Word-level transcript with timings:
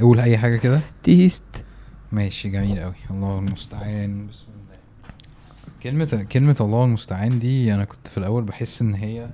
قول 0.00 0.20
أي 0.20 0.38
حاجة 0.38 0.56
كده. 0.56 0.80
تيست 1.02 1.42
ماشي 2.12 2.48
جميل 2.48 2.80
قوي 2.80 2.94
الله 3.10 3.38
المستعان. 3.38 4.26
بسم 4.26 4.46
الله 4.48 4.78
كلمة 5.82 6.22
كلمة 6.32 6.56
الله 6.60 6.84
المستعان 6.84 7.38
دي 7.38 7.74
أنا 7.74 7.84
كنت 7.84 8.08
في 8.08 8.18
الأول 8.18 8.44
بحس 8.44 8.82
إن 8.82 8.94
هي 8.94 9.28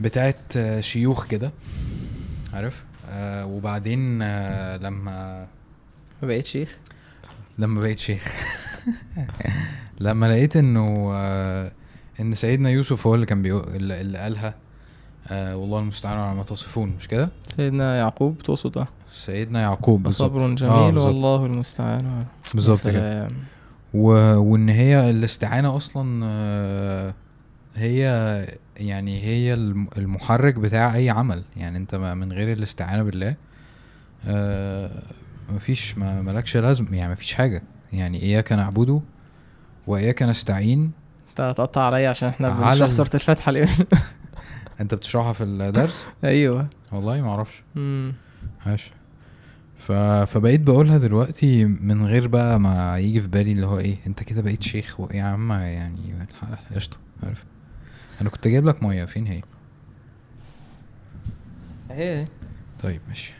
بتاعت 0.00 0.52
شيوخ 0.80 1.26
كده 1.26 1.52
عارف؟ 2.52 2.84
آه 3.08 3.46
وبعدين 3.46 4.22
آه 4.22 4.76
لما 4.76 5.40
ما 6.22 6.28
بقيت 6.28 6.46
شيخ؟ 6.46 6.78
لما 7.58 7.80
بقيت 7.80 7.98
شيخ. 7.98 8.34
لما 10.00 10.26
لقيت 10.26 10.56
إنه 10.56 11.10
آه 11.14 11.72
إن 12.20 12.34
سيدنا 12.34 12.70
يوسف 12.70 13.06
هو 13.06 13.14
اللي 13.14 13.26
كان 13.26 13.42
بيقول 13.42 13.92
اللي 13.92 14.18
قالها. 14.18 14.54
آه 15.30 15.56
والله 15.56 15.78
المستعان 15.78 16.18
على 16.18 16.36
ما 16.36 16.42
تصفون 16.42 16.88
مش 16.98 17.08
كده؟ 17.08 17.28
سيدنا 17.56 17.96
يعقوب 17.98 18.38
تقصد 18.38 18.78
آه 18.78 18.88
سيدنا 19.10 19.60
يعقوب 19.60 20.02
بالظبط. 20.02 20.30
صبر 20.32 20.44
آه، 20.44 20.54
جميل 20.54 20.92
بالظبط. 20.92 21.06
والله 21.06 21.46
المستعان 21.46 22.24
بالظبط 22.54 22.88
كده. 22.88 23.28
و... 23.94 24.08
وإن 24.36 24.68
هي 24.68 25.10
الاستعانة 25.10 25.76
أصلا 25.76 26.20
آه، 26.24 27.14
هي 27.76 28.00
يعني 28.76 29.22
هي 29.24 29.54
الم- 29.54 29.88
المحرك 29.98 30.54
بتاع 30.54 30.94
أي 30.94 31.10
عمل. 31.10 31.42
يعني 31.56 31.78
أنت 31.78 31.94
من 31.94 32.32
غير 32.32 32.52
الاستعانة 32.52 33.02
بالله 33.02 33.34
آه، 34.26 34.90
مفيش 35.54 35.98
ما 35.98 36.22
ملكش 36.22 36.56
لازم 36.56 36.94
يعني 36.94 37.12
مفيش 37.12 37.34
حاجة. 37.34 37.62
يعني 37.92 38.22
إياك 38.22 38.52
نعبده 38.52 39.00
وإياك 39.86 40.22
نستعين. 40.22 40.92
أنت 41.30 41.40
هتقطع 41.40 41.82
عليا 41.82 42.08
عشان 42.10 42.28
إحنا 42.28 42.48
بنشرح 42.48 42.86
ال- 42.86 42.92
سورة 42.92 43.10
الفاتحة 43.14 43.50
اليوم 43.50 43.68
انت 44.80 44.94
بتشرحها 44.94 45.32
في 45.32 45.44
الدرس؟ 45.44 46.04
أيوه. 46.24 46.68
والله 46.92 47.20
ما 47.20 47.28
أعرفش. 47.30 47.62
عاش 48.66 48.90
ف... 49.78 49.92
فبقيت 49.92 50.60
بقولها 50.60 50.98
دلوقتي 50.98 51.64
من 51.64 52.06
غير 52.06 52.26
بقى 52.28 52.60
ما 52.60 52.98
يجي 52.98 53.20
في 53.20 53.28
بالي 53.28 53.52
اللي 53.52 53.66
هو 53.66 53.78
إيه 53.78 53.96
انت 54.06 54.22
كده 54.22 54.42
بقيت 54.42 54.62
شيخ 54.62 55.00
و- 55.00 55.08
يا 55.14 55.22
عم 55.22 55.52
يعني 55.52 56.26
قشطة 56.74 56.96
عارف. 57.22 57.44
أنا 58.20 58.30
كنت 58.30 58.48
جايب 58.48 58.66
لك 58.66 58.82
مية 58.82 59.04
فين 59.04 59.26
هي؟ 59.26 59.42
اهي. 61.90 62.26
طيب 62.82 63.00
ماشي. 63.08 63.32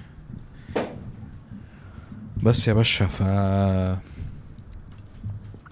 بس 2.43 2.69
يا 2.69 2.73
باشا 2.73 3.07
ف 3.07 3.23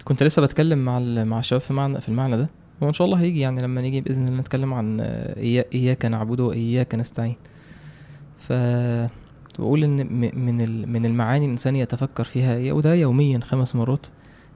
كنت 0.05 0.23
لسه 0.23 0.43
بتكلم 0.43 0.79
مع 0.85 0.99
ال- 0.99 1.25
مع 1.27 1.39
الشباب 1.39 1.61
في 1.61 1.73
معنى 1.73 2.01
في 2.01 2.09
المعنى 2.09 2.37
ده. 2.37 2.49
وإن 2.81 2.93
شاء 2.93 3.05
الله 3.07 3.21
هيجي 3.21 3.41
يعني 3.41 3.63
لما 3.63 3.81
نيجي 3.81 4.01
بإذن 4.01 4.29
الله 4.29 4.41
نتكلم 4.41 4.75
عن 4.75 5.01
إياك 5.75 6.05
نعبد 6.05 6.41
وإياك 6.41 6.95
نستعين. 6.95 7.37
ف 8.39 8.53
بقول 9.59 9.85
إن 9.85 10.13
من 10.41 10.89
من 10.93 11.07
المعاني 11.07 11.45
الإنسان 11.45 11.77
يتفكر 11.77 12.25
فيها 12.25 12.57
هي- 12.57 12.73
وده 12.73 12.95
يوميا 12.95 13.41
خمس 13.41 13.77
مرات. 13.77 14.07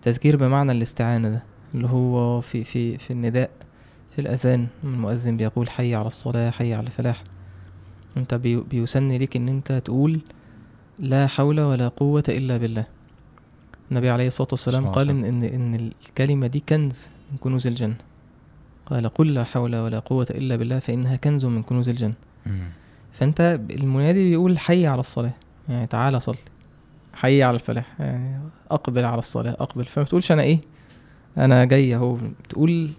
تذكير 0.03 0.37
بمعنى 0.37 0.73
الاستعانة 0.73 1.29
ده 1.29 1.43
اللي 1.75 1.87
هو 1.89 2.41
في 2.41 2.65
في 2.65 2.99
في 2.99 3.11
النداء 3.11 3.51
في 4.11 4.21
الأذان 4.21 4.67
المؤذن 4.85 5.37
بيقول 5.37 5.71
حي 5.71 5.95
على 5.95 6.07
الصلاة 6.09 6.51
حي 6.51 6.75
على 6.75 6.87
الفلاح. 6.87 7.25
أنت 8.17 8.35
بي- 8.35 8.61
بيسن 8.61 9.09
ليك 9.09 9.37
إن 9.37 9.49
أنت 9.49 9.73
تقول 9.73 10.21
لا 10.99 11.27
حول 11.27 11.61
ولا 11.61 11.89
قوة 11.89 12.25
إلا 12.29 12.57
بالله. 12.57 12.87
النبي 13.91 14.11
عليه 14.11 14.27
الصلاة 14.27 14.49
والسلام 14.53 14.87
قال 14.87 15.09
عليه 15.11 15.29
إن, 15.29 15.43
إن 15.43 15.75
الكلمة 15.75 16.47
دي 16.47 16.61
كنز 16.69 17.07
من 17.33 17.39
كنوز 17.39 17.67
الجنة. 17.67 17.97
قال 18.91 19.09
قل 19.09 19.35
لا 19.35 19.45
حول 19.45 19.77
ولا 19.77 19.99
قوة 19.99 20.27
إلا 20.31 20.57
بالله 20.57 20.79
فإنها 20.79 21.17
كنز 21.17 21.47
من 21.47 21.63
كنوز 21.63 21.89
الجنة. 21.89 22.15
فأنت 23.13 23.61
المنادي 23.71 24.31
بيقول 24.31 24.59
حي 24.59 24.87
على 24.87 25.01
الصلاة. 25.01 25.33
يعني 25.69 25.87
تعالى 25.87 26.21
صلي. 26.21 26.37
حي 27.15 27.43
على 27.43 27.55
الفلاح. 27.55 27.87
يعني 28.01 28.41
أقبل 28.71 29.05
على 29.05 29.19
الصلاة. 29.19 29.51
أقبل. 29.51 29.85
فما 29.85 30.05
تقولش 30.05 30.33
أنا 30.33 30.43
إيه؟ 30.43 30.59
أنا 31.39 31.65
جاي 31.65 31.95
أهو. 31.95 32.19
تقول 32.49 32.91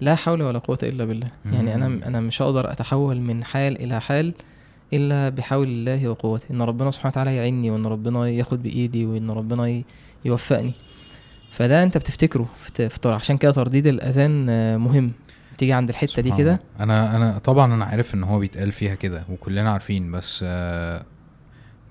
لا 0.00 0.14
حول 0.14 0.42
ولا 0.42 0.58
قوة 0.58 0.78
إلا 0.82 1.04
بالله. 1.04 1.28
يعني 1.52 1.74
أنا. 1.74 1.86
أنا 1.86 2.20
مش 2.20 2.42
هقدر 2.42 2.72
أتحول 2.72 3.20
من 3.20 3.44
حال 3.44 3.82
إلى 3.82 4.00
حال 4.00 4.34
إلا 4.92 5.28
بحول 5.28 5.68
الله 5.68 6.08
وقوته. 6.08 6.54
إن 6.54 6.62
ربنا 6.62 6.90
سبحانه 6.90 7.10
وتعالى 7.10 7.36
يعيني 7.36 7.70
وإن 7.70 7.86
ربنا 7.86 8.28
ياخد 8.28 8.62
بإيدي 8.62 9.06
وإن 9.06 9.30
ربنا 9.30 9.82
يوفقني. 10.24 10.72
فده 11.50 11.82
أنت 11.82 11.98
بتفتكره. 11.98 12.48
في 12.58 12.88
عشان 13.06 13.36
كده 13.36 13.52
ترديد 13.52 13.86
الأذان 13.86 14.46
آه، 14.50 14.76
مهم. 14.76 15.12
تيجي 15.58 15.72
عند 15.72 15.88
الحتة 15.88 16.22
دي 16.22 16.30
كده. 16.30 16.60
أنا 16.80 17.16
أنا 17.16 17.38
طبعا 17.38 17.74
أنا 17.74 17.84
عارف 17.84 18.14
إن 18.14 18.24
هو 18.24 18.38
بيتقال 18.38 18.72
فيها 18.72 18.94
كده 18.94 19.22
وكلنا 19.30 19.70
عارفين 19.72 20.12
بس 20.12 20.40
آه 20.46 21.02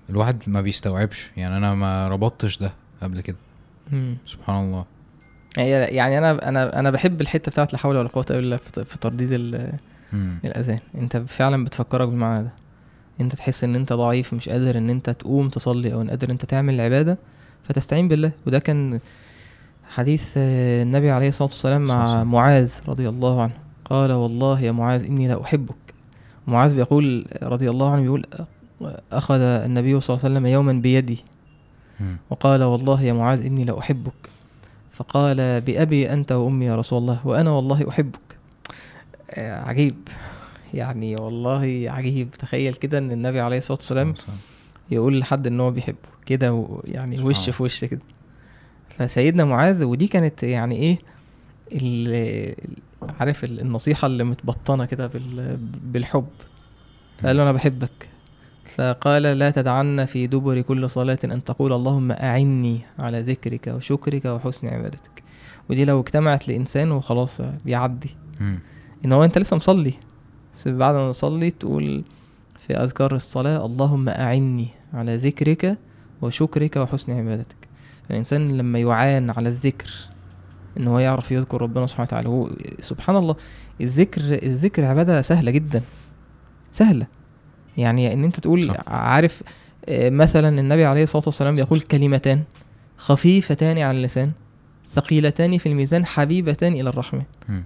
الواحد 0.09 0.43
ما 0.47 0.61
بيستوعبش. 0.61 1.31
يعني 1.37 1.57
أنا 1.57 1.75
ما 1.75 2.07
ربطتش 2.07 2.57
ده 2.57 2.73
قبل 3.01 3.21
كده. 3.21 3.37
سبحان 4.25 4.63
الله. 4.65 4.85
هي- 5.57 5.69
يعني 5.95 6.17
أنا 6.17 6.49
أنا 6.49 6.79
أنا 6.79 6.91
بحب 6.91 7.21
الحتة 7.21 7.51
بتاعت 7.51 7.73
لا 7.73 7.79
حول 7.79 7.97
ولا 7.97 8.07
قوة 8.07 8.25
إلا 8.29 8.39
بالله 8.39 8.57
في 8.57 8.97
ترديد 8.97 9.31
ال- 9.31 9.73
مم. 10.13 10.39
الأذان. 10.45 10.79
أنت 10.95 11.17
فعلا 11.17 11.63
بتفكرك 11.65 12.07
بالمعنى 12.07 12.43
ده. 12.43 12.51
أنت 13.21 13.35
تحس 13.35 13.63
إن 13.63 13.75
أنت 13.75 13.93
ضعيف 13.93 14.33
مش 14.33 14.49
قادر 14.49 14.77
إن 14.77 14.89
أنت 14.89 15.09
تقوم 15.09 15.49
تصلي 15.49 15.93
أو 15.93 16.01
إن 16.01 16.09
قادر 16.09 16.29
أنت 16.29 16.45
تعمل 16.45 16.73
العبادة 16.73 17.17
فتستعين 17.63 18.07
بالله. 18.07 18.31
وده 18.47 18.59
كان 18.59 18.99
حديث 19.89 20.33
آه، 20.37 20.83
النبي 20.83 21.11
عليه 21.11 21.27
الصلاة 21.27 21.47
والسلام 21.49 21.81
مع. 21.81 22.23
معاذ 22.23 22.73
رضي 22.87 23.09
الله 23.09 23.41
عنه. 23.41 23.53
قال 23.85 24.11
والله 24.11 24.61
يا 24.61 24.71
معاذ 24.71 25.05
إني 25.05 25.27
لا 25.27 25.41
أحبك. 25.41 25.75
معاذ 26.47 26.75
بيقول 26.75 27.25
رضي 27.43 27.69
الله 27.69 27.91
عنه 27.91 28.01
بيقول 28.01 28.25
أخذ 29.11 29.39
النبي 29.39 29.99
صلى 29.99 30.15
الله 30.15 30.25
عليه 30.25 30.35
وسلم 30.35 30.45
يوما 30.45 30.73
بيدي. 30.73 31.23
وقال 32.29 32.63
والله 32.63 33.01
يا 33.01 33.13
معاذ 33.13 33.45
إني 33.45 33.63
لا 33.63 33.79
أحبك. 33.79 34.29
فقال 34.91 35.61
بأبي 35.61 36.13
أنت 36.13 36.31
وأمي 36.31 36.65
يا 36.65 36.75
رسول 36.75 36.99
الله 36.99 37.27
وأنا 37.27 37.51
والله 37.51 37.89
أحبك. 37.89 38.19
آه، 39.31 39.61
عجيب. 39.61 39.95
يعني 40.73 41.15
والله 41.15 41.85
عجيب. 41.87 42.31
تخيل 42.31 42.73
كده 42.73 42.97
إن 42.97 43.11
النبي 43.11 43.39
عليه 43.39 43.57
الصلاة 43.57 43.77
والسلام 43.77 44.13
يقول 44.91 45.19
لحد 45.19 45.47
إن 45.47 45.59
هو 45.59 45.71
بيحبه. 45.71 45.97
كده 46.25 46.67
يعني 46.85 47.23
وش. 47.23 47.49
في 47.49 47.63
وش 47.63 47.85
كده. 47.85 48.01
فسيدنا 48.97 49.45
معاذ 49.45 49.83
ودي 49.83 50.07
كانت 50.07 50.43
يعني 50.43 50.75
إيه 50.75 50.97
عارف 53.19 53.43
ال- 53.43 53.59
النصيحة 53.59 54.05
اللي 54.05 54.23
متبطنة 54.23 54.85
كده 54.85 55.07
بال- 55.07 55.57
بالحب. 55.83 56.27
فقال 57.19 57.37
له 57.37 57.43
أنا 57.43 57.51
بحبك. 57.51 58.09
فقال 58.75 59.23
لا 59.23 59.51
تدعن 59.51 60.05
في 60.05 60.27
دبر 60.27 60.61
كل 60.61 60.89
صلاة 60.89 61.19
أن 61.23 61.43
تقول 61.43 61.73
اللهم 61.73 62.11
أعني 62.11 62.81
على 62.99 63.21
ذكرك 63.21 63.67
وشكرك 63.67 64.25
وحسن 64.25 64.67
عبادتك. 64.67 65.23
ودي 65.69 65.85
لو 65.85 65.99
اجتمعت 65.99 66.47
لإنسان 66.47 66.91
وخلاص 66.91 67.41
بيعدي. 67.65 68.15
إن 69.05 69.11
هو 69.13 69.23
أنت 69.23 69.37
لسه 69.37 69.55
مصلي. 69.57 69.93
بس 70.53 70.67
بعد 70.67 70.95
ما 70.95 71.11
تصلي 71.11 71.51
تقول 71.51 72.03
في 72.67 72.73
أذكار 72.77 73.15
الصلاة 73.15 73.65
اللهم 73.65 74.09
أعني 74.09 74.67
على 74.93 75.15
ذكرك 75.17 75.77
وشكرك 76.21 76.75
وحسن 76.75 77.11
عبادتك. 77.19 77.56
الإنسان 78.11 78.57
لما 78.57 78.79
يعان 78.79 79.29
على 79.29 79.49
الذكر 79.49 79.91
إن 80.77 80.87
هو 80.87 80.99
يعرف 80.99 81.31
يذكر 81.31 81.61
ربنا 81.61 81.87
سبحانه 81.87 82.07
وتعالى 82.07 82.29
هو 82.29 82.49
سبحان 82.79 83.15
الله 83.15 83.35
الذكر 83.81 84.21
الذكر 84.21 84.85
عبادة 84.85 85.21
سهلة 85.21 85.51
جدا 85.51 85.81
سهلة 86.71 87.07
يعني 87.77 88.13
إن 88.13 88.23
أنت 88.23 88.39
تقول 88.39 88.67
صح. 88.67 88.75
عارف 88.87 89.43
آه، 89.89 90.09
مثلا 90.09 90.59
النبي 90.59 90.85
عليه 90.85 91.03
الصلاة 91.03 91.23
والسلام 91.25 91.57
يقول 91.57 91.81
كلمتان 91.81 92.43
خفيفتان 92.97 93.77
على 93.79 93.97
اللسان 93.97 94.31
ثقيلتان 94.93 95.57
في 95.57 95.69
الميزان 95.69 96.05
حبيبتان 96.05 96.73
إلى 96.73 96.89
الرحمن. 96.89 97.23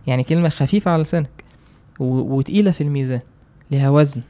يعني 0.08 0.24
كلمة 0.24 0.50
خفيفة 0.50 0.92
على 0.92 1.04
لسانك 1.04 1.30
وتقيلة 2.00 2.72
في 2.72 2.82
الميزان 2.82 3.20
لها 3.72 3.90
وزن 3.90 4.22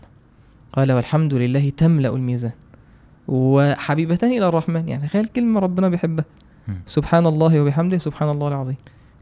قال 0.73 0.91
والحمد 0.91 1.33
لله 1.33 1.69
تملأ 1.69 2.09
الميزان 2.09 2.51
وحبيبتان 3.31 4.32
إلى 4.32 4.47
الرحمن. 4.47 4.90
يعني 4.90 5.08
تخيل 5.08 5.28
كلمة 5.28 5.59
ربنا 5.59 5.90
بيحبها. 5.90 6.26
سبحان 6.85 7.26
الله 7.26 7.61
وبحمده 7.61 7.97
سبحان 7.97 8.29
الله 8.29 8.47
العظيم. 8.47 8.76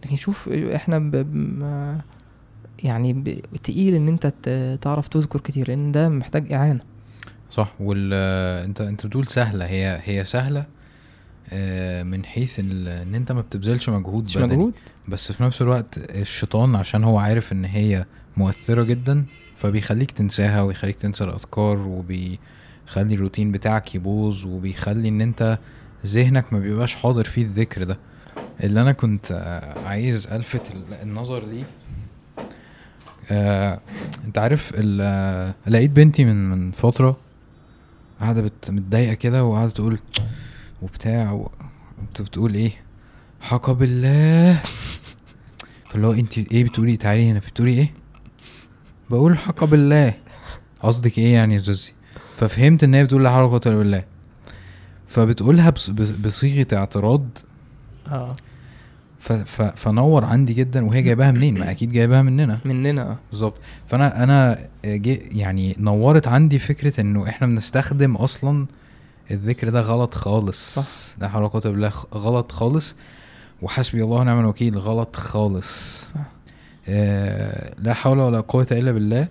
لكن 0.06 0.16
شوف 0.16 0.50
إحنا 0.50 1.00
ب... 1.00 1.16
يعني 2.83 3.13
ب... 3.13 3.42
تقيل 3.63 3.95
إن 3.95 4.07
أنت. 4.07 4.33
تعرف 4.81 5.07
تذكر 5.07 5.39
كتير 5.39 5.68
لأن 5.68 5.92
ده 5.92 6.10
محتاج 6.10 6.54
إعانة. 6.54 6.80
صح. 7.50 7.74
وال 7.80 8.13
أنت 8.66 8.81
أنت 8.81 9.06
بتقول 9.06 9.28
سهلة. 9.28 9.66
هي 9.66 10.00
هي 10.04 10.25
سهلة 10.25 10.66
آه، 11.54 12.04
من 12.04 12.25
حيث 12.25 12.60
إن 12.60 13.16
أنت 13.16 13.31
ما 13.31 13.42
بتبذلش 13.42 13.89
مجهود 13.89 14.24
بدني. 14.24 14.44
مجهود. 14.45 14.74
بس 15.07 15.31
في 15.31 15.44
نفس 15.44 15.62
الوقت 15.62 15.98
الشيطان 15.98 16.75
عشان 16.75 17.04
هو 17.04 17.18
عارف 17.18 17.51
إن 17.51 17.66
هي 17.66 18.06
مؤثرة 18.38 18.83
جدا 18.83 19.25
فبيخليك 19.56 20.12
تنساها 20.12 20.62
ويخليك 20.62 20.95
تنسى 20.95 21.24
الأذكار 21.24 21.78
وبيخلي 22.89 23.15
الروتين 23.15 23.51
بتاعك 23.51 23.95
يبوظ 23.95 24.45
وبيخلي 24.45 25.07
إن 25.09 25.21
أنت 25.21 25.57
ذهنك 26.06 26.53
ما 26.53 26.59
بيبقاش 26.59 26.95
حاضر 26.95 27.24
فيه 27.24 27.41
الذكر 27.41 27.83
ده. 27.83 27.97
اللي 28.63 28.81
أنا 28.81 28.91
كنت 28.91 29.31
آه، 29.31 29.88
عايز 29.88 30.27
ألفت 30.27 30.71
ال- 30.71 30.94
النظر 31.03 31.45
ليه. 31.45 31.63
آه، 33.31 33.80
أنت 34.25 34.38
عارف 34.38 34.71
آه، 35.01 35.53
لقيت 35.68 35.91
بنتي 35.91 36.25
من 36.25 36.50
من 36.50 36.71
فترة 36.71 37.18
قاعدة 38.19 38.51
متضايقة 38.69 39.13
كده 39.13 39.44
وقاعده 39.45 39.71
تقول 39.71 40.00
وبتاع 40.81 41.31
و- 41.31 41.51
بتقول 42.21 42.53
إيه؟ 42.56 42.71
حق 43.42 43.71
بالله 43.71 44.62
فاللي 45.89 46.07
هو 46.07 46.12
أنت 46.13 46.38
إيه 46.38 46.63
بتقولي؟ 46.63 46.97
تعالي 46.97 47.31
هنا. 47.31 47.39
بتقولي 47.39 47.71
إيه؟ 47.74 47.94
بقول 49.09 49.38
حق 49.38 49.63
بالله 49.63 50.13
قصدك 50.83 51.18
إيه 51.18 51.33
يعني 51.33 51.53
يا 51.53 51.59
زوزي؟ 51.59 51.92
ففهمت 52.39 52.83
إن 52.83 52.94
هي 52.94 53.03
بتقول 53.03 53.24
لا 53.24 53.30
حول 53.30 53.39
ولا 53.44 53.50
قوة 53.51 53.62
إلا 53.65 53.75
بالله. 53.77 54.03
فبتقولها 55.07 55.69
بص- 55.69 55.89
بص- 55.89 56.12
بصيغة 56.12 56.68
اعتراض. 56.74 57.24
آه. 58.12 58.36
فنور 59.75 60.25
عندي 60.25 60.53
جدا 60.53 60.86
وهي 60.86 61.01
جايباها 61.01 61.31
منين؟ 61.31 61.59
ما 61.59 61.71
أكيد 61.71 61.91
جايباها 61.91 62.21
مننا. 62.21 62.59
مننا. 62.65 63.01
آه 63.01 63.18
بالظبط. 63.31 63.62
فأنا 63.88 64.24
أنا 64.24 64.59
يعني 65.31 65.75
نورت 65.80 66.27
عندي 66.27 66.59
فكرة 66.59 67.01
إنه 67.01 67.30
إحنا 67.30 67.47
بنستخدم 67.47 68.15
أصلا 68.15 68.65
الذكر 69.31 69.69
ده 69.69 69.81
غلط 69.81 70.13
خالص. 70.13 70.80
صح. 70.80 71.21
لا 71.21 71.27
حول 71.30 71.42
ولا 71.42 71.50
قوة 71.51 71.62
إلا 71.65 71.71
بالله 71.71 71.92
غلط 72.13 72.51
خالص. 72.51 72.95
وحسبي 73.62 74.03
الله 74.03 74.18
ونعم 74.18 74.39
الوكيل 74.39 74.77
غلط 74.77 75.15
خالص. 75.15 76.01
صح. 76.09 76.15
آه 76.88 77.74
لا 77.83 77.94
حول 77.94 78.19
ولا 78.19 78.39
قوة 78.39 78.68
إلا 78.71 78.92
بالله. 78.92 79.27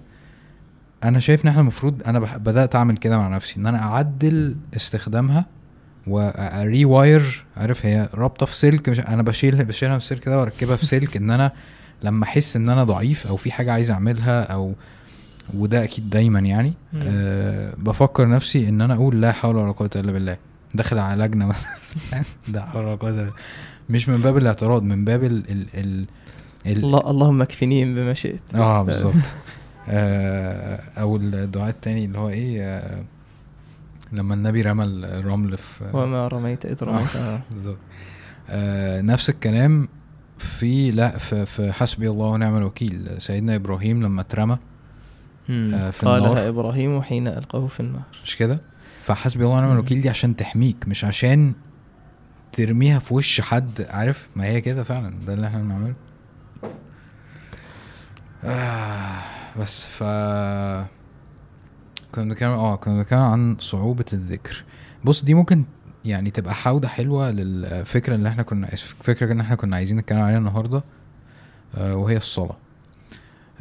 أنا 1.04 1.18
شايف 1.18 1.44
إن 1.44 1.48
إحنا 1.48 1.60
المفروض 1.60 2.02
أنا 2.06 2.18
بح- 2.18 2.36
بدأت 2.36 2.74
أعمل 2.76 2.96
كده 2.96 3.18
مع 3.18 3.28
نفسي 3.28 3.56
إن 3.60 3.66
أنا 3.66 3.82
أعدل 3.82 4.56
استخدامها 4.76 5.46
وري 6.06 6.84
واير 6.84 7.44
عارف 7.56 7.86
هي 7.86 8.08
رابطة 8.14 8.46
في 8.46 8.56
سلك 8.56 8.88
مش 8.88 9.00
أنا 9.00 9.22
بشيل 9.22 9.64
بشيلها 9.64 9.98
في 9.98 10.04
السلك 10.04 10.28
ده 10.28 10.38
وأركبها 10.38 10.76
في 10.76 10.86
سلك 10.86 11.16
إن 11.16 11.30
أنا 11.30 11.52
لما 12.02 12.24
أحس 12.24 12.56
إن 12.56 12.68
أنا 12.68 12.84
ضعيف 12.84 13.26
أو 13.26 13.36
في 13.36 13.52
حاجة 13.52 13.72
عايز 13.72 13.90
أعملها 13.90 14.42
أو 14.42 14.72
وده 15.54 15.84
أكيد 15.84 16.10
دايما 16.10 16.40
يعني 16.40 16.72
مم. 16.92 17.02
أه 17.06 17.72
بفكر 17.78 18.28
نفسي 18.28 18.68
إن 18.68 18.80
أنا 18.80 18.94
أقول 18.94 19.20
لا 19.20 19.32
حول 19.32 19.56
ولا 19.56 19.72
قوة 19.72 19.90
إلا 19.96 20.12
بالله. 20.12 20.36
داخل 20.74 20.98
على 20.98 21.24
لجنة 21.24 21.46
مثلا. 21.52 21.72
لا 22.48 22.66
حول 22.66 22.84
ولا 22.84 22.94
قوة 22.96 23.10
إلا 23.10 23.18
بالله. 23.18 23.32
مش 23.90 24.08
من 24.08 24.16
باب 24.20 24.36
الاعتراض 24.36 24.82
من 24.82 25.04
باب 25.04 25.24
ال 25.24 25.50
ال 25.50 25.66
ال, 25.74 26.04
ال 26.66 26.84
الله 26.84 27.10
اللهم 27.10 27.42
اكفنيهم 27.42 27.94
بما 27.94 28.14
شئت. 28.14 28.40
آه 28.54 28.82
بالظبط. 28.82 29.14
أو 30.98 31.16
الدعاء 31.16 31.68
التاني 31.68 32.04
اللي 32.04 32.18
هو 32.18 32.28
إيه 32.28 32.62
آه 32.62 33.04
لما 34.12 34.34
النبي 34.34 34.62
رمى 34.62 34.84
الرمل 34.84 35.56
في 35.56 35.84
وما 35.96 36.28
رميت 36.28 36.66
إذ 36.66 36.82
رميت 36.84 37.16
آه. 37.16 37.40
بالظبط 37.50 37.78
آه 38.50 39.00
نفس 39.00 39.30
الكلام 39.30 39.88
في 40.38 40.90
لا 40.90 41.18
في, 41.18 41.46
في 41.46 41.72
حسبي 41.72 42.08
الله 42.10 42.26
ونعم 42.26 42.56
الوكيل 42.56 43.08
سيدنا 43.18 43.54
إبراهيم 43.54 44.02
لما 44.02 44.20
اترمى. 44.20 44.58
آه، 45.50 45.90
في 45.90 46.02
النار. 46.02 46.20
قالها 46.20 46.48
إبراهيم 46.48 47.02
حين 47.02 47.28
ألقاه 47.28 47.66
في 47.66 47.80
النار 47.80 48.02
مش 48.24 48.36
كده 48.36 48.60
فحسبي 49.02 49.44
الله 49.44 49.56
ونعم. 49.56 49.72
الوكيل 49.72 50.00
دي 50.00 50.08
عشان 50.08 50.36
تحميك 50.36 50.76
مش 50.88 51.04
عشان 51.04 51.54
ترميها 52.52 52.98
في 52.98 53.14
وش 53.14 53.40
حد 53.40 53.86
عارف 53.90 54.28
ما 54.36 54.44
هي 54.44 54.60
كده 54.60 54.82
فعلا 54.82 55.14
ده 55.26 55.34
اللي 55.34 55.46
إحنا 55.46 55.62
بنعمله 55.62 55.94
آه 58.44 59.20
بس 59.58 59.86
ف 59.86 60.02
كنا 62.14 62.24
بنتكلم 62.24 62.50
آه 62.50 62.76
كنا 62.76 62.96
بنتكلم 62.96 63.18
عن 63.18 63.56
صعوبة 63.60 64.04
الذكر. 64.12 64.64
بص 65.04 65.24
دي 65.24 65.34
ممكن 65.34 65.64
يعني 66.04 66.30
تبقى 66.30 66.54
حودة 66.54 66.88
حلوة 66.88 67.30
للفكرة 67.30 68.14
اللي 68.14 68.28
إحنا 68.28 68.42
كنا 68.42 68.72
الفكرة 68.72 69.32
اللي 69.32 69.42
إحنا 69.42 69.56
كنا 69.56 69.76
عايزين 69.76 69.96
نتكلم 69.96 70.20
عليها 70.20 70.38
النهاردة 70.38 70.84
آه 71.76 71.96
وهي 71.96 72.16
الصلاة. 72.16 72.56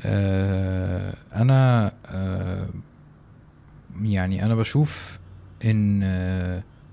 آه 0.05 1.13
أنا 1.35 1.91
آه 2.05 2.67
يعني 4.01 4.45
أنا 4.45 4.55
بشوف 4.55 5.19
إن 5.65 6.01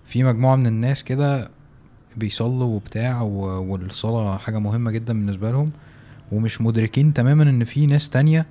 في 0.06 0.24
مجموعة 0.24 0.56
من 0.56 0.66
الناس 0.66 1.04
كده 1.04 1.50
بيصلوا 2.16 2.74
وبتاع 2.74 3.22
و- 3.22 3.72
والصلاة 3.72 4.36
حاجة 4.38 4.58
مهمة 4.58 4.90
جدا 4.90 5.12
بالنسبة 5.12 5.50
لهم 5.50 5.70
ومش 6.32 6.60
مدركين 6.60 7.14
تماما 7.14 7.42
إن 7.42 7.64
في 7.64 7.86
ناس 7.86 8.08
تانية 8.10 8.46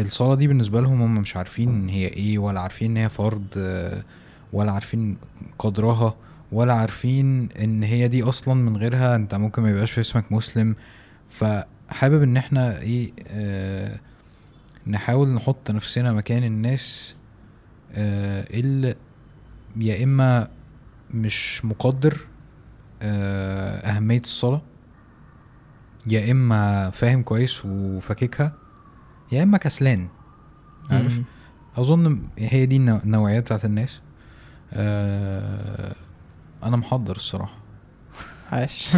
الصلاه 0.00 0.34
دي 0.34 0.46
بالنسبة 0.46 0.80
لهم 0.80 1.02
هم 1.02 1.14
مش 1.20 1.36
عارفين 1.36 1.88
هي 1.88 2.06
إيه 2.06 2.38
ولا 2.38 2.60
عارفين 2.60 2.90
إن 2.90 2.96
هي 2.96 3.08
فرض 3.08 3.44
آه، 3.56 4.02
ولا 4.52 4.72
عارفين 4.72 5.16
قدرها 5.58 6.14
ولا 6.52 6.72
عارفين 6.74 7.48
إن 7.52 7.82
هي 7.82 8.08
دي 8.08 8.22
أصلا 8.22 8.54
من 8.54 8.76
غيرها. 8.76 9.16
أنت 9.16 9.34
ممكن 9.34 9.62
ما 9.62 9.70
يبقاش 9.70 9.90
في 9.92 10.00
اسمك 10.00 10.32
مسلم. 10.32 10.76
فحابب 11.30 12.22
إن 12.22 12.36
إحنا 12.36 12.78
إيه 12.80 13.12
آه 13.28 13.98
نحاول 14.86 15.28
نحط 15.28 15.70
نفسنا 15.70 16.12
مكان 16.12 16.44
الناس 16.44 17.14
آه 17.94 18.46
اللي 18.50 18.94
يا 19.76 20.04
إما 20.04 20.48
مش 21.14 21.64
مقدر 21.64 22.20
آه 23.02 23.76
أهمية 23.96 24.20
الصلاة 24.20 24.62
يا 26.06 26.30
إما 26.32 26.90
فاهم 26.90 27.22
كويس 27.22 27.64
وفاككها 27.64 28.52
يا 29.32 29.42
إما 29.42 29.58
كسلان 29.58 30.08
عارف؟ 30.90 31.16
مم. 31.18 31.24
أظن 31.76 32.22
هي 32.38 32.66
دي 32.66 32.76
النوع- 32.76 33.00
النوعيات 33.04 33.42
بتاعت 33.42 33.64
الناس. 33.64 34.00
آه 34.72 35.94
أنا 36.64 36.76
محضر 36.76 37.16
الصراحة. 37.16 37.54
عاش. 38.52 38.88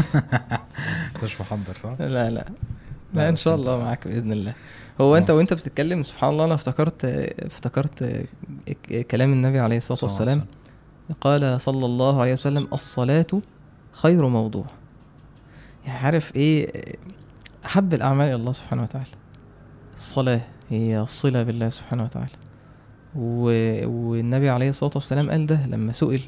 أنت 1.14 1.24
مش 1.24 1.40
محضر 1.40 1.74
صح؟ 1.76 1.90
لا 2.00 2.30
لا. 2.30 2.46
لا، 3.14 3.28
إن 3.28 3.36
شاء 3.36 3.54
انت- 3.54 3.62
الله 3.66 3.78
معاك 3.78 4.08
بإذن 4.08 4.32
الله. 4.32 4.54
هو 5.00 5.16
أنت 5.16 5.30
آه. 5.30 5.34
وأنت 5.34 5.52
بتتكلم 5.54 6.02
سبحان 6.02 6.30
الله 6.30 6.44
أنا 6.44 6.54
افتكرت 6.54 7.04
افتكرت 7.38 8.26
كلام 9.10 9.32
النبي 9.32 9.58
عليه 9.60 9.76
الصلاة 9.76 9.98
والسلام. 10.02 10.44
قال 11.20 11.60
صلى 11.60 11.86
الله 11.86 12.20
عليه 12.20 12.32
وسلم 12.32 12.68
الصلاة 12.72 13.26
خير 13.92 14.28
موضوع. 14.28 14.64
يعني 15.86 15.98
عارف 15.98 16.36
إيه؟ 16.36 16.84
احب 17.66 17.94
الأعمال 17.94 18.26
إلى 18.26 18.34
الله 18.34 18.52
سبحانه 18.52 18.82
وتعالى. 18.82 19.06
الصلاة 19.96 20.40
هي 20.70 21.00
الصله 21.00 21.42
بالله 21.42 21.68
سبحانه 21.68 22.04
وتعالى. 22.04 22.30
و... 23.16 23.44
والنبي 23.88 24.48
عليه 24.50 24.68
الصلاة 24.68 24.90
والسلام 24.94 25.30
قال 25.30 25.46
ده 25.46 25.66
لما 25.66 25.92
سئل 25.92 26.22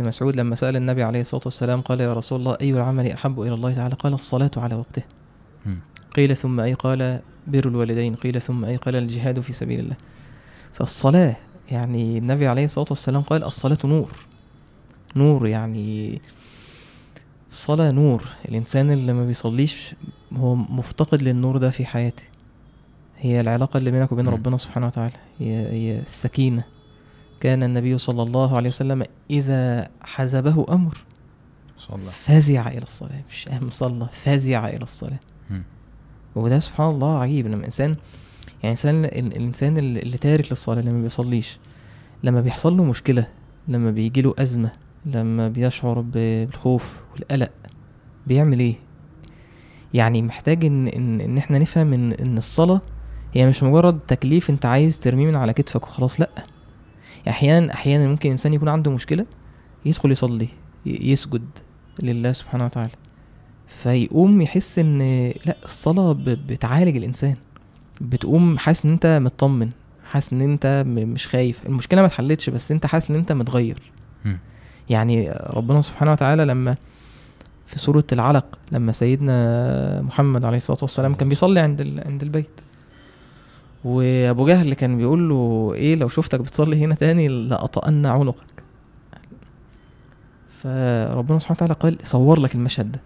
ابن 0.00 0.08
مسعود 0.08 0.36
لما 0.36 0.54
سأل 0.54 0.76
النبي 0.76 1.02
عليه 1.02 1.20
الصلاة 1.20 1.42
والسلام 1.44 1.80
قال 1.80 2.00
يا 2.00 2.14
رسول 2.14 2.40
الله 2.40 2.56
أي 2.60 2.70
العمل 2.70 3.10
أحب 3.12 3.40
إلى 3.40 3.54
الله 3.54 3.74
تعالى؟ 3.74 3.94
قال 3.94 4.12
الصلاة 4.14 4.50
على 4.56 4.74
وقته. 4.74 5.02
قيل 6.16 6.36
ثم 6.36 6.60
أي 6.60 6.74
قال 6.74 7.20
بر 7.46 7.68
الوالدين 7.68 8.14
قيل 8.14 8.40
ثم 8.40 8.64
أي 8.64 8.76
قال 8.76 8.96
الجهاد 8.96 9.40
في 9.40 9.52
سبيل 9.52 9.80
الله. 9.80 9.96
فالصلاة 10.72 11.36
يعني 11.70 12.18
النبي 12.18 12.46
عليه 12.46 12.64
الصلاة 12.64 12.86
والسلام 12.90 13.22
قال 13.22 13.44
الصلاة 13.44 13.78
نور. 13.84 14.10
نور 15.16 15.46
يعني 15.46 16.20
الصلاة 17.50 17.90
نور. 17.90 18.24
الإنسان 18.48 18.90
اللي 18.90 19.12
ما 19.12 19.26
بيصليش 19.26 19.94
هو 20.32 20.54
مفتقد 20.54 21.22
للنور 21.22 21.56
ده 21.56 21.70
في 21.70 21.86
حياته. 21.86 22.22
هي 23.20 23.40
العلاقة 23.40 23.78
اللي 23.78 23.90
بينك 23.90 24.12
وبين. 24.12 24.28
ربنا 24.28 24.56
سبحانه 24.56 24.86
وتعالى. 24.86 25.12
هي, 25.38 25.54
هي 25.54 25.98
السكينة. 25.98 26.64
كان 27.40 27.62
النبي 27.62 27.98
صلى 27.98 28.22
الله 28.22 28.56
عليه 28.56 28.68
وسلم 28.68 29.02
إذا 29.30 29.88
حزبه 30.02 30.66
أمر 30.68 30.96
صلى. 31.78 32.10
فزع 32.10 32.68
إلى 32.68 32.82
الصلاة. 32.82 33.20
مش 33.30 33.48
أهم 33.48 33.70
صلى. 33.70 34.08
فزع 34.12 34.68
إلى 34.68 34.82
الصلاة. 34.82 35.18
وده 36.34 36.58
سبحان 36.58 36.90
الله 36.90 37.18
عجيب. 37.18 37.46
لما 37.46 37.56
الانسان 37.56 37.96
يعني 38.62 38.74
الإنسان 38.74 39.04
ال- 39.04 39.26
الانسان 39.26 39.76
اللي 39.76 40.18
تارك 40.18 40.46
للصلاة 40.50 40.80
اللي 40.80 40.92
ما 40.92 41.02
بيصليش 41.02 41.58
لما 42.24 42.40
بيحصل 42.40 42.76
له 42.76 42.84
مشكلة 42.84 43.26
لما 43.68 43.90
بيجي 43.90 44.22
له 44.22 44.34
أزمة 44.38 44.72
لما 45.06 45.48
بيشعر 45.48 46.00
بالخوف 46.00 47.00
والقلق 47.12 47.50
بيعمل 48.26 48.60
إيه؟ 48.60 48.74
يعني 49.94 50.22
محتاج 50.22 50.64
إن 50.64 50.88
إن, 50.88 51.20
إن 51.20 51.38
إحنا 51.38 51.58
نفهم 51.58 51.92
إن 51.92 52.12
إن 52.12 52.38
الصلاة 52.38 52.80
هي 53.34 53.46
مش 53.46 53.62
مجرد 53.62 53.98
تكليف 54.08 54.50
انت 54.50 54.66
عايز 54.66 54.98
ترميه 54.98 55.26
من 55.26 55.36
على 55.36 55.52
كتفك 55.52 55.82
وخلاص 55.82 56.20
لأ. 56.20 56.30
أحيانا 57.28 57.72
أحيانا 57.72 58.06
ممكن 58.06 58.28
الإنسان 58.28 58.54
يكون 58.54 58.68
عنده 58.68 58.90
مشكلة 58.90 59.26
يدخل 59.84 60.10
يصلي 60.12 60.48
يسجد 60.86 61.44
لله 62.02 62.32
سبحانه 62.32 62.64
وتعالى. 62.64 62.92
فيقوم 63.66 64.40
يحس 64.40 64.78
إن 64.78 64.98
لأ 65.46 65.56
الصلاة 65.64 66.16
بتعالج 66.26 66.96
الإنسان. 66.96 67.36
بتقوم 68.00 68.58
حاسس 68.58 68.84
إن 68.84 68.92
أنت 68.92 69.20
مطمن 69.22 69.70
حاسس 70.04 70.32
إن 70.32 70.40
أنت 70.40 70.84
مش 70.86 71.28
خايف. 71.28 71.66
المشكلة 71.66 72.00
ما 72.00 72.06
اتحلتش 72.06 72.50
بس 72.50 72.72
أنت 72.72 72.86
حاسس 72.86 73.10
إن 73.10 73.16
أنت 73.16 73.32
متغير. 73.32 73.92
يعني 74.90 75.30
ربنا 75.30 75.80
سبحانه 75.80 76.12
وتعالى 76.12 76.44
لما 76.44 76.76
في 77.66 77.78
سورة 77.78 78.04
العلق 78.12 78.58
لما 78.72 78.92
سيدنا 78.92 80.02
محمد 80.02 80.44
عليه 80.44 80.56
الصلاة 80.56 80.78
والسلام 80.82 81.14
كان 81.14 81.28
بيصلي 81.28 81.60
عند. 81.60 82.02
عند 82.06 82.22
البيت. 82.22 82.60
وأبو 83.84 84.46
جهل 84.46 84.74
كان 84.74 84.96
بيقول 84.96 85.28
له 85.28 85.72
إيه 85.74 85.96
لو 85.96 86.08
شفتك 86.08 86.40
بتصلي 86.40 86.84
هنا 86.84 86.94
تاني 86.94 87.28
لأطأن 87.28 88.06
عنقك. 88.06 88.62
فربنا 90.62 91.38
سبحانه 91.38 91.56
وتعالى 91.56 91.74
قال 91.74 91.98
صور 92.02 92.40
لك 92.40 92.54
المشهد 92.54 92.92
ده. 92.92 93.00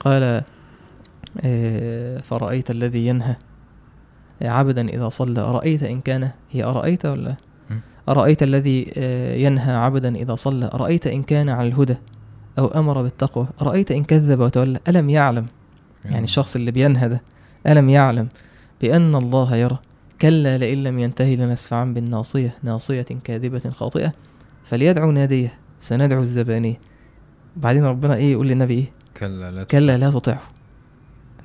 قال 0.00 0.42
آه، 1.40 2.18
فرأيت 2.18 2.70
الذي 2.70 3.06
ينهى 3.06 3.36
عبدا 4.42 4.88
إذا 4.88 5.08
صلى. 5.08 5.40
أرأيت 5.40 5.82
إن 5.82 6.00
كان 6.00 6.30
هي 6.50 6.64
أرأيت 6.64 7.06
ولا. 7.06 7.36
أرأيت 8.08 8.42
الذي 8.42 8.92
آه، 8.96 9.36
ينهى 9.36 9.74
عبدا 9.74 10.16
إذا 10.16 10.34
صلى. 10.34 10.70
أرأيت 10.74 11.06
إن 11.06 11.22
كان 11.22 11.48
على 11.48 11.68
الهدى 11.68 11.96
أو 12.58 12.66
أمر 12.66 13.02
بالتقوى. 13.02 13.46
أرأيت 13.62 13.92
إن 13.92 14.04
كذب 14.04 14.40
وتولى. 14.40 14.80
ألم 14.88 15.10
يعلم؟ 15.10 15.46
يعني 16.04 16.24
الشخص 16.24 16.56
اللي 16.56 16.70
بينهى 16.70 17.08
ده 17.08 17.22
ألم 17.66 17.88
يعلم؟ 17.88 18.28
بأن 18.82 19.14
الله 19.14 19.56
يرى. 19.56 19.78
كلا 20.22 20.58
لئن 20.58 20.82
لم 20.82 20.98
ينتهي 20.98 21.36
لنسفعا 21.36 21.84
بالناصية 21.84 22.54
ناصية 22.62 23.06
كاذبة 23.24 23.70
خاطئة. 23.70 24.12
فليدعو 24.64 25.10
ناديه 25.10 25.52
سندعو 25.80 26.20
الزبانية. 26.20 26.80
بعدين 27.56 27.84
ربنا 27.84 28.14
إيه 28.14 28.32
يقول 28.32 28.48
للنبي 28.48 28.74
إيه؟ 28.74 28.92
كلا 29.16 29.50
لا 29.50 29.64
كلا 29.64 29.98
لا 29.98 30.10
تطعه. 30.10 30.42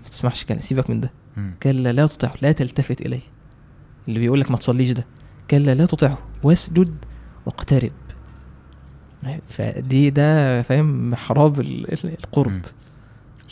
ما 0.03 0.09
تسمعش 0.09 0.45
كلام 0.45 0.59
سيبك 0.59 0.89
من 0.89 1.01
ده. 1.01 1.11
كلا 1.63 1.91
لا 1.91 2.05
تطعه 2.07 2.33
لا 2.41 2.51
تلتفت 2.51 3.01
إليه. 3.01 3.19
اللي 4.07 4.19
بيقول 4.19 4.39
لك 4.39 4.51
ما 4.51 4.57
تصليش 4.57 4.91
ده. 4.91 5.05
كلا 5.51 5.75
لا 5.75 5.85
تطعه 5.85 6.17
واسجد 6.43 6.95
واقترب. 7.45 7.91
فدي 9.47 10.09
ده 10.09 10.61
فاهم 10.61 11.11
محراب 11.11 11.59
ال- 11.59 11.93
ال- 11.93 12.17
القرب. 12.23 12.51
مم. 12.51 12.61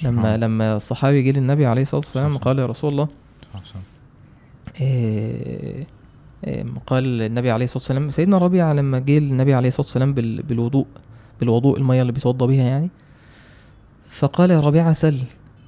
لما 0.04 0.38
لما 0.38 0.75
الصحابي 0.75 1.22
جه 1.32 1.39
للنبي 1.39 1.65
عليه 1.65 1.82
الصلاة 1.82 2.00
والسلام. 2.00 2.38
قال 2.38 2.60
يا 2.60 2.65
رسول 2.65 2.92
الله 2.92 3.08
إيه 4.82 5.88
إيه 6.48 6.66
قال 6.88 7.22
النبي 7.22 7.52
عليه 7.52 7.64
الصلاة 7.66 7.78
والسلام 7.78 8.12
سيدنا 8.12 8.38
ربيعة 8.38 8.74
لما 8.74 9.00
جه 9.00 9.18
النبي 9.18 9.54
عليه 9.54 9.68
الصلاة 9.68 9.86
والسلام 9.86 10.14
بال- 10.14 10.44
بالوضوء 10.44 10.86
بالوضوء 11.40 11.78
المية 11.78 12.02
اللي 12.02 12.12
بيتوضى 12.12 12.48
بيها 12.48 12.64
يعني 12.64 12.90
فقال 14.10 14.52
يا 14.52 14.60
ربيعة 14.60 14.94
سل 14.94 15.20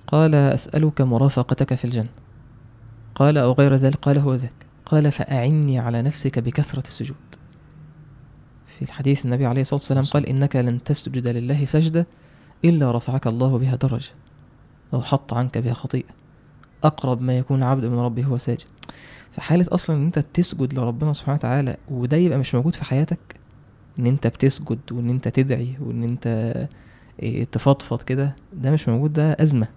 قال 0.07 0.35
أسألك 0.35 1.01
مرافقتك 1.01 1.73
في 1.73 1.85
الجنة. 1.85 2.09
قال 3.15 3.37
أو 3.37 3.51
غير 3.51 3.75
ذلك 3.75 3.95
قال 3.95 4.17
هو 4.17 4.33
ذاك. 4.33 4.51
قال 4.85 5.11
فأعني 5.11 5.79
على 5.79 6.01
نفسك 6.01 6.39
بكثرة 6.39 6.79
السجود. 6.87 7.15
في 8.67 8.81
الحديث 8.81 9.25
النبي 9.25 9.45
عليه 9.45 9.61
الصلاة 9.61 9.79
والسلام 9.79 10.03
قال 10.03 10.25
إنك 10.25 10.55
لن 10.55 10.83
تسجد 10.83 11.27
لله 11.27 11.65
سجدة 11.65 12.07
إلا 12.65 12.91
رفعك 12.91 13.27
الله 13.27 13.57
بها 13.57 13.75
درجة 13.75 14.11
أو 14.93 15.01
حط 15.01 15.33
عنك 15.33 15.57
بها 15.57 15.73
خطيئة. 15.73 16.09
أقرب 16.83 17.21
ما 17.21 17.37
يكون 17.37 17.57
العبد 17.57 17.85
من 17.85 17.99
ربه 17.99 18.23
هو 18.23 18.37
ساجد. 18.37 18.61
فحالة 19.31 19.65
أصلا 19.71 19.95
إن 19.95 20.05
أنت 20.05 20.19
تسجد 20.19 20.73
لربنا 20.73 21.13
سبحانه 21.13 21.35
وتعالى 21.35 21.77
وده 21.91 22.17
يبقى 22.17 22.37
مش 22.37 22.55
موجود 22.55 22.75
في 22.75 22.83
حياتك 22.85 23.19
إن 23.99 24.05
أنت 24.05 24.27
بتسجد 24.27 24.79
وإن 24.91 25.09
أنت 25.09 25.27
تدعي 25.27 25.73
وإن 25.81 26.03
أنت 26.03 26.53
إيه، 27.23 27.43
تفضفض 27.43 28.01
كده 28.01 28.35
ده 28.53 28.71
مش 28.71 28.89
موجود 28.89 29.13
ده 29.13 29.31
أزمة. 29.39 29.67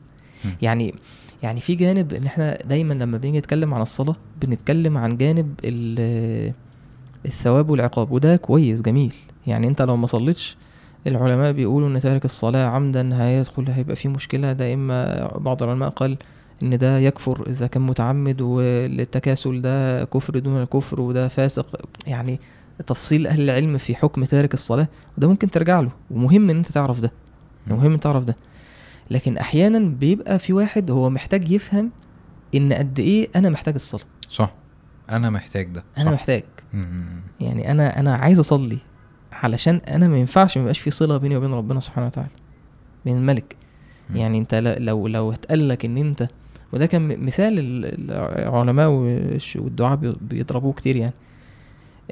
مم. 0.45 0.51
يعني 0.63 0.95
يعني 1.43 1.61
في 1.61 1.75
جانب 1.75 2.13
إن 2.13 2.27
إحنا 2.27 2.59
دايما 2.65 2.95
لما 2.95 3.19
بنيجي 3.19 3.39
نتكلم 3.39 3.75
عن 3.75 3.81
الصلاة 3.83 4.17
بنتكلم 4.43 4.99
عن 4.99 5.17
جانب 5.17 5.55
ال- 5.65 6.53
الثواب 7.27 7.71
والعقاب 7.71 8.11
وده 8.13 8.37
كويس 8.37 8.81
جميل. 8.83 9.15
يعني 9.47 9.69
أنت 9.69 9.83
لو 9.83 9.97
ما 9.97 10.07
صليتش 10.07 10.57
العلماء 11.07 11.53
بيقولوا 11.53 11.89
إن 11.89 12.01
تارك 12.01 12.25
الصلاة 12.25 12.67
عمدا 12.67 13.23
هيدخل 13.23 13.71
هيبقى 13.71 13.97
فيه 13.97 14.09
مشكلة 14.09 14.53
ده 14.53 14.75
إما 14.75 15.27
بعض 15.39 15.63
العلماء 15.63 15.89
قال 15.89 16.17
إن 16.63 16.79
ده 16.79 16.99
يكفر 16.99 17.47
إذا 17.51 17.67
كان 17.67 17.83
متعمد 17.83 18.41
والتكاسل 18.41 19.61
ده 19.63 20.05
كفر 20.05 20.39
دون 20.39 20.63
الكفر 20.63 21.01
وده 21.01 21.29
فاسق. 21.29 21.81
يعني 22.07 22.41
تفصيل 22.87 23.27
أهل 23.27 23.41
العلم 23.41 23.79
في 23.79 23.95
حكم 23.95 24.25
تارك 24.25 24.55
الصلاة 24.55 24.89
وده 25.19 25.29
ممكن 25.29 25.51
ترجع 25.51 25.81
له. 25.81 25.91
ومهم 26.11 26.51
إن 26.51 26.57
أنت 26.57 26.73
تعرف 26.73 27.01
ده. 27.01 27.13
مهم 27.67 27.93
إن 27.93 28.01
تعرف 28.01 28.25
ده. 28.25 28.37
لكن 29.11 29.37
أحيانا 29.37 29.79
بيبقى 29.79 30.39
في 30.39 30.53
واحد 30.53 30.91
هو 30.91 31.11
محتاج 31.11 31.51
يفهم 31.51 31.91
إن 32.55 32.73
قد 32.73 32.99
إيه 32.99 33.29
أنا 33.37 33.51
محتاج 33.51 33.75
الصلاة. 33.75 34.05
صح. 34.31 34.53
أنا 35.11 35.31
محتاج 35.31 35.67
ده. 35.69 35.85
أنا 35.99 36.05
صح. 36.07 36.13
محتاج. 36.13 36.43
مم،. 36.73 37.23
يعني 37.41 37.71
أنا 37.71 38.01
أنا 38.01 38.17
عايز 38.17 38.39
أصلي 38.39 38.79
علشان 39.33 39.77
أنا 39.89 40.09
ما 40.09 40.19
ينفعش 40.19 40.57
ما 40.57 40.63
يبقاش 40.63 40.79
في 40.79 40.91
صلة 40.91 41.17
بيني 41.17 41.37
وبين 41.37 41.55
ربنا 41.55 41.81
سبحانه 41.81 42.07
وتعالى. 42.07 42.31
بين 43.05 43.17
الملك. 43.17 43.57
مم. 44.11 44.17
يعني 44.17 44.39
أنت 44.39 44.55
لو 44.55 45.07
لو 45.07 45.33
اتقال 45.33 45.69
لك 45.69 45.85
إن 45.85 45.97
أنت 45.97 46.29
وده 46.73 46.87
كان 46.87 47.25
مثال 47.27 47.59
ال- 47.59 48.11
العلماء 48.11 48.89
والدعاء 49.57 49.97
بي- 49.97 50.17
بيضربوه 50.21 50.73
كتير 50.73 50.97
يعني 50.97 51.15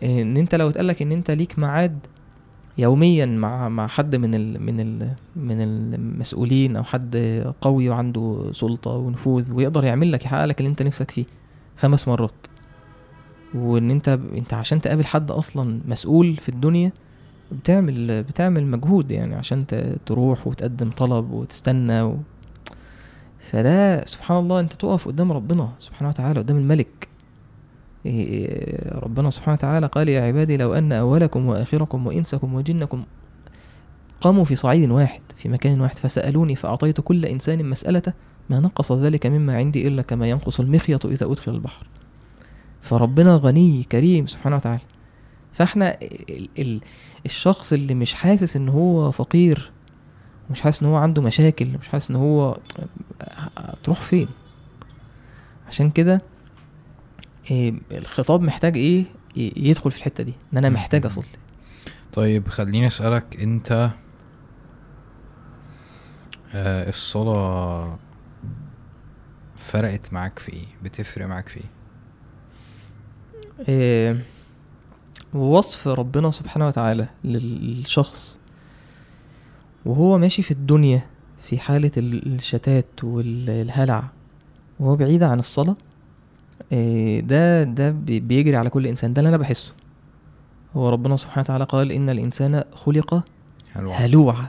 إن 0.02 0.36
أنت 0.36 0.54
لو 0.54 0.68
اتقال 0.68 0.86
لك 0.86 1.02
إن 1.02 1.12
أنت 1.12 1.30
ليك 1.30 1.58
ميعاد 1.58 1.98
يوميا 2.78 3.26
مع 3.26 3.68
مع 3.68 3.86
حد 3.86 4.16
من 4.16 4.34
ال 4.34 4.62
من 4.62 4.80
ال 4.80 5.10
من 5.36 5.60
المسؤولين 5.60 6.76
أو 6.76 6.84
حد 6.84 7.16
قوي 7.60 7.88
وعنده 7.88 8.48
سلطة 8.52 8.90
ونفوذ 8.90 9.52
ويقدر 9.52 9.84
يعمل 9.84 10.12
لك 10.12 10.24
يحقق 10.24 10.44
لك 10.44 10.58
اللي 10.60 10.70
أنت 10.70 10.82
نفسك 10.82 11.10
فيه 11.10 11.24
خمس 11.76 12.08
مرات 12.08 12.46
وإن 13.54 13.90
أنت 13.90 14.08
أنت 14.36 14.54
عشان 14.54 14.80
تقابل 14.80 15.04
حد 15.04 15.30
أصلا 15.30 15.80
مسؤول 15.88 16.36
في 16.36 16.48
الدنيا 16.48 16.92
بتعمل 17.52 18.22
بتعمل 18.22 18.66
مجهود 18.66 19.10
يعني 19.10 19.34
عشان 19.34 19.64
تروح 20.06 20.46
وتقدم 20.46 20.90
طلب 20.90 21.30
وتستنى. 21.30 22.14
فده 23.40 24.04
سبحان 24.06 24.38
الله 24.38 24.60
أنت 24.60 24.72
تقف 24.72 25.08
قدام 25.08 25.32
ربنا 25.32 25.68
سبحانه 25.78 26.08
وتعالى 26.08 26.40
قدام 26.40 26.56
الملك. 26.56 27.08
إيه- 28.06 29.02
ربنا 29.02 29.30
سبحانه 29.30 29.54
وتعالى 29.54 29.86
قال 29.86 30.08
يا 30.08 30.22
عبادي 30.22 30.56
لو 30.56 30.74
أن 30.74 30.92
أولكم 30.92 31.46
وآخركم 31.46 32.06
وإنسكم 32.06 32.54
وجنكم 32.54 33.04
قاموا 34.20 34.44
في 34.44 34.54
صعيد 34.56 34.90
واحد 34.90 35.20
في 35.36 35.48
مكان 35.48 35.80
واحد 35.80 35.98
فسألوني 35.98 36.54
فأعطيت 36.54 37.00
كل 37.00 37.24
إنسان 37.26 37.64
مسألته 37.64 38.12
ما 38.50 38.60
نقص 38.60 38.92
ذلك 38.92 39.26
مما 39.26 39.56
عندي 39.56 39.88
إلا 39.88 40.02
كما 40.02 40.28
ينقص 40.28 40.60
المخيط 40.60 41.06
إذا 41.06 41.26
أدخل 41.26 41.54
البحر. 41.54 41.86
فربنا 42.82 43.36
غني 43.36 43.82
كريم 43.84 44.26
سبحانه 44.26 44.56
وتعالى. 44.56 44.80
فإحنا 45.52 45.96
ال 46.02 46.48
ال 46.58 46.80
الشخص 47.26 47.72
اللي 47.72 47.94
مش 47.94 48.14
حاسس 48.14 48.56
إن 48.56 48.68
هو 48.68 49.10
فقير 49.10 49.70
مش 50.50 50.60
حاسس 50.60 50.82
إن 50.82 50.88
هو 50.88 50.96
عنده 50.96 51.22
مشاكل 51.22 51.66
مش 51.80 51.88
حاسس 51.88 52.10
إن 52.10 52.16
هو 52.16 52.58
تروح 53.82 54.00
فين. 54.00 54.28
عشان 55.68 55.90
كده 55.90 56.22
إيه 57.50 57.74
الخطاب 57.92 58.40
محتاج 58.42 58.76
إيه 58.76 59.04
يدخل 59.36 59.90
في 59.90 59.98
الحتة 59.98 60.24
دي 60.24 60.34
إن 60.52 60.58
أنا 60.58 60.68
محتاج 60.68 61.06
أصلي. 61.06 61.24
طيب 62.12 62.48
خليني 62.48 62.86
أسألك 62.86 63.40
أنت 63.42 63.90
آه 66.54 66.88
الصلاة 66.88 67.98
فرقت 69.56 70.12
معاك 70.12 70.38
في 70.38 70.52
إيه؟ 70.52 70.66
بتفرق 70.82 71.26
معاك 71.26 71.48
في 71.48 71.56
إيه؟ 71.56 71.64
إيه 73.68 74.24
وصف 75.34 75.88
ربنا 75.88 76.30
سبحانه 76.30 76.66
وتعالى 76.66 77.08
لل- 77.24 77.76
للشخص 77.78 78.38
وهو 79.84 80.18
ماشي 80.18 80.42
في 80.42 80.50
الدنيا 80.50 81.02
في 81.38 81.58
حالة 81.58 81.90
ال- 81.96 82.34
الشتات 82.34 83.04
والهلع. 83.04 84.04
وهو 84.80 84.96
بعيد 84.96 85.22
عن 85.22 85.38
الصلاة 85.38 85.76
إيه 86.72 87.20
ده 87.20 87.62
ده 87.62 87.90
بي- 87.90 88.20
بيجري 88.20 88.56
على 88.56 88.70
كل 88.70 88.86
إنسان. 88.86 89.12
ده 89.12 89.20
اللي 89.20 89.28
أنا 89.28 89.36
بحسه. 89.36 89.72
هو 90.76 90.88
ربنا 90.88 91.16
سبحانه 91.16 91.40
وتعالى 91.42 91.64
قال 91.64 91.92
إن 91.92 92.10
الإنسان 92.10 92.64
خلق 92.74 93.24
هلوعا. 94.02 94.46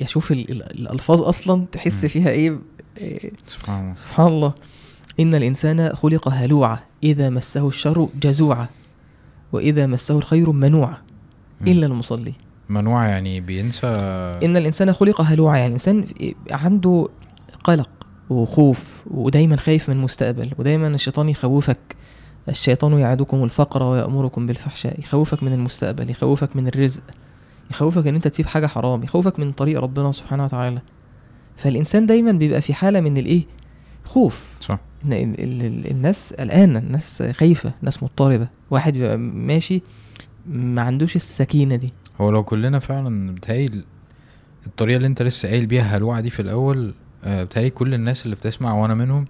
يشوف 0.00 0.32
ال- 0.32 0.50
ال- 0.50 0.80
الألفاظ 0.80 1.22
أصلا 1.22 1.64
تحس. 1.72 2.06
فيها 2.06 2.30
إيه, 2.30 2.58
إيه 2.98 3.30
سبحان 3.46 3.82
الله. 3.84 3.94
سبحان 3.94 4.26
الله. 4.26 4.52
إن 5.20 5.34
الإنسان 5.34 5.92
خلق 5.94 6.28
هلوعا. 6.28 6.78
إذا 7.04 7.30
مسه 7.30 7.68
الشر 7.68 8.08
جزوعا. 8.22 8.66
وإذا 9.52 9.86
مسه 9.86 10.16
الخير 10.18 10.52
منوعا. 10.52 10.96
إلا 11.66 11.86
المصلي. 11.86 12.32
منوع 12.70 13.06
يعني 13.08 13.40
بينسى؟ 13.40 13.86
إن 14.44 14.56
الإنسان 14.56 14.92
خلق 14.92 15.20
هلوعا 15.20 15.56
يعني 15.56 15.66
الإنسان 15.66 16.04
عنده 16.50 17.08
قلق 17.64 17.88
وخوف 18.30 19.02
ودايما 19.10 19.56
خايف 19.56 19.88
من 19.88 19.96
المستقبل 19.96 20.50
ودايما 20.58 20.86
الشيطان 20.88 21.28
يخوفك. 21.28 21.78
الشيطان 22.48 22.98
يعدكم 22.98 23.44
الفقر 23.44 23.82
ويأمركم 23.82 24.46
بالفحشاء 24.46 25.00
يخوفك 25.00 25.42
من 25.42 25.52
المستقبل 25.52 26.10
يخوفك 26.10 26.56
من 26.56 26.68
الرزق 26.68 27.02
يخوفك 27.70 28.06
إن 28.06 28.14
أنت 28.14 28.28
تسيب 28.28 28.46
حاجة 28.46 28.66
حرام 28.66 29.02
يخوفك 29.02 29.38
من 29.38 29.52
طريق 29.52 29.80
ربنا 29.80 30.12
سبحانه 30.12 30.44
وتعالى. 30.44 30.80
فالإنسان 31.56 32.06
دايما 32.06 32.32
بيبقى 32.32 32.60
في 32.60 32.74
حالة 32.74 33.00
من 33.00 33.16
الإيه؟ 33.16 33.42
خوف. 34.04 34.54
صح. 34.60 34.78
إن 35.04 35.12
ال- 35.12 35.40
ال- 35.40 35.62
ال- 35.66 35.90
الناس 35.90 36.32
قلقانة 36.38 36.78
الناس 36.78 37.22
خايفة 37.22 37.72
الناس 37.80 38.02
مضطربة. 38.02 38.48
واحد 38.70 38.92
بيبقى 38.92 39.16
ماشي 39.18 39.82
ما 40.46 40.82
عندوش 40.82 41.16
السكينة 41.16 41.76
دي. 41.76 41.90
هو 42.20 42.30
لو 42.30 42.44
كلنا 42.44 42.78
فعلا 42.78 43.34
بتهيألي 43.34 43.84
الطريقة 44.66 44.96
اللي 44.96 45.06
انت 45.06 45.22
لسه 45.22 45.48
قايل 45.48 45.66
بيها 45.66 45.96
هلوعة 45.96 46.20
دي 46.20 46.30
في 46.30 46.42
الأول 46.42 46.94
آه، 47.24 47.44
بتهيألي 47.44 47.70
كل 47.70 47.94
الناس 47.94 48.24
اللي 48.24 48.36
بتسمع 48.36 48.74
وأنا 48.74 48.94
منهم 48.94 49.26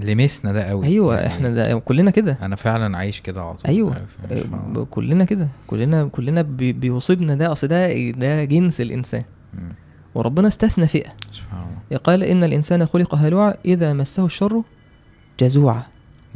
لمسنا 0.00 0.52
ده 0.52 0.62
قوي. 0.64 0.86
أيوه 0.86 1.14
يعني 1.16 1.26
إحنا 1.26 1.50
ده 1.50 1.78
كلنا 1.78 2.10
كده. 2.10 2.38
أنا 2.42 2.56
فعلا 2.56 2.98
عايش 2.98 3.20
كده 3.20 3.42
على 3.42 3.54
طول. 3.54 3.66
أيوه 3.66 3.96
يعني. 4.30 4.40
آه، 4.76 4.86
كلنا 4.90 5.24
كده. 5.24 5.48
كلنا 5.66 6.04
كلنا 6.04 6.42
بي- 6.42 6.72
بيصيبنا 6.72 7.34
ده. 7.34 7.52
أصل 7.52 7.66
ده 7.68 8.10
ده 8.10 8.44
جنس 8.44 8.80
الإنسان. 8.80 9.22
وربنا 10.14 10.48
استثنى 10.48 10.86
فئة. 10.86 11.10
سبحان 11.32 11.60
الله. 11.90 11.98
قال 11.98 12.22
إن 12.24 12.44
الإنسان 12.44 12.86
خلق 12.86 13.14
هلوعا 13.14 13.54
إذا 13.64 13.92
مسه 13.92 14.24
الشر 14.26 14.62
جزوعا. 15.40 15.82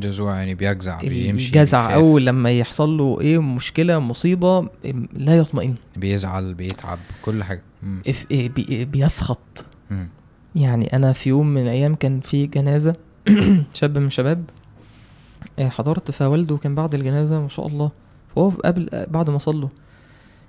جزوع 0.00 0.36
يعني 0.36 0.54
بيجزع 0.54 1.00
بيمشي 1.00 1.52
بيخاف، 1.52 1.74
أول 1.74 2.26
لما 2.26 2.50
يحصل 2.58 2.96
له 2.96 3.20
إيه 3.20 3.38
مشكلة 3.42 3.98
مصيبة 3.98 4.68
لا 5.12 5.38
يطمئن. 5.38 5.74
بيزعل 5.96 6.54
بيتعب 6.54 6.98
كل 7.24 7.44
حاجة. 7.44 7.62
إف- 8.08 8.14
إيه 8.30 8.48
بي- 8.48 8.84
بيسخط. 8.84 9.64
مم. 9.90 10.08
يعني 10.54 10.96
أنا 10.96 11.12
في 11.12 11.28
يوم 11.28 11.46
من 11.54 11.62
الأيام 11.62 11.94
كان 11.94 12.20
في 12.20 12.46
جنازة. 12.46 12.96
شاب 13.74 13.98
من 13.98 14.06
الشباب 14.06 14.44
آه، 15.58 15.68
حضرت 15.68 16.10
فوالده 16.10 16.56
كان 16.56 16.74
بعد 16.74 16.94
الجنازة 16.94 17.40
ما 17.40 17.48
شاء 17.48 17.66
الله. 17.66 17.90
فهو 18.36 18.48
قبل 18.50 18.88
بعد 19.10 19.30
ما 19.30 19.38
صلوا 19.38 19.68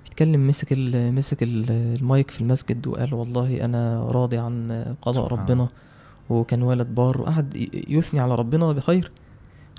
بيتكلم 0.04 0.48
مسك 0.48 0.72
ال 0.72 1.14
مسك 1.14 1.42
ال 1.42 1.70
المايك 1.70 2.30
في 2.30 2.40
المسجد 2.40 2.86
وقال 2.86 3.14
والله 3.14 3.64
أنا 3.64 4.02
راضي 4.10 4.38
عن 4.38 4.84
قضاء 5.02 5.26
ربنا. 5.32 5.68
وكان 6.30 6.62
ولد 6.62 6.94
بار 6.94 7.20
وقعد 7.20 7.68
يثني 7.88 8.20
على 8.20 8.34
ربنا 8.34 8.72
بخير. 8.72 9.10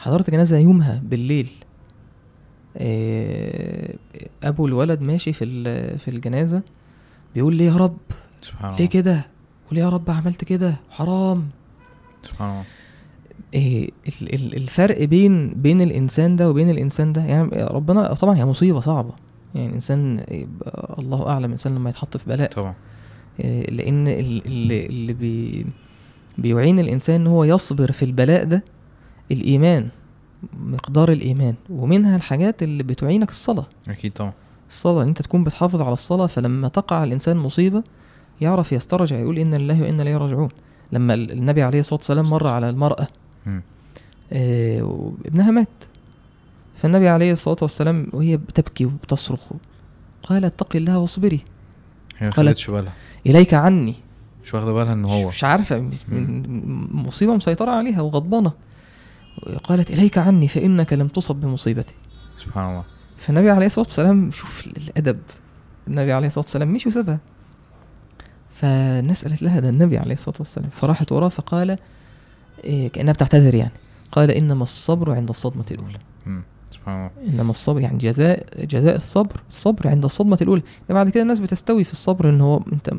حضرت 0.01 0.29
جنازة 0.29 0.57
يومها 0.57 1.01
بالليل. 1.05 1.49
آه، 2.77 3.93
أبو 4.43 4.67
الولد 4.67 5.01
ماشي 5.01 5.33
في 5.33 5.45
في 5.97 6.07
الجنازة 6.07 6.61
بيقول 7.35 7.55
لي 7.55 7.65
يا 7.65 7.75
رب 7.75 7.97
سبحان 8.41 8.69
ليه 8.71 8.77
الله. 8.77 8.89
كده؟ 8.89 9.25
وليه 9.71 9.81
يا 9.81 9.89
رب 9.89 10.09
عملت 10.09 10.43
كده 10.43 10.79
حرام. 10.89 11.49
سبحان 12.23 12.49
الله. 12.49 12.63
إيه 13.53 13.89
ال- 14.21 14.33
ال- 14.35 14.55
الفرق 14.55 15.03
بين 15.03 15.49
بين 15.53 15.81
الإنسان 15.81 16.35
ده 16.35 16.49
وبين 16.49 16.69
الإنسان 16.69 17.13
ده 17.13 17.21
يعني 17.23 17.49
ربنا 17.63 18.13
طبعا 18.13 18.37
هي 18.37 18.45
مصيبة 18.45 18.79
صعبة. 18.79 19.13
يعني 19.55 19.67
الإنسان 19.67 20.23
الله 20.99 21.27
أعلم 21.29 21.45
الإنسان 21.45 21.75
لما 21.75 21.89
يتحط 21.89 22.17
في 22.17 22.29
بلاء. 22.29 22.51
طبعا. 22.51 22.73
إيه، 23.39 23.71
لأن 23.71 24.07
ال- 24.07 24.45
اللي, 24.45 24.85
اللي 24.85 25.13
بي 25.13 25.65
بيعين 26.37 26.79
الإنسان 26.79 27.21
إن 27.21 27.27
هو 27.27 27.43
يصبر 27.43 27.91
في 27.91 28.05
البلاء 28.05 28.43
ده 28.43 28.63
الإيمان 29.31 29.87
مقدار 30.59 31.11
الإيمان 31.11 31.55
ومنها 31.69 32.15
الحاجات 32.15 32.63
اللي 32.63 32.83
بتعينك 32.83 33.29
الصلاة. 33.29 33.65
أكيد 33.89 34.11
طبعا. 34.13 34.33
الصلاة 34.69 35.03
إن 35.03 35.07
أنت 35.07 35.21
تكون 35.21 35.43
بتحافظ 35.43 35.81
على 35.81 35.93
الصلاة 35.93 36.27
فلما 36.27 36.67
تقع 36.67 37.03
الإنسان 37.03 37.37
مصيبة 37.37 37.83
يعرف 38.41 38.71
يسترجع 38.71 39.19
يقول 39.19 39.37
إن 39.39 39.53
لله 39.53 39.81
وأنا 39.81 40.01
إليه 40.03 40.17
راجعون. 40.17 40.49
لما 40.91 41.13
ال- 41.13 41.31
النبي 41.31 41.63
عليه 41.63 41.79
الصلاة 41.79 41.97
والسلام 41.99 42.29
مر 42.29 42.47
على 42.47 42.69
المرأة 42.69 43.07
مم. 43.45 43.61
آه، 44.33 44.81
وابنها 44.83 45.51
مات. 45.51 45.67
فالنبي 46.75 47.07
عليه 47.07 47.31
الصلاة 47.31 47.57
والسلام 47.61 48.07
وهي 48.13 48.37
بتبكي 48.37 48.85
وبتصرخ 48.85 49.41
قال 50.23 50.45
اتقي 50.45 50.79
الله 50.79 50.99
واصبري. 50.99 51.39
هي 52.17 52.27
ما 52.27 52.33
قالت- 52.33 52.49
خدتش 52.49 52.69
بالها. 52.69 52.93
إليك 53.27 53.53
عني. 53.53 53.95
مش 54.43 54.53
واخدة 54.53 54.73
بالها 54.73 54.93
إن 54.93 55.05
هو. 55.05 55.27
مش, 55.27 55.43
من 56.09 56.87
مصيبة 56.91 57.35
مسيطرة 57.35 57.71
عليها 57.71 58.01
وغضبانة. 58.01 58.51
قالت 59.63 59.91
إليك 59.91 60.17
عني 60.17 60.47
فإنك 60.47 60.93
لم 60.93 61.07
تصب 61.07 61.35
بمصيبتي. 61.35 61.93
سبحان 62.37 62.69
الله. 62.69 62.83
فالنبي 63.17 63.49
عليه 63.49 63.65
الصلاة 63.65 63.85
والسلام 63.85 64.31
شوف 64.31 64.67
الأدب. 64.67 65.19
النبي 65.87 66.13
عليه 66.13 66.27
الصلاة 66.27 66.45
والسلام 66.45 66.73
مشي 66.73 66.89
وسابها. 66.89 67.19
فالناس 68.53 69.25
قالت 69.25 69.41
لها 69.41 69.59
ده 69.59 69.69
النبي 69.69 69.97
عليه 69.97 70.13
الصلاة 70.13 70.35
والسلام. 70.39 70.69
فراحت 70.69 71.11
وراه 71.11 71.29
فقال 71.29 71.77
إيه 72.63 72.87
كأنها 72.87 73.13
بتعتذر 73.13 73.55
يعني. 73.55 73.71
قال 74.11 74.31
إنما 74.31 74.63
الصبر 74.63 75.11
عند 75.11 75.29
الصدمة 75.29 75.65
الأولى. 75.71 75.99
سبحان 76.71 76.95
الله. 76.95 77.33
إنما 77.33 77.51
الصبر 77.51 77.81
يعني 77.81 77.97
جزاء 77.97 78.65
جزاء 78.65 78.95
الصبر. 78.95 79.41
الصبر 79.49 79.87
عند 79.87 80.05
الصدمة 80.05 80.37
الأولى. 80.41 80.61
يعني 80.61 80.93
بعد 80.93 81.09
كده 81.09 81.23
الناس 81.23 81.39
بتستوي 81.39 81.83
في 81.83 81.91
الصبر 81.91 82.29
إن 82.29 82.41
هو 82.41 82.63
أنت 82.73 82.91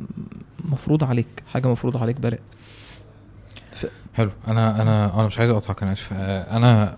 مفروض 0.65 1.05
عليك 1.05 1.43
حاجة 1.53 1.69
مفروض 1.69 1.97
عليك 1.97 2.21
بلاء. 2.21 2.41
حلو. 4.15 4.31
أنا 4.49 4.83
أنا 4.83 5.15
أنا 5.15 5.27
مش 5.27 5.39
عايز 5.39 5.51
أقطعك 5.51 5.83
أنا 5.83 5.93
آسف. 5.93 6.09
آه، 6.13 6.57
أنا 6.57 6.97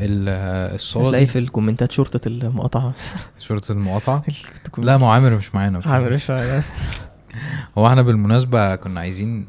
ال- 0.00 0.26
آه، 0.28 0.74
الصلاه 0.74 1.04
هتلاقي 1.06 1.26
في 1.26 1.38
الكومنتات 1.38 1.92
شرطة 1.92 2.28
المقاطعة. 2.28 2.92
شرطة 3.38 3.72
المقاطعة؟ 3.72 4.22
لا 4.78 4.96
ما 4.96 5.12
عامر 5.12 5.30
مش 5.36 5.54
معانا. 5.54 5.80
عامل 5.86 6.12
إيش 6.12 6.30
هو 7.78 7.86
إحنا 7.86 8.02
بالمناسبة 8.02 8.76
كنا 8.76 9.00
عايزين 9.00 9.46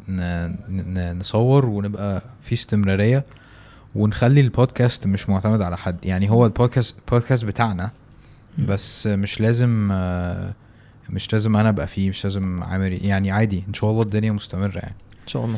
نصور 1.19 1.65
ونبقى 1.65 2.21
في 2.41 2.53
استمرارية 2.53 3.23
ونخلي 3.95 4.41
البودكاست 4.41 5.07
مش 5.07 5.29
معتمد 5.29 5.61
على 5.61 5.77
حد. 5.77 6.05
يعني 6.05 6.29
هو 6.29 6.45
البودكاست 6.45 6.95
البودكاست 6.99 7.45
بتاعنا 7.45 7.91
بس 8.57 9.07
مش 9.07 9.41
لازم 9.41 9.89
آه، 9.91 10.53
مش 11.09 11.33
لازم 11.33 11.55
أنا 11.55 11.69
أبقى 11.69 11.87
فيه 11.87 12.09
مش 12.09 12.23
لازم 12.23 12.63
عامر 12.63 12.91
يعني 12.91 13.31
عادي. 13.31 13.63
إن 13.67 13.73
شاء 13.73 13.89
الله 13.89 14.01
الدنيا 14.01 14.31
مستمرة 14.31 14.77
يعني. 14.77 14.95
إن 15.23 15.27
شاء 15.27 15.45
الله. 15.45 15.57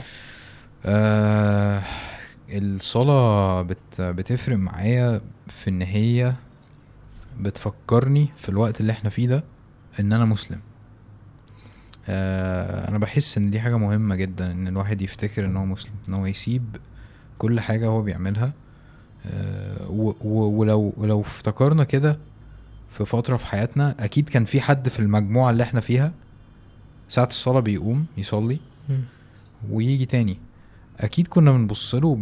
آه 0.85 1.81
الصلاة 2.49 3.61
بت 3.61 4.01
بتفرق 4.01 4.57
معايا 4.57 5.21
في 5.47 5.69
إن 5.69 5.81
هي 5.81 6.33
بتفكرني 7.39 8.27
في 8.37 8.49
الوقت 8.49 8.81
اللي 8.81 8.91
إحنا 8.91 9.09
فيه 9.09 9.27
ده 9.27 9.43
إن 9.99 10.13
أنا 10.13 10.25
مسلم. 10.25 10.59
آه 12.07 12.89
أنا 12.89 12.97
بحس 12.97 13.37
إن 13.37 13.51
دي 13.51 13.59
حاجة 13.59 13.77
مهمة 13.77 14.15
جدا 14.15 14.51
إن 14.51 14.67
الواحد 14.67 15.01
يفتكر 15.01 15.45
إن 15.45 15.57
هو 15.57 15.65
مسلم 15.65 15.93
إن 16.09 16.13
هو 16.13 16.25
يسيب 16.25 16.75
كل 17.37 17.59
حاجة 17.59 17.87
هو 17.87 18.01
بيعملها. 18.01 18.53
آه 19.25 19.87
ولو 20.23 20.93
ولو 20.97 21.21
افتكرنا 21.21 21.83
كده 21.83 22.19
في 22.97 23.05
فترة 23.05 23.37
في 23.37 23.45
حياتنا 23.45 23.95
أكيد 23.99 24.29
كان 24.29 24.45
في 24.45 24.61
حد 24.61 24.89
في 24.89 24.99
المجموعة 24.99 25.49
اللي 25.51 25.63
إحنا 25.63 25.79
فيها 25.79 26.13
ساعة 27.09 27.25
الصلاة 27.27 27.59
بيقوم 27.59 28.05
يصلي. 28.17 28.59
ويجي 29.69 30.05
تاني. 30.05 30.37
أكيد 30.99 31.27
كنا 31.27 31.51
بنبص 31.51 31.95
له. 31.95 32.19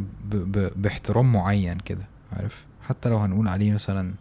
باحترام 0.75 1.31
معين 1.33 1.77
كده 1.77 2.05
عارف؟ 2.33 2.65
حتى 2.81 3.09
لو 3.09 3.17
هنقول 3.17 3.47
عليه 3.47 3.71
مثلا 3.71 4.13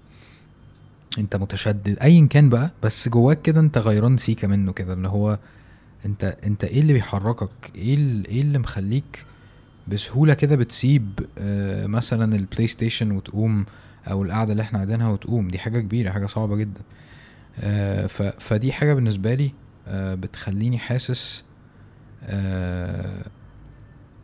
أنت 1.19 1.37
متشدد 1.37 1.99
ايا 2.03 2.27
كان 2.27 2.49
بقى 2.49 2.71
بس 2.83 3.09
جواك 3.09 3.43
كده 3.43 3.61
أنت 3.61 3.79
غيران 3.79 4.17
سيكا 4.17 4.47
منه 4.47 4.73
كده 4.73 4.93
اللي 4.93 5.09
هو 5.09 5.39
أنت 6.07 6.37
أنت 6.45 6.65
إيه 6.65 6.81
اللي 6.81 6.93
بيحركك؟ 6.93 7.51
إيه 7.77 7.95
ال... 7.95 8.27
إيه 8.27 8.41
اللي 8.41 8.59
مخليك 8.59 9.25
بسهولة 9.89 10.35
كده 10.35 10.57
بتسيب 10.57 11.21
آه 11.39 11.87
مثلا 11.87 12.37
البلاي 12.37 12.67
ستيشن 12.67 13.11
وتقوم 13.11 13.67
أو 14.11 14.23
القعدة 14.23 14.53
اللي 14.53 14.63
إحنا 14.63 14.79
قاعدينها 14.79 15.09
وتقوم؟ 15.09 15.49
دي 15.49 15.59
حاجة 15.59 15.81
كبيرة 15.81 16.11
حاجة 16.11 16.27
صعبة 16.27 16.57
جدا. 16.57 16.81
آه 17.61 18.07
ف... 18.07 18.23
فدي 18.23 18.73
حاجة 18.73 18.95
بالنسبة 18.95 19.35
لي 19.35 19.53
آه 19.89 20.15
بتخليني 20.15 20.79
حاسس 20.79 21.45
آه 22.25 23.25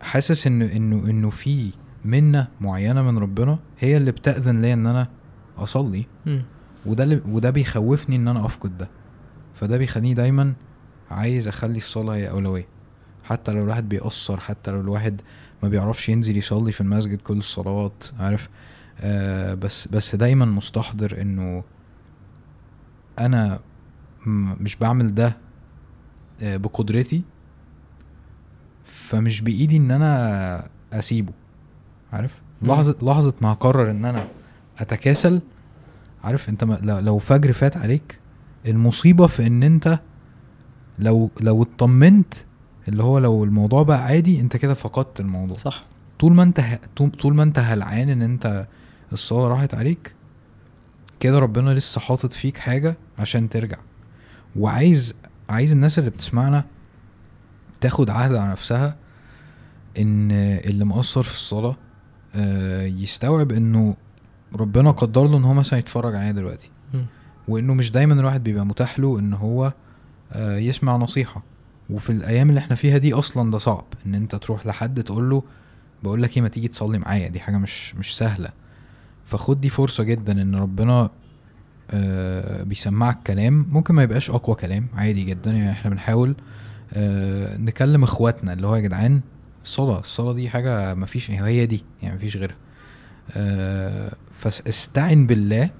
حاسس 0.00 0.46
ان 0.46 0.62
إنه 0.62 0.96
إنه 1.10 1.30
في 1.30 1.70
منة 2.04 2.48
معينة 2.60 3.02
من 3.02 3.18
ربنا 3.18 3.58
هي 3.78 3.96
اللي 3.96 4.12
بتأذن 4.12 4.62
ليا 4.62 4.74
إن 4.74 4.86
أنا 4.86 5.08
أصلي. 5.58 6.06
وده 6.86 7.04
اللي 7.04 7.20
وده 7.28 7.50
بيخوفني 7.50 8.16
إن 8.16 8.28
أنا 8.28 8.46
أفقد 8.46 8.78
ده. 8.78 8.88
فده 9.54 9.78
بيخليني 9.78 10.14
دايما 10.14 10.54
عايز 11.10 11.48
أخلي 11.48 11.76
الصلاة 11.76 12.14
هي 12.14 12.30
أولوية. 12.30 12.66
حتى 13.24 13.52
لو 13.52 13.62
الواحد 13.64 13.88
بيقصر 13.88 14.40
حتى 14.40 14.70
لو 14.70 14.80
الواحد 14.80 15.20
ما 15.62 15.68
بيعرفش 15.68 16.08
ينزل 16.08 16.36
يصلي 16.36 16.72
في 16.72 16.80
المسجد 16.80 17.18
كل 17.20 17.38
الصلوات 17.38 18.04
عارف؟ 18.18 18.48
آه 19.00 19.54
بس 19.54 19.88
بس 19.88 20.14
دايما 20.14 20.44
مستحضر 20.44 21.20
إنه 21.22 21.64
أنا 23.18 23.60
مش 24.60 24.76
بعمل 24.76 25.14
ده 25.14 25.36
آه 26.42 26.56
بقدرتي. 26.56 27.22
فمش 29.06 29.40
بإيدي 29.40 29.76
إن 29.76 29.90
أنا 29.90 30.68
أسيبه 30.92 31.32
عارف؟ 32.12 32.40
مم. 32.62 32.68
لحظة 32.72 32.96
لحظة 33.02 33.34
ما 33.40 33.52
هقرر 33.52 33.90
إن 33.90 34.04
أنا 34.04 34.28
أتكاسل 34.78 35.40
عارف؟ 36.24 36.48
أنت 36.48 36.64
ما 36.64 36.78
لو- 36.82 37.18
فجر 37.18 37.52
فات 37.52 37.76
عليك 37.76 38.18
المصيبة 38.66 39.26
في 39.26 39.46
إن 39.46 39.62
أنت 39.62 39.98
لو 40.98 41.30
لو 41.40 41.62
اطمنت 41.62 42.34
اللي 42.88 43.02
هو 43.02 43.18
لو 43.18 43.44
الموضوع 43.44 43.82
بقى 43.82 44.04
عادي 44.04 44.40
أنت 44.40 44.56
كده 44.56 44.74
فقدت 44.74 45.20
الموضوع. 45.20 45.56
صح. 45.56 45.84
طول 46.18 46.34
ما 46.34 46.42
أنت 46.42 46.60
ه... 46.60 46.78
طول 47.18 47.34
ما 47.34 47.42
أنت 47.42 47.58
هلعان 47.58 48.08
إن 48.08 48.22
أنت 48.22 48.66
الصلاة 49.12 49.48
راحت 49.48 49.74
عليك 49.74 50.14
كده 51.20 51.38
ربنا 51.38 51.70
لسه 51.70 52.00
حاطط 52.00 52.32
فيك 52.32 52.58
حاجة 52.58 52.96
عشان 53.18 53.48
ترجع. 53.48 53.76
وعايز 54.56 55.14
عايز 55.48 55.72
الناس 55.72 55.98
اللي 55.98 56.10
بتسمعنا 56.10 56.64
تاخد 57.80 58.10
عهد 58.10 58.34
على 58.34 58.50
نفسها 58.50 58.96
إن 59.98 60.30
اللي 60.32 60.84
مقصر 60.84 61.22
في 61.22 61.34
الصلاة 61.34 61.76
آه، 62.34 62.82
يستوعب 62.86 63.52
إنه 63.52 63.96
ربنا 64.54 64.90
قدر 64.90 65.24
له 65.28 65.36
إن 65.38 65.44
هو 65.44 65.54
مثلا 65.54 65.78
يتفرج 65.78 66.14
علينا 66.14 66.32
دلوقتي. 66.32 66.70
وإنه 67.48 67.74
مش 67.74 67.90
دايما 67.90 68.14
الواحد 68.14 68.42
بيبقى 68.44 68.66
متاح 68.66 68.98
له 68.98 69.18
إن 69.18 69.32
هو 69.34 69.72
آه، 70.32 70.56
يسمع 70.58 70.96
نصيحة. 70.96 71.42
وفي 71.90 72.10
الأيام 72.10 72.48
اللي 72.48 72.58
إحنا 72.60 72.76
فيها 72.76 72.98
دي 72.98 73.14
أصلا 73.14 73.50
ده 73.50 73.58
صعب 73.58 73.84
إن 74.06 74.14
أنت 74.14 74.34
تروح 74.34 74.66
لحد 74.66 75.02
تقول 75.02 75.30
له 75.30 75.42
بقول 76.02 76.22
لك 76.22 76.36
إيه 76.36 76.42
ما 76.42 76.48
تيجي 76.48 76.68
تصلي 76.68 76.98
معايا. 76.98 77.28
دي 77.28 77.40
حاجة 77.40 77.56
مش 77.56 77.94
مش 77.94 78.16
سهلة. 78.16 78.48
فخد 79.24 79.60
دي 79.60 79.68
فرصة 79.68 80.04
جدا 80.04 80.42
إن 80.42 80.54
ربنا 80.54 81.10
آه، 81.90 82.62
بيسمعك 82.62 83.22
كلام. 83.26 83.66
ممكن 83.70 83.94
ما 83.94 84.02
يبقاش 84.02 84.30
أقوى 84.30 84.56
كلام 84.56 84.86
عادي 84.94 85.24
جدا. 85.24 85.50
يعني 85.50 85.70
إحنا 85.72 85.90
بنحاول 85.90 86.30
آه، 86.30 86.34
نكلم 87.58 88.02
اخواتنا 88.02 88.52
اللي 88.52 88.66
هو 88.66 88.76
يا 88.76 88.80
جدعان 88.80 89.20
الصلاه 89.64 90.00
الصلاة 90.00 90.32
دي 90.32 90.48
حاجة 90.48 90.94
مفيش 90.94 91.30
هي 91.30 91.66
دي 91.66 91.84
يعني 92.02 92.16
مفيش 92.16 92.36
غيرها. 92.36 92.56
آه 93.32 94.12
فاستعن 94.38 95.26
بالله 95.26 95.70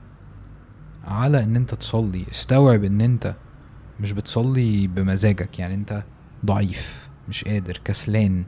على 1.05 1.45
إن 1.45 1.57
أنت 1.57 1.75
تصلي 1.75 2.25
استوعب 2.31 2.85
إن 2.85 3.01
أنت 3.01 3.35
مش 4.01 4.13
بتصلي 4.13 4.87
بمزاجك 4.87 5.59
يعني 5.59 5.75
أنت 5.75 6.05
ضعيف 6.47 7.09
مش 7.29 7.45
قادر 7.45 7.81
كسلان. 7.85 8.45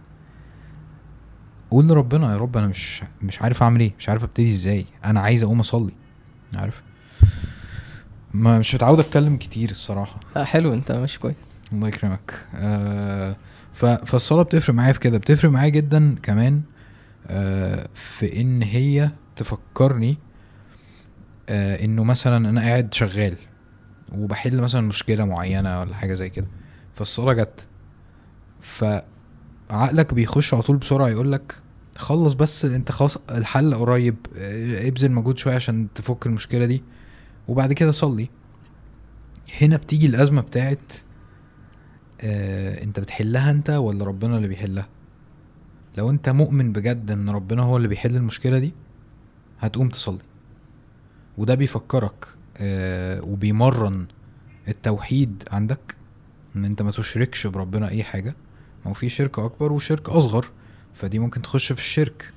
قول 1.70 1.88
لربنا 1.88 2.33
يا 2.33 2.37
رب 2.37 2.57
أنا 2.57 2.66
مش 2.66 3.02
مش 3.22 3.42
عارف 3.42 3.62
أعمل 3.62 3.81
إيه 3.81 3.92
مش 3.98 4.09
عارف 4.09 4.24
أبتدي 4.24 4.48
إزاي 4.48 4.87
أنا 5.04 5.20
عايز 5.20 5.42
أقوم 5.42 5.61
أصلي 5.61 5.92
عارف؟ 6.54 6.83
ما 8.35 8.59
مش 8.59 8.74
متعود 8.74 8.98
أتكلم 9.00 9.37
كتير 9.37 9.70
الصراحة. 9.70 10.20
لا 10.37 10.44
حلو 10.44 10.74
أنت 10.74 10.92
ماشي 10.92 11.18
كويس. 11.18 11.37
الله 11.72 11.88
يكرمك. 11.88 12.46
آه 12.54 13.37
فالصلاة 13.74 14.42
بتفرق 14.42 14.74
معايا 14.74 14.92
في 14.92 14.98
كده 15.00 15.18
بتفرق 15.18 15.50
معايا 15.50 15.68
جدا 15.68 16.14
كمان 16.22 16.62
آه 17.26 17.88
في 17.94 18.40
إن 18.40 18.62
هي 18.62 19.11
تفكرني 19.37 20.18
آه 21.48 21.85
إنه 21.85 22.04
مثلا 22.04 22.48
أنا 22.48 22.61
قاعد 22.61 22.94
شغال 22.94 23.37
وبحل 24.12 24.61
مثلا 24.61 24.81
مشكلة 24.81 25.24
معينة 25.24 25.81
ولا 25.81 25.94
حاجة 25.94 26.14
زي 26.14 26.28
كده 26.31 26.46
فالصلاة 26.94 27.33
جت. 27.33 27.66
فعقلك 28.61 30.14
بيخش 30.14 30.54
على 30.54 30.62
طول 30.62 30.76
بسرعة 30.76 31.09
يقول 31.09 31.33
لك 31.33 31.54
خلص 31.96 32.33
بس 32.33 32.64
أنت 32.64 32.92
خلاص 32.92 33.18
الحل 33.31 33.74
قريب 33.74 34.16
آه، 34.37 34.88
ابذل 34.88 35.12
مجهود 35.12 35.38
شوية 35.38 35.54
عشان 35.54 35.88
تفك 35.94 36.26
المشكلة 36.26 36.66
دي 36.66 36.83
وبعد 37.48 37.72
كده 37.72 37.90
صلي. 37.90 38.28
هنا 39.61 39.76
بتيجي 39.76 40.07
الأزمة 40.07 40.40
بتاعت 40.42 40.92
آه 42.20 42.85
انت 42.85 43.00
بتحلها 43.00 43.50
انت 43.50 43.70
ولا 43.70 44.04
ربنا 44.04 44.37
اللي 44.37 44.48
بيحلها؟ 44.48 44.88
لو 45.96 46.11
انت 46.11 46.28
مؤمن 46.28 46.72
بجد 46.72 47.11
ان 47.11 47.31
ربنا 47.31 47.62
هو 47.62 47.76
اللي 47.76 47.88
بيحل 47.88 48.16
المشكلة 48.16 48.59
دي 48.59 48.72
هتقوم 49.61 49.88
تصلي. 49.88 50.22
وده 51.38 51.54
بيفكرك 51.54 52.26
آه 52.57 53.22
وبيمرن 53.22 54.07
التوحيد 54.68 55.42
عندك 55.50 55.96
إن 56.57 56.64
انت 56.64 56.83
ما 56.83 56.90
تشركش 56.90 57.46
بربنا 57.46 57.88
أي 57.88 58.04
حاجة. 58.04 58.35
ما 58.85 58.90
هو 58.90 58.94
في 58.94 59.09
شرك 59.09 59.38
أكبر 59.38 59.72
وشرك 59.72 60.09
أصغر 60.09 60.46
فدي 60.94 61.18
ممكن 61.18 61.42
تخش 61.42 61.72
في 61.72 61.78
الشرك. 61.81 62.33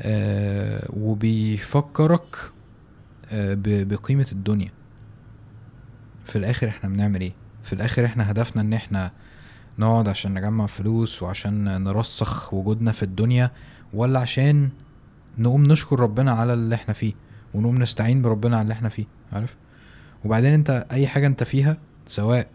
آه 0.00 0.88
وبيفكرك 0.96 2.36
بقيمة 3.32 4.26
الدنيا. 4.32 4.70
في 6.24 6.36
الآخر 6.36 6.68
إحنا 6.68 6.90
بنعمل 6.90 7.20
إيه؟ 7.20 7.32
في 7.64 7.72
الآخر 7.72 8.04
إحنا 8.04 8.30
هدفنا 8.30 8.62
إن 8.62 8.72
إحنا 8.72 9.10
نقعد 9.78 10.08
عشان 10.08 10.34
نجمع 10.34 10.66
فلوس 10.66 11.22
وعشان 11.22 11.84
نرسخ 11.84 12.54
وجودنا 12.54 12.92
في 12.92 13.02
الدنيا 13.02 13.50
ولا 13.92 14.20
عشان 14.20 14.70
نقوم 15.38 15.62
نشكر 15.66 16.00
ربنا 16.00 16.32
على 16.32 16.54
اللي 16.54 16.74
إحنا 16.74 16.94
فيه 16.94 17.12
ونقوم 17.54 17.82
نستعين 17.82 18.22
بربنا 18.22 18.56
على 18.56 18.62
اللي 18.62 18.72
إحنا 18.72 18.88
فيه 18.88 19.04
عارف؟ 19.32 19.56
وبعدين 20.24 20.52
أنت 20.52 20.86
أي 20.92 21.06
حاجة 21.06 21.26
أنت 21.26 21.42
فيها 21.42 21.76
سواء 22.06 22.46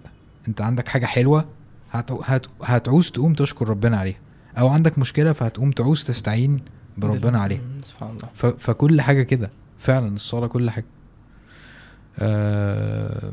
أنت 0.48 0.62
عندك 0.62 0.88
حاجة 0.88 1.06
حلوة 1.06 1.45
هت... 1.91 2.12
هت... 2.12 2.45
هتعوز 2.63 3.12
تقوم 3.12 3.34
تشكر 3.34 3.69
ربنا 3.69 3.98
عليها 3.98 4.19
أو 4.58 4.67
عندك 4.67 5.00
مشكلة 5.00 5.34
فهتقوم 5.34 5.72
تعوز 5.72 6.04
تستعين 6.04 6.62
بربنا 6.98 7.39
عليها. 7.41 7.62
سبحان 7.84 8.10
الله. 8.10 8.30
ف... 8.34 8.45
فكل 8.45 9.02
حاجة 9.02 9.24
كده 9.24 9.50
فعلا 9.80 10.15
الصلاة 10.15 10.48
كل 10.48 10.69
حاجة. 10.69 10.86
آه... 12.19 13.32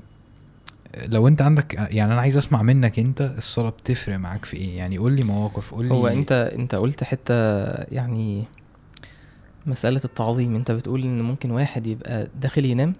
لو 1.04 1.28
انت 1.28 1.42
عندك 1.42 1.74
يعني 1.74 2.12
أنا 2.12 2.20
عايز 2.20 2.36
اسمع 2.36 2.62
منك 2.62 2.98
انت 2.98 3.20
الصلاه 3.38 3.70
بتفرق 3.70 4.16
معاك 4.16 4.44
في 4.44 4.56
إيه؟ 4.56 4.78
يعني 4.78 4.98
قول 4.98 5.12
لي 5.12 5.22
مواقف 5.22 5.74
قول 5.74 5.86
لي 5.86 5.94
هو 5.94 6.06
انت 6.06 6.32
انت 6.32 6.74
قلت 6.74 7.04
حتة 7.04 7.34
يعني 7.72 8.44
مسألة 9.66 10.00
التعظيم. 10.04 10.54
انت 10.54 10.70
بتقول 10.70 11.02
ان 11.02 11.22
ممكن 11.22 11.50
واحد 11.50 11.86
يبقى 11.86 12.28
داخل 12.40 12.64
ينام 12.64 12.94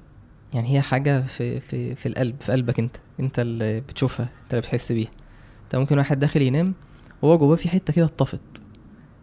يعني 0.55 0.75
هي 0.77 0.81
حاجة 0.81 1.21
في 1.23 1.61
في 1.61 1.95
في 1.95 2.07
القلب 2.07 2.35
في 2.41 2.53
قلبك 2.53 2.79
انت 2.79 2.97
انت 3.21 3.39
اللي 3.39 3.81
بتشوفها 3.81 4.29
انت 4.43 4.51
اللي 4.55 4.61
بتحس 4.61 4.93
بيها. 4.93 5.11
انت 5.65 5.77
ممكن 5.77 5.99
واحد 5.99 6.19
داخل 6.21 6.43
ينام 6.43 6.75
هو 7.25 7.39
جواه 7.39 7.57
في 7.57 7.69
حتة 7.69 7.93
كده 7.93 8.05
اتطفت. 8.05 8.41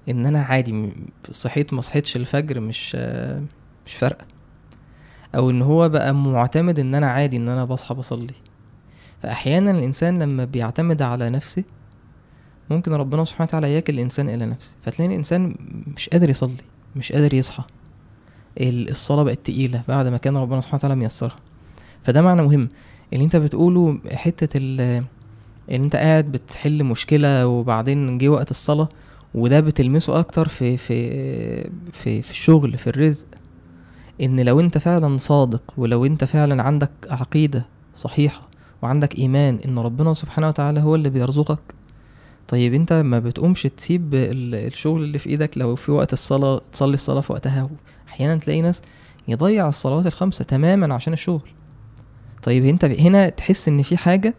ان 0.09 0.25
أنا 0.25 0.41
عادي 0.43 0.91
صحيت 1.31 1.73
ما 1.73 1.81
صحيتش 1.81 2.15
الفجر 2.15 2.59
مش 2.59 2.95
مش 3.85 3.93
فارقة. 3.93 4.25
أو 5.35 5.49
ان 5.49 5.61
هو 5.61 5.89
بقى 5.89 6.13
معتمد 6.13 6.79
ان 6.79 6.95
أنا 6.95 7.07
عادي 7.07 7.37
ان 7.37 7.49
أنا 7.49 7.65
بصحى 7.65 7.95
بصلي. 7.95 8.33
فأحيانا 9.23 9.71
الإنسان 9.71 10.19
لما 10.23 10.45
بيعتمد 10.45 11.01
على 11.01 11.29
نفسه 11.29 11.63
ممكن 12.69 12.93
ربنا 12.93 13.23
سبحانه 13.23 13.47
وتعالى 13.47 13.73
ياكل 13.73 13.93
الإنسان 13.93 14.29
إلى 14.29 14.45
نفسه. 14.45 14.75
فتلاقي 14.81 15.09
الإنسان 15.11 15.55
مش 15.95 16.09
قادر 16.09 16.29
يصلي 16.29 16.57
مش 16.95 17.11
قادر 17.11 17.33
يصحى. 17.33 17.63
ال- 18.61 18.89
الصلاة 18.89 19.23
بقت 19.23 19.39
تقيلة 19.43 19.81
بعد 19.87 20.07
ما 20.07 20.17
كان 20.17 20.37
ربنا 20.37 20.61
سبحانه 20.61 20.75
وتعالى 20.77 20.95
ميسرها. 20.95 21.35
فده 22.03 22.21
معنى 22.21 22.41
مهم. 22.41 22.69
اللي 23.13 23.25
أنت 23.25 23.35
بتقوله 23.35 23.99
ال 24.55 24.81
اللي 25.69 25.85
أنت 25.85 25.95
قاعد 25.95 26.25
بتحل 26.31 26.83
مشكلة 26.83 27.47
وبعدين 27.47 28.17
جه 28.17 28.27
وقت 28.29 28.51
الصلاة 28.51 28.89
وده 29.35 29.59
بتلمسه 29.59 30.19
أكتر 30.19 30.47
في 30.47 30.77
في 30.77 31.09
في 31.91 32.21
في 32.21 32.31
الشغل 32.31 32.77
في 32.77 32.87
الرزق. 32.87 33.27
إن 34.21 34.39
لو 34.39 34.59
أنت 34.59 34.77
فعلا 34.77 35.17
صادق 35.17 35.63
ولو 35.77 36.05
أنت 36.05 36.23
فعلا 36.23 36.63
عندك 36.63 36.91
عقيدة 37.09 37.65
صحيحة 37.95 38.52
وعندك 38.83 39.19
إيمان 39.19 39.59
إن 39.65 39.79
ربنا 39.79 40.13
سبحانه 40.13 40.47
وتعالى 40.47 40.79
هو 40.79 40.95
اللي 40.95 41.09
بيرزقك. 41.09 41.59
طيب 42.47 42.73
أنت 42.73 42.93
ما 42.93 43.19
بتقومش 43.19 43.63
تسيب 43.63 44.13
ال- 44.13 44.55
الشغل 44.55 45.03
اللي 45.03 45.17
في 45.17 45.29
إيدك 45.29 45.57
لو 45.57 45.75
في 45.75 45.91
وقت 45.91 46.13
الصلاة 46.13 46.61
تصلي 46.71 46.93
الصلاة 46.93 47.21
في 47.21 47.33
وقتها. 47.33 47.69
أحيانا 48.07 48.35
تلاقي 48.35 48.61
ناس 48.61 48.81
يضيع 49.27 49.69
الصلوات 49.69 50.05
الخمسة 50.05 50.43
تماما 50.45 50.93
عشان 50.93 51.13
الشغل. 51.13 51.41
طيب 52.43 52.65
أنت 52.65 52.85
هنا 52.85 53.29
تحس 53.29 53.67
إن 53.67 53.81
في 53.81 53.97
حاجة؟ 53.97 54.33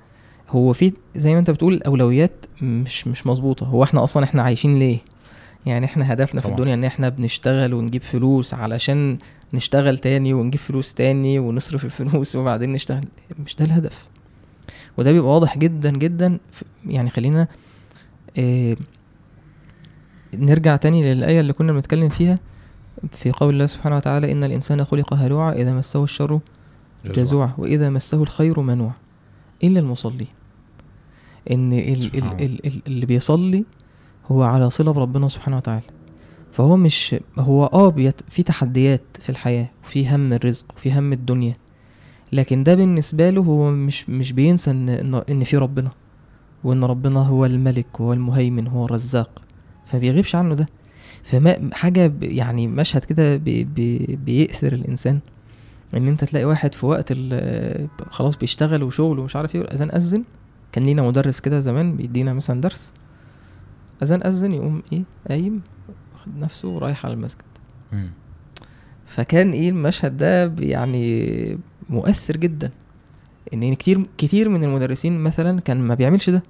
هو 0.51 0.73
في 0.73 0.93
زي 1.17 1.33
ما 1.33 1.39
أنت 1.39 1.51
بتقول 1.51 1.75
الاولويات 1.75 2.47
مش 2.63 3.07
مش 3.07 3.27
مظبوطة. 3.27 3.67
هو 3.67 3.83
إحنا 3.83 4.05
أصلا 4.05 4.25
إحنا 4.25 4.43
عايشين 4.43 4.79
ليه؟ 4.79 4.99
يعني 5.67 5.87
إحنا 5.87 6.13
هدفنا 6.13 6.41
في 6.41 6.47
طبعا. 6.47 6.59
الدنيا 6.59 6.75
إن 6.75 6.85
إحنا 6.85 7.09
بنشتغل 7.09 7.75
ونجيب 7.75 8.03
فلوس 8.03 8.55
علشان 8.55 9.19
نشتغل 9.55 9.99
تاني 9.99 10.35
ونجيب 10.35 10.61
فلوس 10.61 10.95
تاني 10.95 11.39
ونصرف 11.39 11.85
الفلوس 11.85 12.37
وبعدين 12.37 12.73
نشتغل. 12.73 13.05
مش 13.47 13.57
ده 13.57 13.65
الهدف. 13.65 14.09
وده 14.99 15.13
بيبقى 15.13 15.31
واضح 15.35 15.59
جدا 15.59 15.91
جدا 15.91 16.39
يعني 16.87 17.11
خلينا 17.11 17.49
إيه 18.39 18.77
نرجع 20.35 20.77
تاني 20.77 21.15
للآية 21.15 21.41
اللي 21.41 21.53
كنا 21.53 21.73
بنتكلم 21.73 22.09
فيها 22.09 22.39
في 23.13 23.33
قول 23.33 23.55
الله 23.55 23.67
سبحانه 23.67 23.97
وتعالى 23.97 24.33
إن 24.33 24.45
الإنسان 24.45 24.85
خلق 24.85 25.15
هلوعا 25.15 25.53
إذا 25.53 25.73
مسه 25.73 26.05
الشر 26.05 26.41
جزوعا. 27.05 27.55
وإذا 27.59 27.91
مسه 27.91 28.23
الخير 28.23 28.61
منوعا. 28.61 28.95
إلا 29.65 29.81
المصلين 29.81 30.27
إن 31.51 31.73
ال 31.73 32.17
ال 32.17 32.25
ال 32.41 32.67
ال 32.67 32.83
اللي 32.87 33.07
بيصلي 33.07 33.65
هو 34.27 34.43
على 34.43 34.71
صلة 34.71 34.93
بربنا 34.93 35.29
سبحانه 35.29 35.57
وتعالى. 35.57 35.83
فهو 36.53 36.77
مش 36.77 37.17
هو 37.39 37.67
آه 37.67 38.13
في 38.29 38.43
تحديات 38.43 39.03
في 39.21 39.31
الحياة 39.31 39.69
وفي 39.85 40.15
هم 40.15 40.33
الرزق 40.33 40.67
وفي 40.77 40.93
هم 40.99 41.13
الدنيا. 41.13 41.57
لكن 42.33 42.63
ده 42.63 42.75
بالنسبة 42.75 43.31
له 43.31 43.41
هو 43.41 43.71
مش 43.71 44.09
مش 44.11 44.33
بينسى 44.33 44.71
إن 44.71 44.89
إن, 45.31 45.45
في 45.45 45.57
ربنا 45.57 45.91
وإن 46.65 46.85
ربنا 46.85 47.21
هو 47.21 47.47
الملك 47.47 47.87
هو 48.01 48.13
المهيمن 48.13 48.67
هو 48.67 48.85
الرزاق. 48.85 49.43
فبيغيبش 49.87 50.35
عنه 50.35 50.55
ده. 50.55 50.69
فما 51.23 51.71
حاجة 51.73 52.13
يعني 52.23 52.67
مشهد 52.67 53.05
كده 53.05 53.37
بي 53.37 53.65
بي 53.65 54.19
بيأثر 54.25 54.73
الإنسان. 54.73 55.21
إن 55.97 56.09
أنت 56.09 56.25
تلاقي 56.25 56.45
واحد 56.45 56.75
في 56.75 56.87
وقت 56.87 57.13
خلاص 58.11 58.37
بيشتغل 58.37 58.83
وشغل 58.83 59.19
ومش 59.19 59.37
عارف 59.37 59.55
إيه 59.55 59.61
والأذان 59.61 59.91
أذن. 59.91 60.25
كان 60.73 60.85
لينا 60.85 61.03
مدرس 61.03 61.41
كده 61.41 61.61
زمان 61.61 61.97
بيدينا 61.97 62.35
مثلا 62.35 62.61
درس. 62.61 62.93
أذان 64.03 64.27
أذن 64.27 64.53
يقوم 64.53 64.83
إيه؟ 64.93 65.03
قايم 65.29 65.61
واخد 66.15 66.39
نفسه 66.39 66.69
ورايح 66.69 67.07
على 67.07 67.15
المسجد. 67.15 67.43
فكان 69.07 69.51
إيه 69.51 69.71
المشهد 69.71 70.17
ده 70.17 70.55
يعني 70.59 71.59
مؤثر 71.91 72.37
جدا 72.37 72.71
إن 73.55 73.75
كتير 73.75 74.07
كتير 74.19 74.49
من 74.49 74.65
المدرسين 74.65 75.21
مثلا 75.21 75.61
كان 75.61 75.79
ما 75.81 75.95
بيعملش 75.95 76.31
ده. 76.31 76.43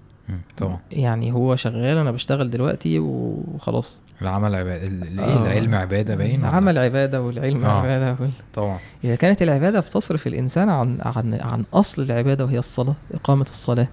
طبعا 0.57 0.79
يعني 0.92 1.33
هو 1.33 1.57
شغال 1.57 1.97
أنا 1.97 2.11
بشتغل 2.11 2.51
دلوقتي 2.51 2.99
وخلاص 2.99 4.03
العمل 4.23 4.55
عباده 4.55 4.83
إيه 4.83 5.20
آه. 5.20 5.47
العلم 5.47 5.75
عبادة 5.75 6.16
باين 6.16 6.40
ولا؟ 6.40 6.49
عمل 6.49 6.79
عبادة 6.79 7.23
والعلم 7.23 7.64
آه. 7.64 7.81
عبادة 7.81 8.16
وال... 8.20 8.31
طبعا 8.55 8.79
إذا 9.05 9.16
كانت 9.16 9.42
العبادة 9.42 9.81
بتصرف 9.81 10.27
الإنسان 10.27 10.68
عن 10.68 10.99
عن 11.03 11.35
عن 11.35 11.64
أصل 11.75 12.03
العبادة 12.03 12.44
وهي 12.44 12.59
الصلاة 12.59 12.94
إقامة 13.14 13.47
الصلاة 13.49 13.88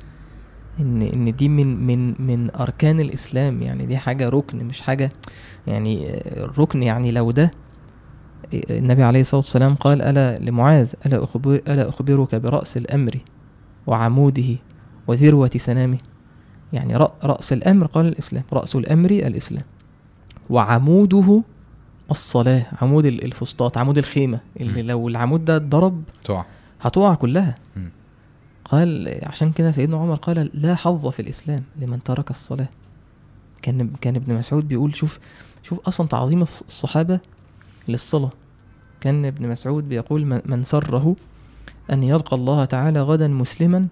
إن 0.80 1.02
إن 1.02 1.36
دي 1.36 1.50
من 1.50 1.88
من 1.88 2.16
من 2.28 2.56
أركان 2.56 3.00
الإسلام 3.00 3.62
يعني 3.62 3.86
دي 3.86 3.98
حاجة 3.98 4.30
ركن 4.30 4.66
مش 4.66 4.82
حاجة 4.82 5.12
يعني 5.68 6.10
آه، 6.10 6.46
الركن 6.46 6.84
يعني 6.84 7.12
لو 7.12 7.32
ده 7.32 7.44
آه، 7.44 7.52
النبي 8.54 9.04
عليه 9.04 9.22
الصلاة 9.22 9.42
والسلام 9.42 9.76
قال 9.76 10.02
ألا 10.02 10.40
لمعاذ 10.40 10.94
ألا 11.06 11.24
أخبر 11.24 11.54
ألا 11.68 11.90
أخبرك 11.90 12.36
برأس 12.36 12.78
الأمر 12.78 13.12
وعموده 13.88 14.56
وذروة 15.08 15.52
سنامه. 15.58 15.98
يعني 16.74 16.98
رأ- 17.00 17.12
رأس 17.24 17.54
الأمر 17.54 17.86
قال 17.88 18.06
الإسلام 18.06 18.44
رأس 18.54 18.76
الأمر 18.76 19.12
الإسلام. 19.12 19.64
وعموده 20.50 21.44
الصلاة 22.12 22.66
عمود 22.82 23.06
ال- 23.06 23.24
الفسطاط 23.26 23.78
عمود 23.78 23.98
الخيمة. 23.98 24.40
اللي. 24.60 24.82
لو 24.82 25.08
العمود 25.08 25.46
ده 25.46 25.56
اتضرب 25.56 26.04
تقع 26.24 26.46
هتقع 26.82 27.14
كلها. 27.16 27.56
مم. 27.76 27.90
قال 28.66 29.20
عشان 29.24 29.52
كده 29.52 29.72
سيدنا 29.72 29.98
عمر 29.98 30.16
قال 30.16 30.50
لا 30.54 30.76
حظ 30.76 31.08
في 31.08 31.22
الإسلام 31.22 31.64
لمن 31.82 32.04
ترك 32.04 32.30
الصلاة. 32.30 32.68
كان 33.62 33.90
كان 34.02 34.16
ابن 34.16 34.34
مسعود 34.36 34.68
بيقول 34.68 34.96
شوف 34.96 35.20
شوف 35.64 35.80
أصلا 35.88 36.08
تعظيم 36.08 36.46
الص- 36.46 36.64
الصحابة 36.68 37.20
للصلاة. 37.88 38.32
كان 39.02 39.26
ابن 39.26 39.48
مسعود 39.50 39.90
بيقول 39.90 40.26
من- 40.26 40.42
سره 40.64 41.16
أن 41.92 42.04
يلقى 42.04 42.36
الله 42.36 42.66
تعالى 42.66 43.02
غدا 43.02 43.28
مسلما 43.28 43.88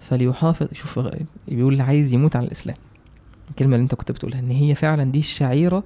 فليحافظ 0.00 0.66
شوف 0.72 0.98
بيقول 1.48 1.72
اللي 1.72 1.82
عايز 1.82 2.12
يموت 2.12 2.36
على 2.36 2.46
الإسلام. 2.46 2.76
الكلمة 3.50 3.74
اللي 3.74 3.82
أنت 3.82 3.94
كنت 3.94 4.12
بتقولها 4.12 4.38
إن 4.40 4.50
هي 4.50 4.74
فعلا 4.74 5.04
دي 5.04 5.18
الشعيرة 5.18 5.82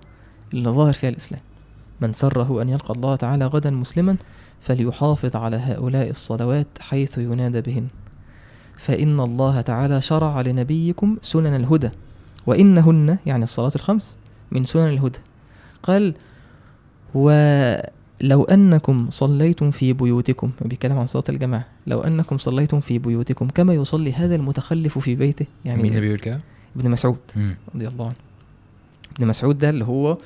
اللي 0.54 0.70
ظاهر 0.70 0.92
فيها 0.92 1.10
الإسلام. 1.10 1.40
من 2.00 2.12
سره 2.12 2.62
أن 2.62 2.68
يلقى 2.68 2.94
الله 2.94 3.16
تعالى 3.16 3.46
غدا 3.46 3.70
مسلما 3.70 4.16
فليحافظ 4.60 5.36
على 5.36 5.56
هؤلاء 5.56 6.10
الصلوات 6.10 6.66
حيث 6.80 7.18
ينادى 7.18 7.60
بهن. 7.60 7.86
فإن 8.76 9.20
الله 9.20 9.60
تعالى 9.60 10.00
شرع 10.00 10.40
لنبيكم 10.40 11.16
سنن 11.22 11.56
الهدى 11.56 11.90
وإنهن 12.46 13.18
يعني 13.26 13.44
الصلاة 13.44 13.72
الخمس 13.74 14.16
من 14.52 14.64
سنن 14.64 14.88
الهدى 14.88 15.18
قال 15.82 16.14
ولو 18.22 18.44
أنكم 18.44 19.06
صليتم 19.10 19.70
في 19.70 19.92
بيوتكم 19.92 20.50
بيتكلم 20.60 20.98
عن 20.98 21.06
صلاة 21.06 21.24
الجماعة 21.28 21.64
لو 21.86 22.00
أنكم 22.00 22.38
صليتم 22.38 22.80
في 22.80 22.98
بيوتكم 22.98 23.48
كما 23.48 23.74
يصلي 23.74 24.12
هذا 24.12 24.34
المتخلف 24.34 24.98
في 24.98 25.14
بيته 25.14 25.46
يعني 25.64 25.82
مين 25.82 25.86
اللي 25.86 25.94
يعني 25.94 26.06
بيقول 26.06 26.18
كده؟ 26.20 26.40
ابن 26.76 26.90
مسعود. 26.90 27.16
رضي 27.74 27.88
الله 27.88 28.04
عنه 28.04 28.14
ابن 29.18 29.26
مسعود 29.26 29.58
ده 29.58 29.70
اللي 29.70 29.84
هو 29.84 30.18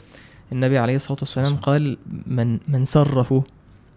النبي 0.53 0.79
عليه 0.79 0.95
الصلاة 0.97 1.19
والسلام 1.21 1.57
قال 1.57 1.99
من 2.27 2.59
من 2.69 2.85
سره 2.85 3.45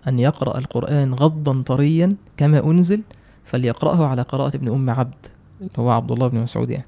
أن 0.08 0.20
يقرأ 0.20 0.58
القرآن 0.58 1.14
غضا 1.14 1.62
طريا 1.62 2.16
كما 2.38 2.72
أنزل 2.72 3.02
فليقرأه 3.46 4.08
على 4.08 4.22
قراءة 4.22 4.56
ابن 4.56 4.68
أم 4.68 4.90
عبد 4.90 5.14
اللي 5.62 5.72
هو 5.80 5.90
عبد 5.92 6.12
الله 6.12 6.28
بن 6.28 6.40
مسعود 6.40 6.70
يعني 6.70 6.86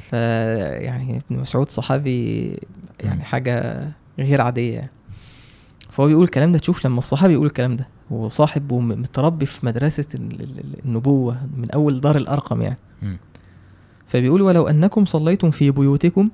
فيعني 0.00 1.20
ابن 1.30 1.40
مسعود 1.40 1.70
صحابي 1.70 2.56
يعني. 3.00 3.24
حاجة 3.24 3.88
غير 4.18 4.40
عادية 4.40 4.74
يعني. 4.74 4.90
فهو 5.92 6.06
بيقول 6.06 6.24
الكلام 6.24 6.52
ده 6.52 6.58
تشوف 6.58 6.86
لما 6.86 6.98
الصحابي 6.98 7.32
يقول 7.32 7.46
الكلام 7.46 7.76
ده 7.76 7.88
هو 8.12 8.28
صاحب 8.28 8.72
ومتربي 8.72 9.46
في 9.46 9.66
مدرسة 9.66 10.04
ال- 10.14 10.20
ال- 10.40 10.58
ال- 10.58 10.84
النبوة 10.84 11.36
من 11.56 11.70
أول 11.70 12.00
دار 12.00 12.16
الأرقم 12.16 12.62
يعني 12.62 12.78
مم. 13.02 13.18
فبيقول 14.06 14.42
ولو 14.42 14.68
أنكم 14.68 15.04
صليتم 15.04 15.50
في 15.50 15.70
بيوتكم 15.70 16.28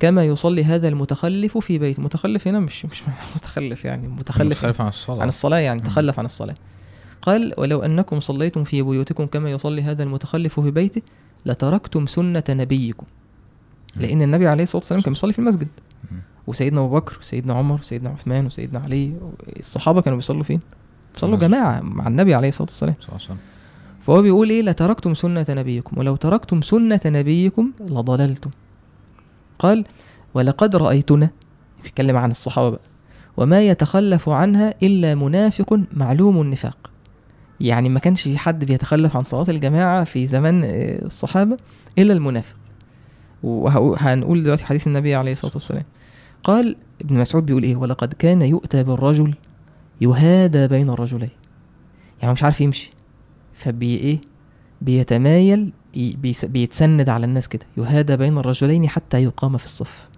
كما 0.00 0.24
يصلي 0.24 0.64
هذا 0.64 0.88
المتخلف 0.88 1.58
في 1.58 1.78
بيت 1.78 2.00
متخلف 2.00 2.48
هنا 2.48 2.60
مش 2.60 2.84
مش 2.86 3.02
متخلف 3.36 3.84
يعني 3.84 4.08
متخلف 4.08 4.58
مختلف 4.58 4.80
عن 4.80 4.88
الصلاة 4.88 5.22
عن 5.22 5.28
الصلاة 5.28 5.58
يعني 5.58 5.80
مم. 5.80 5.86
تخلف 5.86 6.18
عن 6.18 6.24
الصلاة 6.24 6.54
قال 7.22 7.54
ولو 7.58 7.82
أنكم 7.82 8.20
صليتم 8.20 8.64
في 8.64 8.82
بيوتكم 8.82 9.26
كما 9.26 9.50
يصلي 9.50 9.82
هذا 9.82 10.02
المتخلف 10.02 10.60
في 10.60 10.70
بيته 10.70 11.02
لتركتم 11.46 12.06
سنة 12.06 12.44
نبيكم. 12.50 13.06
لأن 13.96 14.22
النبي 14.22 14.46
عليه 14.48 14.62
الصلاة 14.62 14.76
والسلام 14.80 15.00
كان 15.00 15.12
بيصلي 15.12 15.32
في 15.32 15.38
المسجد. 15.38 15.68
وسيدنا 16.48 16.80
أبو 16.80 16.96
بكر 16.96 17.18
وسيدنا 17.20 17.54
عمر 17.54 17.78
وسيدنا 17.78 18.10
عثمان 18.10 18.46
وسيدنا 18.46 18.78
علي. 18.78 19.12
الصحابة 19.58 20.00
كانوا 20.00 20.18
بيصلوا 20.18 20.42
فين؟ 20.42 20.60
بيصلوا. 21.14 21.38
جماعة 21.38 21.80
مع 21.80 22.06
النبي 22.06 22.34
عليه 22.34 22.48
الصلاة 22.48 22.68
والسلام. 22.68 22.94
صلى 23.00 23.08
الله 23.08 23.20
عليه 23.20 23.24
وسلم. 23.24 23.38
فهو 24.00 24.22
بيقول 24.22 24.50
إيه؟ 24.50 24.62
لتركتم 24.62 25.14
سنة 25.14 25.46
نبيكم 25.48 25.98
ولو 25.98 26.16
تركتم 26.16 26.60
سنة 26.60 27.00
نبيكم 27.06 27.72
لضللتم. 27.80 28.50
قال 29.58 29.84
ولقد 30.34 30.76
رأيتنا 30.76 31.30
بيتكلم 31.82 32.16
عن 32.16 32.30
الصحابة 32.30 32.70
بقى. 32.70 32.80
وما 33.36 33.62
يتخلف 33.62 34.28
عنها 34.28 34.74
إلا 34.82 35.14
منافق 35.14 35.80
معلوم 35.92 36.40
النفاق. 36.40 36.90
يعني 37.60 37.88
ما 37.88 37.98
كانش 37.98 38.22
في 38.22 38.38
حد 38.38 38.64
بيتخلف 38.64 39.16
عن 39.16 39.24
صلاة 39.24 39.46
الجماعة 39.48 40.04
في 40.04 40.26
زمان 40.26 40.64
آه، 40.64 41.04
الصحابة 41.04 41.56
إلا 41.98 42.12
المنافق. 42.12 42.56
وهنقول 43.42 44.42
دلوقتي 44.42 44.64
حديث 44.64 44.86
النبي 44.86 45.14
عليه 45.14 45.32
الصلاة 45.32 45.52
والسلام. 45.54 45.84
قال 46.44 46.76
ابن 47.00 47.18
مسعود 47.18 47.46
بيقول 47.46 47.62
إيه؟ 47.62 47.76
ولقد 47.76 48.12
كان 48.12 48.42
يؤتى 48.42 48.84
بالرجل 48.84 49.34
يهادى 50.00 50.68
بين 50.68 50.88
الرجلين. 50.90 51.30
يعني 52.22 52.32
مش 52.32 52.42
عارف 52.42 52.60
يمشي. 52.60 52.92
فبي 53.54 53.96
إيه؟ 53.96 54.20
بيتمايل 54.82 55.72
بيتسند 56.42 57.08
على 57.08 57.26
الناس 57.26 57.48
كده. 57.48 57.66
يهادى 57.76 58.16
بين 58.16 58.38
الرجلين 58.38 58.88
حتى 58.88 59.22
يقام 59.22 59.56
في 59.56 59.64
الصف. 59.64 60.08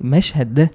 المشهد 0.00 0.54
ده 0.54 0.70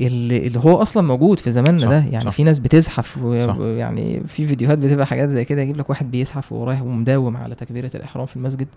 اللي, 0.00 0.46
اللي 0.46 0.58
هو 0.58 0.82
أصلا 0.82 1.06
موجود 1.06 1.38
في 1.38 1.52
زماننا 1.52 1.86
ده. 1.86 2.04
يعني 2.04 2.24
صح. 2.24 2.30
في 2.30 2.44
ناس 2.44 2.58
بتزحف. 2.58 3.18
ويعني 3.22 4.22
في 4.26 4.46
فيديوهات 4.46 4.78
بتبقى 4.78 5.06
حاجات 5.06 5.28
زي 5.28 5.44
كده. 5.44 5.62
يجيب 5.62 5.76
لك 5.76 5.90
واحد 5.90 6.10
بيزحف 6.10 6.52
ورايح 6.52 6.82
ومداوم 6.82 7.36
على 7.36 7.54
تكبيرة 7.54 7.90
الإحرام 7.94 8.26
في 8.26 8.36
المسجد. 8.36 8.68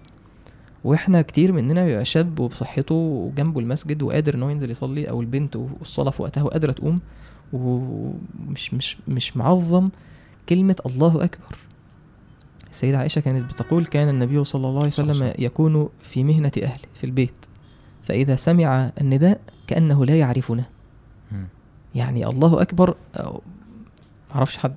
وإحنا 0.83 1.21
كتير 1.21 1.51
مننا 1.51 1.85
بيبقى 1.85 2.05
شاب 2.05 2.39
وبصحته 2.39 2.95
وجنبه 2.95 3.59
المسجد 3.59 4.01
وقادر 4.01 4.35
إن 4.35 4.43
هو 4.43 4.49
ينزل 4.49 4.71
يصلي 4.71 5.09
أو 5.09 5.21
البنت 5.21 5.55
والصلاة 5.55 6.11
في 6.11 6.21
وقتها 6.21 6.43
وقادرة 6.43 6.71
تقوم 6.71 6.99
ومش 7.53 8.73
مش 8.73 8.97
مش 9.07 9.37
معظم 9.37 9.89
كلمة 10.49 10.75
الله 10.85 11.23
أكبر. 11.23 11.57
السيدة 12.69 12.97
عائشة 12.97 13.19
كانت 13.19 13.53
بتقول 13.53 13.85
كان 13.85 14.09
النبي 14.09 14.43
صلى 14.43 14.67
الله 14.67 14.77
عليه 14.79 14.87
وسلم 14.87 15.33
يكون 15.39 15.89
في 16.01 16.23
مهنة 16.23 16.51
أهله 16.57 16.87
في 16.93 17.03
البيت 17.03 17.33
فإذا 18.03 18.35
سمع 18.35 18.91
النداء 19.01 19.41
كأنه 19.67 20.05
لا 20.05 20.19
يعرفنا. 20.19 20.63
يعني 21.95 22.25
الله 22.27 22.61
أكبر 22.61 22.95
معرفش 24.35 24.57
حد. 24.57 24.75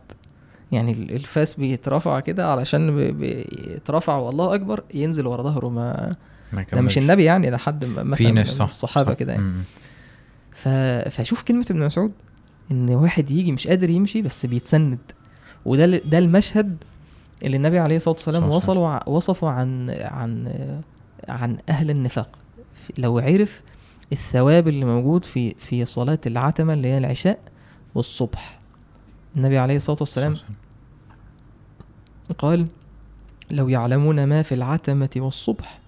يعني 0.75 0.93
ال- 0.93 1.11
الفاس 1.15 1.55
بيترفع 1.55 2.21
كده 2.21 2.53
علشان 2.53 2.97
بي- 2.97 3.13
بيترفع 3.13 4.17
والله 4.17 4.55
أكبر 4.55 4.83
ينزل 4.95 5.27
ورا 5.27 5.43
ظهره 5.43 5.69
ما 5.69 6.17
ما 6.53 6.67
ده 6.73 6.81
مش. 6.81 6.99
النبي 6.99 7.25
يعني 7.25 7.51
ده 7.51 7.59
حد 7.59 7.85
مثلا 7.85 8.45
صح 8.45 8.65
الصحابة 8.65 9.13
صح. 9.13 9.19
كده 9.19 9.33
يعني 9.33 9.45
مم. 9.45 9.63
ف... 10.53 10.69
فشوف 11.11 11.43
كلمة 11.43 11.67
ابن 11.71 11.87
مسعود 11.87 12.13
إن 12.71 12.91
واحد 12.91 13.31
يجي 13.31 13.53
مش 13.53 13.67
قادر 13.69 13.91
يمشي 13.91 14.23
بس 14.23 14.47
بيتسند 14.47 14.99
وده 15.65 15.85
ال- 15.85 16.11
ده 16.11 16.19
المشهد 16.19 16.77
اللي 17.43 17.57
النبي 17.57 17.79
عليه 17.79 17.97
الصلاة 17.97 18.15
والسلام 18.15 18.51
وصلوا 18.51 18.89
ع- 18.89 19.03
وصفوا 19.07 19.51
عن 19.51 19.91
عن 19.91 20.49
عن 21.29 21.57
أهل 21.69 21.91
النفاق 21.91 22.39
لو 22.99 23.19
عرف 23.19 23.61
الثواب 24.13 24.69
اللي 24.69 24.85
موجود 24.85 25.25
في 25.25 25.55
في 25.59 25.85
صلاة 25.85 26.19
العتمة 26.27 26.73
اللي 26.73 26.89
هي 26.89 26.99
العشاء 26.99 27.39
والصبح 27.95 28.61
النبي 29.37 29.59
عليه 29.59 29.77
الصلاة 29.77 29.97
والسلام 30.01 30.37
قال 32.39 32.67
لو 33.51 33.69
يعلمون 33.69 34.25
ما 34.25 34.43
في 34.43 34.55
العتمة 34.55 35.11
والصبح 35.17 35.81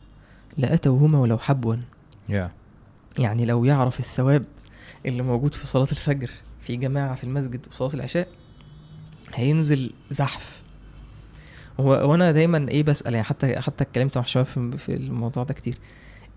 لأتوهما 0.56 1.18
ولو 1.18 1.38
حبوا. 1.38 1.76
يا 2.28 2.50
يعني 3.18 3.44
لو 3.44 3.64
يعرف 3.64 4.00
الثواب 4.00 4.44
اللي 5.06 5.22
موجود 5.22 5.54
في 5.54 5.66
صلاة 5.66 5.88
الفجر 5.90 6.30
في 6.60 6.76
جماعة 6.76 7.14
في 7.14 7.24
المسجد 7.24 7.66
وصلاة 7.70 7.94
العشاء 7.94 8.28
هينزل 9.34 9.92
زحف. 10.10 10.62
وأنا 11.78 12.32
دايما 12.32 12.68
إيه 12.68 12.82
بسأل 12.82 13.14
يعني 13.14 13.24
حتى 13.26 13.60
حتى 13.60 13.84
اتكلمت 13.84 14.16
مع 14.18 14.24
الشباب 14.24 14.76
في 14.76 14.94
الموضوع 14.94 15.44
ده 15.44 15.54
كتير. 15.54 15.78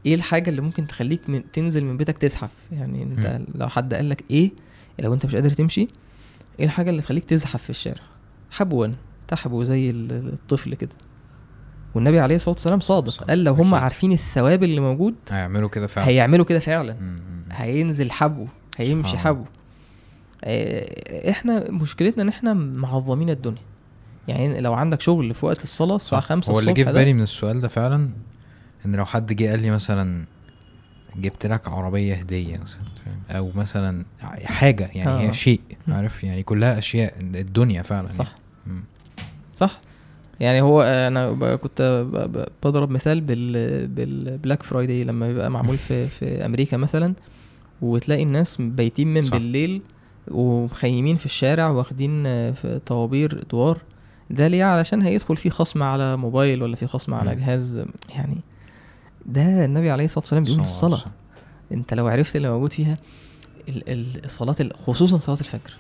إيه 0.05 0.15
الحاجة 0.15 0.49
اللي 0.49 0.61
ممكن 0.61 0.87
تخليك 0.87 1.29
من 1.29 1.51
تنزل 1.51 1.83
من 1.85 1.97
بيتك 1.97 2.17
تزحف؟ 2.17 2.51
يعني 2.71 3.03
أنت 3.03 3.25
مم. 3.25 3.45
لو 3.55 3.67
حد 3.69 3.93
قال 3.93 4.09
لك 4.09 4.23
إيه 4.31 4.51
لو 4.99 5.13
أنت 5.13 5.25
مش 5.25 5.35
قادر 5.35 5.49
تمشي 5.49 5.87
إيه 6.59 6.65
الحاجة 6.65 6.89
اللي 6.89 7.01
تخليك 7.01 7.25
تزحف 7.25 7.63
في 7.63 7.69
الشارع؟ 7.69 8.01
حبوا 8.51 8.87
تحبوا 9.29 9.63
زي 9.63 9.89
ال- 9.89 10.33
الطفل 10.33 10.75
كده 10.75 10.89
والنبي 11.95 12.19
عليه 12.19 12.35
الصلاة 12.35 12.53
والسلام 12.55 12.79
صادق 12.79 13.09
صح. 13.09 13.23
قال 13.23 13.43
لو 13.43 13.53
هم 13.53 13.73
أكيد. 13.73 13.83
عارفين 13.83 14.11
الثواب 14.11 14.63
اللي 14.63 14.79
موجود 14.81 15.15
هيعملوا 15.29 15.69
كده 15.69 15.87
فعلا 15.87 16.07
هيعملوا 16.07 16.45
كده 16.45 16.59
فعلا. 16.59 16.95
هينزل 17.51 18.11
حبو 18.11 18.45
هيمشي 18.77 19.17
حبو 19.17 19.43
آه، 20.43 21.29
إحنا 21.29 21.71
مشكلتنا 21.71 22.23
ان 22.23 22.29
إحنا 22.29 22.53
معظمين 22.53 23.29
الدنيا 23.29 23.61
يعني 24.27 24.61
لو 24.61 24.73
عندك 24.73 25.01
شغل 25.01 25.33
في 25.33 25.45
وقت 25.45 25.63
الصلاة 25.63 25.95
الساعة 25.95 26.21
صح. 26.21 26.27
5 26.27 26.53
هو 26.53 26.59
اللي 26.59 26.73
جه 26.73 26.81
الصبح 26.81 26.91
في 26.91 26.99
بالي 26.99 27.13
من 27.13 27.21
السؤال 27.21 27.61
ده 27.61 27.67
فعلا 27.67 28.09
إن 28.85 28.95
لو 28.95 29.05
حد 29.05 29.33
جه 29.33 29.49
قال 29.49 29.59
لي 29.59 29.71
مثلا 29.71 30.25
جبت 31.15 31.45
لك 31.45 31.67
عربية 31.67 32.15
هدية 32.15 32.57
مثلا؟ 32.57 32.83
أو 33.29 33.51
مثلا 33.55 34.05
حاجة 34.43 34.89
يعني 34.93 35.09
آه. 35.11 35.19
هي 35.19 35.33
شيء. 35.33 35.61
عارف 35.87 36.23
يعني 36.23 36.43
كلها 36.43 36.77
أشياء 36.77 37.13
الدنيا 37.19 37.81
فعلا 37.81 38.07
صح 38.09 38.35
يعني. 38.67 38.79
صح 39.59 39.79
يعني 40.39 40.61
هو 40.61 40.81
أنا 40.81 41.55
كنت 41.55 42.05
بضرب 42.63 42.89
مثال 42.89 43.21
بال 43.21 43.87
بال 43.87 44.09
Black 44.09 44.63
Friday 44.63 45.03
لما 45.03 45.27
بيبقى 45.27 45.51
معمول 45.51 45.77
في 45.77 46.07
في 46.07 46.45
أمريكا 46.45 46.77
مثلا 46.77 47.13
وتلاقي 47.81 48.23
الناس 48.23 48.57
بايتين 48.61 49.13
من 49.13 49.23
صح. 49.23 49.31
بالليل 49.33 49.81
ومخيمين 50.31 51.17
في 51.17 51.25
الشارع 51.25 51.69
واخدين 51.69 52.23
في 52.53 52.79
طوابير 52.85 53.41
ادوار 53.47 53.77
ده 54.29 54.47
ليه 54.47 54.63
علشان 54.63 55.01
هيدخل 55.01 55.37
فيه 55.37 55.49
خصم 55.49 55.83
على 55.83 56.17
موبايل 56.17 56.63
ولا 56.63 56.75
فيه 56.75 56.85
خصم 56.85 57.13
على. 57.13 57.35
جهاز 57.35 57.83
يعني 58.09 58.37
ده 59.25 59.65
النبي 59.65 59.91
عليه 59.91 60.05
الصلاة 60.05 60.19
والسلام 60.19 60.43
بيقول 60.43 60.59
الصلاة 60.61 60.99
انت 61.71 61.93
لو 61.93 62.07
عرفت 62.07 62.35
اللي 62.35 62.49
موجود 62.49 62.73
فيها 62.73 62.97
ال- 63.69 63.89
ال- 63.89 64.25
الصلاه 64.25 64.55
ال- 64.59 64.73
خصوصا 64.77 65.17
صلاة 65.17 65.39
الفجر. 65.39 65.73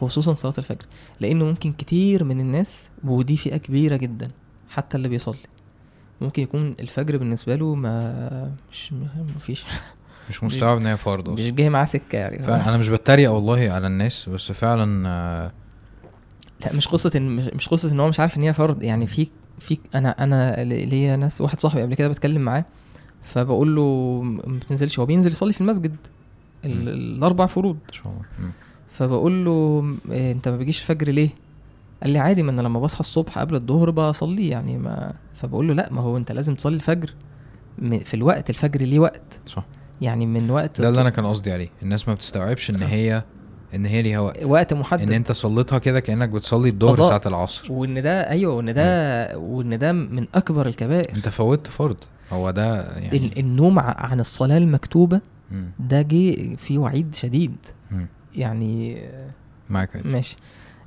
خصوصا 0.00 0.32
صلاة 0.32 0.54
الفجر 0.58 0.84
لأنه 1.20 1.44
ممكن 1.44 1.72
كتير 1.72 2.24
من 2.24 2.40
الناس 2.40 2.88
ودي 3.04 3.36
فئة 3.36 3.56
كبيرة 3.56 3.96
جدا 3.96 4.30
حتى 4.70 4.96
اللي 4.96 5.08
بيصلي. 5.08 5.38
ممكن 6.20 6.42
يكون 6.42 6.74
الفجر 6.80 7.16
بالنسبة 7.16 7.56
له 7.56 7.74
ما 7.74 8.52
مش 8.72 8.92
ما 8.92 9.08
فيش. 9.40 9.64
مش 10.28 10.44
مستوعب 10.44 10.76
إن 10.76 10.86
هي 10.86 10.96
فرض 10.96 11.28
مش 11.28 11.40
أصلا. 11.40 11.50
جاي 11.52 11.70
معاه 11.70 11.84
سكة 11.84 12.16
يعني. 12.18 12.42
فعلا 12.42 12.68
أنا 12.68 12.76
مش 12.76 12.88
بتريق 12.88 13.30
والله 13.30 13.70
على 13.70 13.86
الناس 13.86 14.28
بس 14.28 14.52
فعلا 14.52 15.08
آه، 15.08 15.52
لا 16.64 16.72
مش 16.76 16.88
قصة 16.88 17.10
ان 17.16 17.36
مش- 17.36 17.54
مش 17.54 17.68
قصة 17.68 17.92
إن 17.92 18.00
هو 18.00 18.08
مش 18.08 18.20
عارف 18.20 18.36
إن 18.36 18.42
هي 18.42 18.52
فرض. 18.54 18.82
يعني 18.82 19.06
في 19.06 19.28
في 19.58 19.78
أنا 19.94 20.24
أنا 20.24 20.64
ليا 20.64 21.16
ناس 21.16 21.40
واحد 21.40 21.60
صاحبي 21.60 21.82
قبل 21.82 21.94
كده 21.94 22.08
بتكلم 22.08 22.42
معاه 22.42 22.64
فبقول 23.22 23.76
له 23.76 24.20
ما 24.22 24.58
بتنزلش. 24.58 24.98
هو 24.98 25.06
بينزل 25.06 25.32
يصلي 25.32 25.52
في 25.52 25.60
المسجد. 25.60 25.96
الأربع 26.64 27.46
فروض. 27.46 27.76
إن 27.88 27.92
شاء 27.92 28.06
الله. 28.12 28.50
فبقول 28.98 29.44
له 29.44 29.84
إيه 30.10 30.32
انت 30.32 30.48
ما 30.48 30.56
بيجيش 30.56 30.80
الفجر 30.80 31.08
ليه؟ 31.08 31.28
قال 32.02 32.10
لي 32.10 32.18
عادي 32.18 32.42
ما 32.42 32.50
أنا 32.50 32.60
لما 32.60 32.80
بصحى 32.80 33.00
الصبح 33.00 33.38
قبل 33.38 33.54
الظهر 33.54 33.90
بصلي 33.90 34.48
يعني 34.48 34.78
ما 34.78 35.12
فبقول 35.34 35.68
له 35.68 35.74
لا 35.74 35.92
ما 35.92 36.00
هو 36.00 36.16
انت 36.16 36.32
لازم 36.32 36.54
تصلي 36.54 36.74
الفجر 36.74 37.14
في 38.04 38.14
الوقت 38.14 38.50
الفجر 38.50 38.80
ليه 38.80 38.98
وقت. 38.98 39.22
صح. 39.46 39.64
يعني 40.00 40.26
من 40.26 40.50
وقت 40.50 40.80
ده 40.80 40.88
اللي 40.88 41.00
أنا 41.00 41.10
كان 41.10 41.26
قصدي 41.26 41.52
عليه 41.52 41.68
الناس 41.82 42.08
ما 42.08 42.14
بتستوعبش 42.14 42.70
إن 42.70 42.82
هي 42.82 43.22
إن 43.74 43.86
هي 43.86 44.02
ليها 44.02 44.20
وقت. 44.20 44.46
وقت 44.46 44.74
محدد. 44.74 45.02
ان 45.02 45.12
أنت 45.12 45.32
صليتها 45.32 45.78
كده 45.78 46.00
كأنك 46.00 46.28
بتصلي 46.28 46.68
الظهر. 46.68 47.02
ساعة 47.02 47.22
العصر. 47.26 47.72
وإن 47.72 48.02
ده 48.02 48.30
أيوه 48.30 48.54
وإن 48.54 48.74
ده 48.74 49.38
وإن 49.38 49.78
ده 49.78 49.92
من 49.92 50.26
أكبر 50.34 50.66
الكبائر. 50.66 51.16
أنت 51.16 51.28
فوتت 51.28 51.66
فرض. 51.66 51.96
هو 52.32 52.50
ده 52.50 52.98
يعني 52.98 53.40
النوم 53.40 53.78
عن 53.78 54.20
الصلاة 54.20 54.58
المكتوبة 54.58 55.20
مم. 55.50 55.70
ده 55.78 56.02
جه 56.02 56.56
في 56.56 56.78
وعيد 56.78 57.14
شديد. 57.14 57.56
يعني 58.36 59.02
معاك. 59.70 60.06
ماشي. 60.06 60.36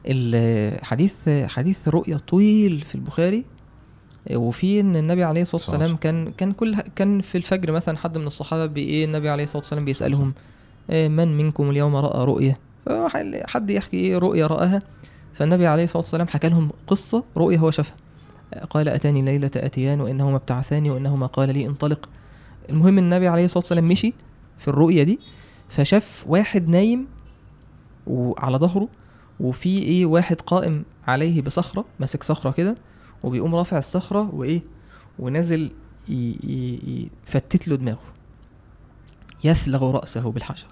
الحديث 0.06 1.30
حديث 1.30 1.88
رؤيا 1.88 2.18
طويل 2.18 2.82
في 2.82 2.96
البخاري 2.96 3.46
وفي 4.34 4.80
إن 4.80 4.96
النبي 4.96 5.24
عليه 5.24 5.42
الصلاة 5.42 5.62
والسلام 5.62 5.96
كان 5.98 6.32
كان 6.32 6.52
كل 6.52 6.76
كان 6.96 7.22
في 7.22 7.38
الفجر 7.38 7.72
مثلا 7.72 7.98
حد 7.98 8.18
من 8.18 8.28
الصحابة 8.28 8.66
بي 8.66 8.82
إيه 8.82 9.06
النبي 9.06 9.30
عليه 9.30 9.44
الصلاة 9.44 9.58
والسلام 9.62 9.86
بيسألهم 9.86 10.34
آه، 10.90 11.08
من 11.08 11.38
منكم 11.38 11.70
اليوم 11.70 11.96
رأى 11.96 12.26
رؤيا 12.26 12.56
فح- 12.86 13.48
حد 13.48 13.70
يحكي 13.70 13.98
إيه 13.98 14.18
رؤيا 14.18 14.48
رآها 14.48 14.82
فالنبي 15.34 15.68
عليه 15.68 15.84
الصلاة 15.84 16.02
والسلام 16.04 16.28
حكى 16.28 16.50
لهم 16.50 16.70
قصة 16.88 17.24
رؤيا 17.38 17.58
هو 17.58 17.72
شافها. 17.72 17.96
قال 18.70 18.88
أتاني 18.90 19.22
ليلة 19.22 19.52
أتيان 19.56 20.02
وإنهما 20.02 20.36
ابتعثاني 20.36 20.90
وإنهما 20.90 21.26
قال 21.26 21.54
لي 21.54 21.66
انطلق. 21.66 22.10
المهم 22.70 22.98
النبي 22.98 23.28
عليه 23.28 23.46
الصلاة 23.46 23.58
والسلام 23.64 23.88
مشي 23.88 24.14
في 24.58 24.68
الرؤيا 24.68 25.04
دي 25.04 25.20
فشاف 25.70 26.24
واحد 26.28 26.68
نايم 26.70 27.08
وعلى 28.08 28.58
ظهره 28.58 28.88
وفي 29.40 29.70
إيه 29.80 30.06
واحد 30.06 30.42
قائم 30.42 30.84
عليه 31.08 31.42
بصخرة 31.42 31.86
ماسك 32.00 32.24
صخرة 32.24 32.52
كده 32.52 32.76
وبيقوم 33.24 33.56
رافع 33.56 33.78
الصخرة 33.78 34.36
وإيه 34.36 34.62
ونازل 35.20 35.72
يفتت 36.10 37.68
له 37.68 37.76
دماغه. 37.76 38.14
يثلغ 39.44 39.92
رأسه 39.92 40.32
بالحجر 40.32 40.68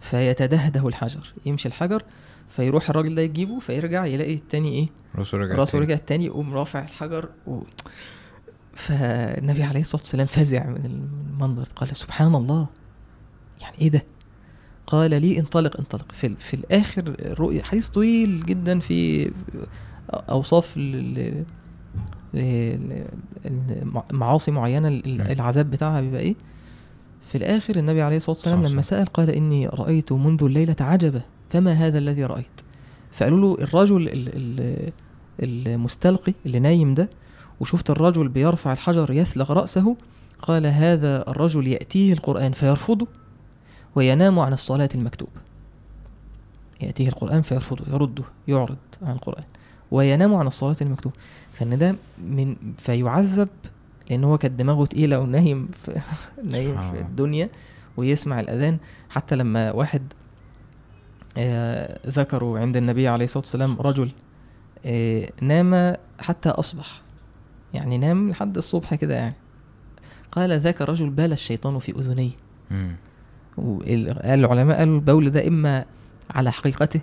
فيتدهده 0.00 0.88
الحجر. 0.88 1.32
يمشي 1.46 1.68
الحجر 1.68 2.02
فيروح 2.48 2.90
الراجل 2.90 3.14
ده 3.14 3.22
يجيبه 3.22 3.58
فيرجع 3.58 4.06
يلاقي 4.06 4.34
التاني 4.34 4.68
إيه 4.68 4.88
راسه 5.14 5.38
رجع 5.38 5.54
راسه. 5.54 5.78
رجع 5.78 5.94
التاني 5.94 6.24
يقوم 6.26 6.54
رافع 6.54 6.82
الحجر 6.82 7.28
و... 7.46 7.60
فالنبي 8.74 9.62
عليه 9.62 9.80
الصلاة 9.80 10.02
والسلام 10.02 10.26
فزع 10.26 10.66
من 10.66 10.84
المنظر 10.84 11.68
قال 11.76 11.96
سبحان 11.96 12.34
الله 12.34 12.66
يعني 13.60 13.78
إيه 13.80 13.90
ده؟ 13.90 14.04
قال 14.86 15.10
لي 15.10 15.38
انطلق 15.38 15.76
انطلق. 15.78 16.12
في, 16.12 16.34
في 16.38 16.54
الآخر 16.54 17.02
الرؤيا 17.18 17.62
حديث 17.62 17.88
طويل 17.88 18.46
جدا 18.46 18.78
في 18.78 19.30
ل- 22.34 23.04
معاصي 24.12 24.50
معينة 24.50 24.88
ال- 24.88 25.16
نعم. 25.16 25.26
العذاب 25.30 25.70
بتاعها 25.70 26.00
بيبقى 26.00 26.20
إيه؟ 26.20 26.34
في 27.28 27.38
الآخر 27.38 27.76
النبي 27.76 28.02
عليه 28.02 28.16
الصلاة 28.16 28.36
والسلام 28.36 28.66
لما 28.66 28.82
سأل 28.82 29.06
قال 29.06 29.30
إني 29.30 29.66
رأيت 29.66 30.12
منذ 30.12 30.44
الليلة 30.44 30.76
عجبا 30.80 31.20
فما 31.50 31.72
هذا 31.72 31.98
الذي 31.98 32.24
رأيت؟ 32.24 32.60
فقالوا 33.12 33.56
له 33.56 33.62
الرجل 33.64 34.08
ال- 34.08 34.28
ال- 34.36 34.92
المستلقي 35.68 36.32
اللي 36.46 36.58
نايم 36.58 36.94
ده 36.94 37.08
وشفت 37.60 37.90
الرجل 37.90 38.28
بيرفع 38.28 38.72
الحجر 38.72 39.12
يثلغ 39.12 39.52
رأسه 39.52 39.96
قال 40.42 40.66
هذا 40.66 41.28
الرجل 41.30 41.66
يأتيه 41.66 42.12
القرآن 42.12 42.52
فيرفضه. 42.52 43.06
وينام 43.96 44.38
عن 44.38 44.52
الصلاة 44.52 44.88
المكتوبة 44.94 45.40
يأتيه 46.80 47.08
القرآن 47.08 47.42
فيرفضه 47.42 47.84
يرده 47.94 48.24
يعرض 48.48 48.76
عن 49.02 49.12
القرآن. 49.12 49.44
وينام 49.90 50.34
عن 50.34 50.46
الصلاة 50.46 50.76
المكتوبة 50.80 51.14
فإن 51.52 51.78
ده 51.78 51.96
من 52.18 52.56
فيعذب 52.78 53.48
لأن 54.10 54.24
هو 54.24 54.38
كانت 54.38 54.58
دماغه 54.58 54.84
تقيلة 54.86 55.18
ونايم 55.18 55.66
في 55.66 56.00
نايم 56.44 56.92
في. 56.92 57.00
الدنيا 57.00 57.48
ويسمع 57.96 58.40
الأذان. 58.40 58.78
حتى 59.10 59.36
لما 59.36 59.72
واحد 59.72 60.02
آه، 61.36 61.98
ذكروا 62.06 62.58
عند 62.58 62.76
النبي 62.76 63.08
عليه 63.08 63.24
الصلاة 63.24 63.42
والسلام 63.42 63.80
رجل 63.80 64.10
آه، 64.86 65.28
نام 65.42 65.96
حتى 66.20 66.48
أصبح. 66.48 67.00
يعني 67.74 67.98
نام 67.98 68.30
لحد 68.30 68.56
الصبح 68.56 68.94
كده 68.94 69.14
يعني. 69.14 69.34
قال 70.32 70.60
ذاك 70.60 70.82
الرجل 70.82 71.10
بال 71.10 71.32
الشيطان 71.32 71.78
في 71.78 71.92
أذنيه. 71.92 72.30
العلماء 73.58 74.78
قالوا 74.78 74.94
البول 74.96 75.30
ده 75.30 75.48
إما 75.48 75.84
على 76.30 76.52
حقيقته. 76.52 77.00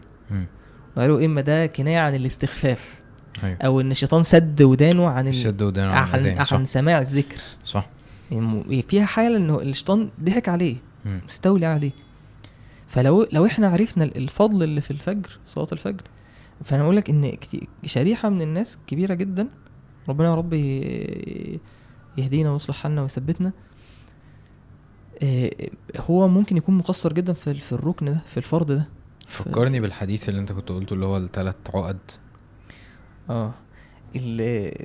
وقالوا 0.97 1.25
إما 1.25 1.41
ده 1.41 1.65
كناية 1.65 1.99
عن 1.99 2.15
الاستخفاف 2.15 3.01
أيوه. 3.43 3.57
أو 3.61 3.81
إن 3.81 3.91
الشيطان 3.91 4.23
سد 4.23 4.61
ودانه 4.61 5.07
عن 5.07 5.27
ال... 5.27 5.35
شد 5.35 5.61
ودانه 5.61 5.91
عن 5.91 6.25
عن, 6.25 6.45
عن 6.51 6.65
سماع 6.65 6.99
الذكر. 6.99 7.37
صح. 7.65 7.89
يعني 8.31 8.81
فيها 8.81 9.05
حالة 9.05 9.37
إنه 9.37 9.61
الشيطان 9.61 10.09
ضحك 10.23 10.49
عليه 10.49 10.75
مم. 11.05 11.21
مستولي 11.27 11.65
عليه. 11.65 11.91
فلو 12.87 13.27
لو 13.31 13.45
إحنا 13.45 13.67
عرفنا 13.67 14.03
الفضل 14.03 14.63
اللي 14.63 14.81
في 14.81 14.91
الفجر 14.91 15.37
صلاة 15.47 15.67
الفجر 15.71 16.01
فأنا 16.63 16.83
أقول 16.83 16.95
لك 16.95 17.09
إن 17.09 17.37
شريحة 17.85 18.29
من 18.29 18.41
الناس 18.41 18.77
كبيرة 18.87 19.13
جدا 19.13 19.47
ربنا 20.09 20.27
يا 20.27 20.35
رب 20.35 20.53
يهدينا 22.17 22.51
ويصلح 22.51 22.75
حالنا 22.75 23.01
ويثبتنا. 23.01 23.51
هو 25.97 26.27
ممكن 26.27 26.57
يكون 26.57 26.75
مقصر 26.77 27.13
جدا 27.13 27.33
في 27.33 27.53
في 27.53 27.71
الركن 27.71 28.05
ده 28.05 28.17
في 28.29 28.37
الفرض 28.37 28.71
ده. 28.71 28.87
فكرني 29.27 29.79
بالحديث 29.79 30.29
اللي 30.29 30.39
انت 30.41 30.51
كنت 30.51 30.69
قلته 30.69 30.93
اللي 30.93 31.05
هو 31.05 31.17
الثلاث 31.17 31.55
عقد. 31.73 31.97
آه 33.29 33.53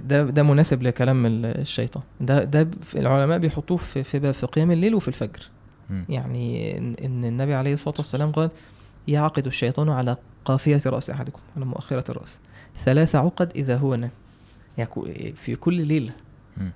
ده 0.05 0.23
ده 0.25 0.43
مناسب 0.43 0.83
لكلام 0.83 1.27
ال- 1.27 1.47
الشيطان. 1.47 2.03
ده 2.21 2.45
ده 2.45 2.69
العلماء 2.97 3.39
بيحطوه 3.39 3.77
في 3.77 4.03
في 4.05 4.19
باب- 4.19 4.35
في 4.35 4.47
قيام 4.47 4.71
الليل 4.71 4.95
وفي 4.95 5.09
الفجر. 5.09 5.49
مم. 5.91 6.05
يعني 6.09 6.79
إن 6.79 7.25
النبي 7.25 7.55
عليه 7.55 7.73
الصلاة 7.73 7.95
والسلام 7.99 8.33
قال 8.33 8.51
يعقد 9.09 9.47
الشيطان 9.47 9.89
على 9.89 10.17
قافية 10.45 10.83
رأس 10.87 11.11
أحدكم 11.11 11.41
على 11.57 11.65
مؤخرة 11.65 12.11
الرأس. 12.11 12.39
ثلاث 12.85 13.15
عقد 13.15 13.53
إذا 13.57 13.77
هو 13.77 13.95
نام. 13.95 14.11
يعني 14.79 15.33
في 15.37 15.57
كل 15.57 15.87
ليلة. 15.87 16.13
مم. 16.57 16.71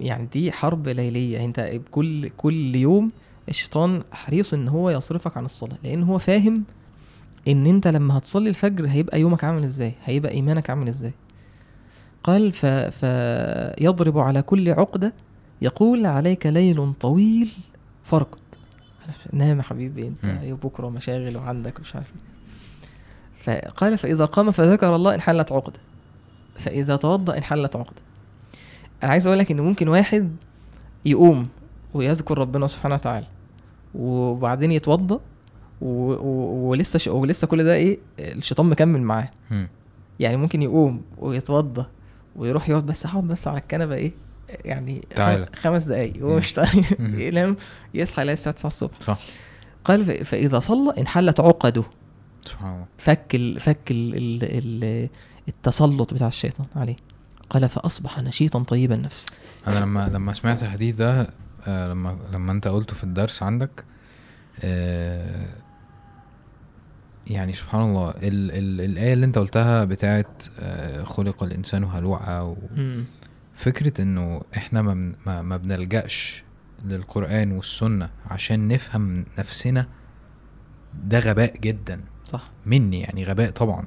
يعني 0.00 0.28
دي 0.32 0.52
حرب 0.52 0.88
ليلية. 0.88 1.44
انت 1.44 1.80
كل 1.90 2.28
كل 2.28 2.76
يوم 2.76 3.10
الشيطان 3.48 4.02
حريص 4.12 4.54
ان 4.54 4.68
هو 4.68 4.90
يصرفك 4.90 5.36
عن 5.36 5.44
الصلاة 5.44 5.76
لأن 5.84 6.02
هو 6.02 6.18
فاهم 6.18 6.64
ان 7.48 7.66
انت 7.66 7.88
لما 7.88 8.18
هتصلي 8.18 8.48
الفجر 8.48 8.86
هيبقى 8.88 9.20
يومك 9.20 9.44
عامل 9.44 9.64
إزاي 9.64 9.92
هيبقى 10.04 10.32
ايمانك 10.32 10.70
عامل 10.70 10.88
إزاي. 10.88 11.12
قال 12.24 12.52
ف... 12.52 12.66
فيضرب 12.66 14.18
على 14.18 14.42
كل 14.42 14.70
عقدة 14.70 15.12
يقول 15.62 16.06
عليك 16.06 16.46
ليل 16.46 16.92
طويل 17.00 17.48
فارقد. 18.04 18.38
نام 19.32 19.58
يا 19.58 19.62
حبيبي 19.62 20.06
انت 20.08 20.26
بكرة 20.64 20.88
مشاغل 20.88 21.36
وعندك 21.36 21.80
مش 21.80 21.94
عارف. 21.94 22.12
فقال 23.42 23.98
فإذا 23.98 24.24
قام 24.24 24.50
فذكر 24.50 24.96
الله 24.96 25.14
انحلت 25.14 25.52
عقدة. 25.52 25.78
فإذا 26.54 26.96
توضأ 26.96 27.36
انحلت 27.36 27.76
عقدة. 27.76 28.05
أنا 29.02 29.12
عايز 29.12 29.26
أقول 29.26 29.38
لك 29.38 29.50
إن 29.50 29.60
ممكن 29.60 29.88
واحد 29.88 30.36
يقوم 31.04 31.48
ويذكر 31.94 32.38
ربنا 32.38 32.66
سبحانه 32.66 32.94
وتعالى 32.94 33.26
وبعدين 33.94 34.72
و... 35.80 36.12
و... 36.12 36.68
ولسه 36.70 36.98
ش... 36.98 37.08
ولسه 37.08 37.46
كل 37.46 37.64
ده 37.64 37.74
إيه 37.74 37.98
الشيطان 38.18 38.66
مكمل 38.66 39.02
معاه. 39.02 39.28
يعني 40.20 40.36
ممكن 40.36 40.62
يقوم 40.62 41.02
ويتوضى 41.18 41.84
ويروح 42.36 42.68
يقعد 42.68 42.86
بس 42.86 43.06
أقعد 43.06 43.24
بس 43.24 43.48
على 43.48 43.58
الكنبة 43.58 43.94
إيه 43.94 44.12
يعني 44.64 45.00
تعالى. 45.14 45.46
خمس 45.54 45.84
دقايق 45.84 46.22
هو 46.22 46.28
مم. 46.30 46.36
مش 46.36 46.52
طايق 46.54 47.00
مم. 47.00 47.20
ينام 47.28 47.56
يصحى 47.94 48.22
يلاقي 48.22 48.32
الساعة 48.34 48.54
9 48.54 48.66
الصبح 48.68 49.00
صح 49.00 49.18
قال 49.84 50.04
ف- 50.04 50.28
فإذا 50.28 50.58
صلى 50.58 50.94
انحلت 50.98 51.40
عقده 51.40 51.82
سبحان 52.44 52.72
الله 52.74 52.84
فك 52.98 53.34
ال... 53.34 53.60
فك. 53.60 53.90
ال... 53.90 54.14
ال... 54.42 55.08
التسلط 55.48 56.14
بتاع 56.14 56.28
الشيطان 56.28 56.66
عليه 56.76 56.96
قال 57.50 57.68
فأصبح 57.68 58.18
نشيطا 58.20 58.62
طيب 58.62 58.92
النفس. 58.92 59.26
أنا 59.66 59.78
لما 59.78 60.08
لما 60.08 60.32
سمعت 60.32 60.62
الحديث 60.62 60.94
ده 60.94 61.30
آه 61.66 61.88
لما 61.88 62.18
لما 62.32 62.52
أنت 62.52 62.68
قلته 62.68 62.96
في 62.96 63.04
الدرس 63.04 63.42
عندك 63.42 63.84
آه 64.64 65.46
يعني 67.26 67.54
سبحان 67.54 67.82
الله 67.82 68.10
ال 68.10 68.50
ال 68.50 68.80
الآية 68.90 69.12
اللي 69.12 69.26
أنت 69.26 69.38
قلتها 69.38 69.84
بتاعت 69.84 70.42
آه 70.60 71.02
خلق 71.04 71.42
الإنسان 71.42 71.84
هلوعا 71.84 72.56
مم. 72.76 73.04
وفكرة 73.56 74.02
إنه 74.02 74.42
إحنا 74.56 74.82
ما, 74.82 75.12
ما, 75.26 75.42
ما 75.42 75.56
بنلجأش 75.56 76.44
للقرآن 76.84 77.52
والسنة 77.52 78.10
عشان 78.30 78.68
نفهم 78.68 79.24
نفسنا 79.38 79.86
ده 81.04 81.18
غباء 81.18 81.56
جدا. 81.58 82.00
صح. 82.24 82.50
مني 82.66 83.00
يعني 83.00 83.24
غباء 83.24 83.50
طبعا. 83.50 83.86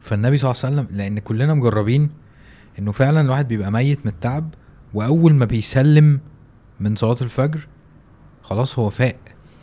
فالنبي 0.00 0.36
صلى 0.36 0.50
الله 0.50 0.62
عليه 0.64 0.74
وسلم 0.82 0.96
لأن 0.98 1.18
كلنا 1.18 1.54
مجربين 1.54 2.10
إنه 2.78 2.92
فعلا 2.92 3.20
الواحد 3.20 3.48
بيبقى 3.48 3.72
ميت 3.72 3.98
من 4.06 4.12
التعب 4.12 4.54
وأول 4.94 5.34
ما 5.34 5.44
بيسلم 5.44 6.20
من 6.80 6.96
صلاة 6.96 7.16
الفجر 7.22 7.66
خلاص 8.42 8.78
هو 8.78 8.90
فاق. 8.90 9.16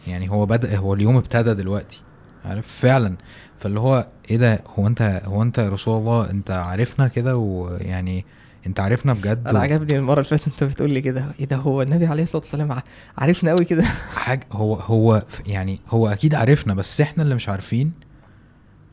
يعني 0.07 0.29
هو 0.31 0.45
بدأ 0.45 0.77
هو 0.77 0.93
اليوم 0.93 1.17
ابتدى 1.17 1.53
دلوقتي 1.53 2.01
عارف؟ 2.45 2.67
فعلا. 2.67 3.15
فاللي 3.57 3.79
هو 3.79 4.07
إيه 4.31 4.37
ده؟ 4.37 4.63
هو 4.79 4.87
أنت 4.87 5.21
هو 5.25 5.41
أنت 5.41 5.57
يا 5.57 5.69
رسول 5.69 5.97
الله 5.97 6.29
أنت 6.31 6.51
عارفنا 6.51 7.07
كده 7.07 7.37
ويعني 7.37 8.25
أنت 8.67 8.79
عارفنا 8.79 9.13
بجد 9.13 9.47
أنا 9.47 9.59
و- 9.59 9.61
عجبني 9.61 9.97
المرة 9.99 10.13
اللي 10.13 10.23
فاتت 10.23 10.47
أنت 10.47 10.63
بتقول 10.63 10.89
لي 10.91 11.01
كده. 11.01 11.25
إيه 11.39 11.45
ده؟ 11.45 11.55
هو 11.55 11.81
النبي 11.81 12.05
عليه 12.05 12.23
الصلاة 12.23 12.41
والسلام 12.41 12.81
عارفنا 13.17 13.51
قوي 13.51 13.65
كده. 13.65 13.83
حاجة 14.15 14.47
هو 14.51 14.75
هو 14.75 15.23
يعني 15.45 15.79
هو 15.89 16.07
أكيد 16.07 16.35
عارفنا 16.35 16.73
بس 16.73 17.01
إحنا 17.01 17.23
اللي 17.23 17.35
مش 17.35 17.49
عارفين 17.49 17.91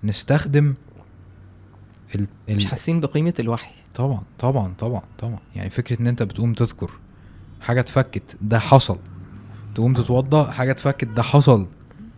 نستخدم 0.04 0.74
ال 2.14 2.26
ال 2.48 2.56
مش 2.56 2.66
حاسين 2.66 3.00
بقيمة 3.00 3.34
الوحي. 3.40 3.74
طبعا 4.00 4.22
طبعا 4.38 4.74
طبعا 4.78 5.02
طبعا. 5.18 5.38
يعني 5.56 5.70
فكرة 5.70 6.00
إن 6.02 6.06
أنت 6.06 6.22
بتقوم 6.22 6.52
تذكر 6.52 6.90
حاجة 7.60 7.80
اتفكت 7.80 8.36
ده 8.42 8.58
حصل. 8.58 8.98
تقوم 9.74 9.94
تتوضى 9.94 10.52
حاجة 10.52 10.70
اتفكت 10.70 11.04
ده 11.04 11.22
حصل. 11.22 11.66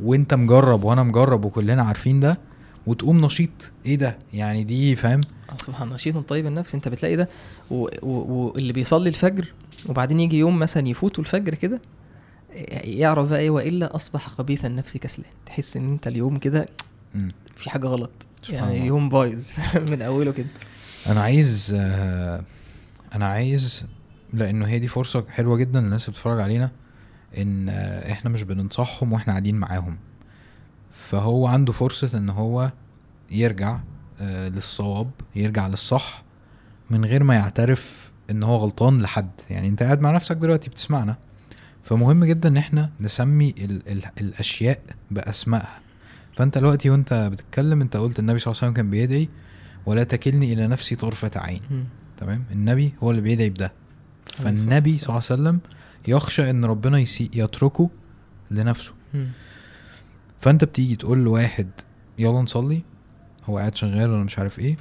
وأنت 0.03 0.35
مجرب 0.35 0.85
وأنا 0.85 1.03
مجرب 1.03 1.45
وكلنا 1.45 1.83
عارفين 1.83 2.21
ده 2.21 2.39
وتقوم 2.87 3.25
نشيط. 3.25 3.73
إيه 3.87 3.97
ده؟ 3.97 4.19
يعني 4.33 4.65
دي 4.65 4.97
فاهم؟ 4.97 5.21
آه، 5.51 5.57
سبحان 5.57 5.89
نشيط 5.89 6.17
طيب 6.29 6.47
النفس. 6.47 6.75
أنت 6.75 6.89
بتلاقي 6.89 7.17
ده. 7.17 7.29
و- 7.71 7.89
و- 8.03 8.51
واللي 8.55 8.73
بيصلي 8.73 9.09
الفجر 9.09 9.53
وبعدين 9.89 10.21
يجي 10.21 10.39
يوم 10.39 10.59
مثلا 10.59 10.89
يفوته 10.89 11.21
الفجر 11.21 11.55
كده 11.55 11.81
يعرف 12.85 13.29
بقى 13.29 13.39
إيه؟ 13.41 13.51
وإلا 13.51 13.97
أصبح 13.97 14.29
خبيث 14.29 14.65
النفس 14.65 14.97
كسلان. 14.97 15.31
تحس 15.47 15.77
إن 15.77 15.93
أنت 15.93 16.07
اليوم 16.07 16.37
كده. 16.37 16.67
في 17.57 17.71
حاجة 17.71 17.87
غلط. 17.87 18.11
يعني. 18.49 18.79
اليوم 18.81 19.09
بايظ. 19.09 19.47
من 19.91 20.03
أوله 20.03 20.33
كده. 20.33 20.47
أنا 21.07 21.23
عايز 21.23 21.75
آه، 21.79 22.45
أنا 23.15 23.27
عايز 23.27 23.87
لأنه 24.33 24.67
هي 24.67 24.79
دي 24.79 24.89
فرصة 24.89 25.25
حلوة 25.29 25.57
جدا 25.57 25.81
للناس 25.81 26.03
اللي 26.03 26.13
بتتفرج 26.13 26.41
علينا 26.41 26.71
إن 27.39 27.69
آه، 27.69 28.13
إحنا 28.13 28.31
مش 28.31 28.43
بننصحهم 28.43 29.13
وإحنا 29.13 29.33
قاعدين 29.33 29.57
معاهم. 29.57 29.99
فهو 30.91 31.47
عنده 31.47 31.73
فرصة 31.73 32.19
إن 32.19 32.31
هو 32.31 32.73
يرجع 33.31 33.81
آه، 34.21 34.49
للصواب 34.49 35.11
يرجع 35.37 35.67
للصح 35.67 36.23
من 36.91 37.05
غير 37.05 37.23
ما 37.25 37.35
يعترف 37.35 38.13
إن 38.31 38.43
هو 38.43 38.57
غلطان 38.57 39.03
لحد. 39.03 39.31
يعني 39.51 39.69
أنت 39.69 39.83
قاعد 39.83 40.01
مع 40.01 40.11
نفسك 40.11 40.37
دلوقتي 40.37 40.71
بتسمعنا. 40.71 41.17
فمهم 41.83 42.25
جدا 42.25 42.49
إن 42.49 42.57
إحنا 42.57 42.91
نسمي 43.01 43.55
ال 43.59 43.89
ال 43.89 44.03
الأشياء 44.21 44.81
بأسمائها. 45.11 45.81
فأنت 46.37 46.59
دلوقتي 46.59 46.91
وأنت 46.91 47.15
بتتكلم 47.33 47.81
أنت 47.81 47.97
قلت 47.97 48.19
النبي 48.19 48.39
صلى 48.39 48.53
الله 48.53 48.63
عليه 48.63 48.73
وسلم 48.73 48.77
كان 48.77 48.91
بيدعي 48.91 49.29
ولا 49.87 50.05
تكلني 50.05 50.53
إلى 50.53 50.67
نفسي 50.67 50.95
طرفة 50.97 51.31
عين. 51.37 51.87
تمام؟ 52.17 52.45
النبي 52.51 52.95
هو 53.03 53.11
اللي 53.11 53.23
بيدعي 53.23 53.51
بده. 53.51 53.73
فالنبي 54.27 54.91
صلى 54.99 55.03
الله 55.09 55.23
عليه 55.31 55.43
وسلم 55.43 55.61
يخشى 56.09 56.51
إن 56.51 56.65
ربنا 56.65 56.99
يسي 56.99 57.31
يتركه 57.35 57.91
لنفسه. 58.51 58.93
مم. 59.15 59.29
فأنت 60.41 60.65
بتيجي 60.65 60.97
تقول 60.97 61.19
لواحد 61.19 61.71
يلا 62.19 62.41
نصلي. 62.41 62.83
هو 63.45 63.59
قاعد 63.59 63.77
شغال 63.77 64.11
ولا 64.11 64.25
مش 64.25 64.39
عارف 64.39 64.59
إيه. 64.59 64.77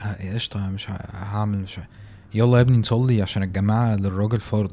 ه- 0.00 0.34
قشطة 0.34 0.70
مش 0.70 0.90
هعمل 1.12 1.58
مش 1.58 1.78
ه- 1.78 1.86
يلا 2.34 2.56
يا 2.56 2.62
ابني 2.62 2.78
نصلي 2.78 3.22
عشان 3.22 3.42
الجماعة 3.42 3.96
للراجل 3.96 4.40
فرض. 4.40 4.72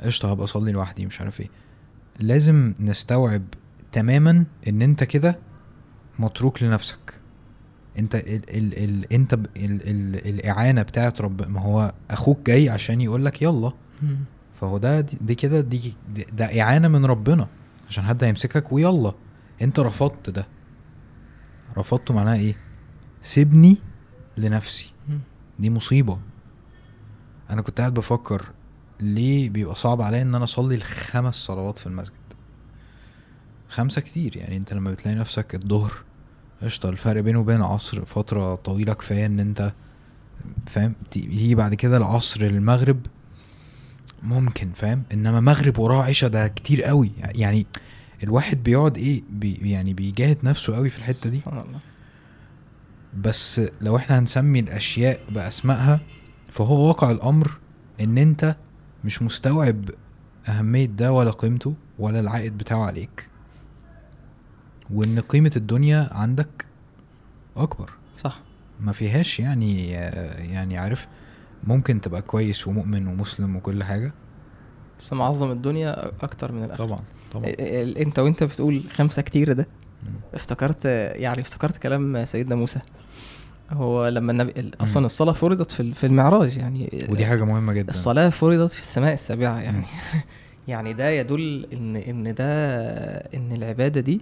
قشطة 0.00 0.30
هبقى 0.30 0.44
أصلي 0.44 0.72
لوحدي. 0.72 1.06
مش 1.06 1.20
عارف 1.20 1.40
إيه. 1.40 1.48
لازم 2.20 2.74
نستوعب 2.80 3.42
تماما 3.92 4.44
إن 4.68 4.82
أنت 4.82 5.04
كده 5.04 5.38
متروك 6.18 6.62
لنفسك. 6.62 7.13
انت 7.98 8.14
ال 8.14 8.50
ال 8.50 8.78
ال 8.84 9.12
انت 9.12 9.34
ال 9.34 9.44
ال 9.56 10.26
الإعانة 10.26 10.82
بتاعت 10.82 11.20
رب 11.20 11.48
ما 11.48 11.60
هو 11.60 11.94
أخوك 12.10 12.46
جاي 12.46 12.68
عشان 12.68 13.00
يقولك 13.00 13.42
يلا. 13.42 13.72
مم. 14.02 14.16
فهو 14.60 14.78
ده 14.78 15.00
دي, 15.00 15.18
دي 15.20 15.34
كده 15.34 15.60
دي 15.60 15.94
ده 16.32 16.60
إعانة 16.62 16.88
من 16.88 17.04
ربنا 17.06 17.48
عشان 17.88 18.04
حد 18.04 18.24
هيمسكك 18.24 18.72
ويلا. 18.72 19.12
انت 19.62 19.80
رفضت 19.80 20.30
ده. 20.30 20.46
رفضته 21.78 22.14
معناها 22.14 22.34
إيه؟ 22.36 22.56
سيبني 23.22 23.78
لنفسي. 24.36 24.92
دي 25.58 25.70
مصيبة. 25.70 26.18
أنا 27.50 27.62
كنت 27.62 27.80
قاعد 27.80 27.94
بفكر 27.94 28.46
ليه 29.00 29.50
بيبقى 29.50 29.74
صعب 29.74 30.02
عليا 30.02 30.22
إن 30.22 30.34
أنا 30.34 30.44
أصلي 30.44 30.74
الخمس 30.74 31.34
صلوات 31.34 31.78
في 31.78 31.86
المسجد. 31.86 32.14
خمسة 33.68 34.00
كتير 34.00 34.36
يعني 34.36 34.56
أنت 34.56 34.72
لما 34.74 34.90
بتلاقي 34.90 35.18
نفسك 35.18 35.54
الظهر 35.54 35.92
قشطة 36.62 36.88
الفرق 36.88 37.20
بينه 37.20 37.38
وبين 37.38 37.56
العصر 37.56 38.04
فترة 38.04 38.54
طويلة 38.54 38.92
كفاية 38.92 39.26
إن 39.26 39.40
أنت 39.40 39.72
فاهم؟ 40.66 40.94
تيجي 41.10 41.54
بعد 41.54 41.74
كده 41.74 41.96
العصر 41.96 42.40
المغرب 42.40 43.00
ممكن 44.22 44.70
فاهم؟ 44.74 45.02
إنما 45.12 45.40
مغرب 45.40 45.78
وراه 45.78 46.02
عشاء 46.02 46.30
ده 46.30 46.48
كتير 46.48 46.82
قوي. 46.82 47.10
يعني 47.18 47.66
الواحد 48.22 48.62
بيقعد 48.62 48.98
إيه 48.98 49.22
بي 49.30 49.52
يعني 49.70 49.94
بيجاهد 49.94 50.38
نفسه 50.42 50.74
قوي 50.76 50.90
في 50.90 50.98
الحتة 50.98 51.30
دي. 51.30 51.40
بس 53.20 53.60
لو 53.80 53.96
إحنا 53.96 54.18
هنسمي 54.18 54.60
الأشياء 54.60 55.20
بأسمائها 55.30 56.00
فهو 56.52 56.86
واقع 56.88 57.10
الأمر 57.10 57.58
إن 58.00 58.18
أنت 58.18 58.56
مش 59.04 59.22
مستوعب 59.22 59.90
أهمية 60.48 60.86
ده 60.86 61.12
ولا 61.12 61.30
قيمته 61.30 61.74
ولا 61.98 62.20
العائد 62.20 62.58
بتاعه 62.58 62.84
عليك. 62.84 63.28
وإن 64.90 65.20
قيمة 65.20 65.50
الدنيا 65.56 66.08
عندك 66.12 66.66
أكبر. 67.56 67.90
صح. 68.18 68.40
ما 68.80 68.92
فيهاش 68.92 69.40
يعني 69.40 69.90
يعني 70.52 70.78
عارف 70.78 71.06
ممكن 71.64 72.00
تبقى 72.00 72.22
كويس 72.22 72.68
ومؤمن 72.68 73.06
ومسلم 73.06 73.56
وكل 73.56 73.84
حاجة. 73.84 74.12
بس 74.98 75.12
معظم 75.12 75.50
الدنيا 75.50 76.08
أكتر 76.24 76.52
من 76.52 76.64
الآخر 76.64 76.84
طبعا 76.86 77.00
طبعا. 77.32 77.44
ال- 77.46 77.60
ال- 77.60 77.98
أنت 77.98 78.18
وأنت 78.18 78.42
بتقول 78.44 78.82
خمسة 78.94 79.22
كتير 79.22 79.52
ده. 79.52 79.66
افتكرت 80.34 80.84
يعني 81.14 81.40
افتكرت 81.40 81.76
كلام 81.76 82.24
سيدنا 82.24 82.54
موسى. 82.54 82.78
هو 83.70 84.08
لما 84.08 84.32
النبي 84.32 84.52
ال- 84.60 84.82
أصلا 84.82 85.06
الصلاة 85.06 85.32
فرضت 85.32 85.70
في 85.70 85.92
في 85.92 86.06
المعراج 86.06 86.56
يعني. 86.56 87.06
ودي 87.08 87.26
حاجة 87.26 87.44
مهمة 87.44 87.72
جدا. 87.72 87.90
الصلاة 87.90 88.28
فرضت 88.28 88.72
في 88.72 88.80
السماء 88.80 89.12
السابعة 89.14 89.58
يعني. 89.60 89.84
يعني 90.68 90.92
ده 90.92 91.08
يدل 91.10 91.66
إن 91.72 91.96
إن 91.96 92.34
ده 92.34 92.44
إن 93.18 93.52
العبادة 93.52 94.00
دي 94.00 94.20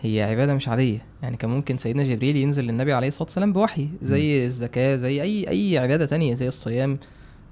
هي 0.00 0.22
عبادة 0.22 0.54
مش 0.54 0.68
عادية. 0.68 1.02
يعني 1.22 1.36
كان 1.36 1.50
ممكن 1.50 1.76
سيدنا 1.76 2.02
جبريل 2.02 2.36
ينزل 2.36 2.64
للنبي 2.64 2.92
عليه 2.92 3.08
الصلاة 3.08 3.22
والسلام 3.24 3.52
بوحي 3.52 3.88
زي 4.02 4.44
الزكاة 4.44 4.96
زي 4.96 5.22
أي 5.22 5.48
أي 5.48 5.78
عبادة 5.78 6.06
تانية 6.06 6.34
زي 6.34 6.48
الصيام 6.48 6.98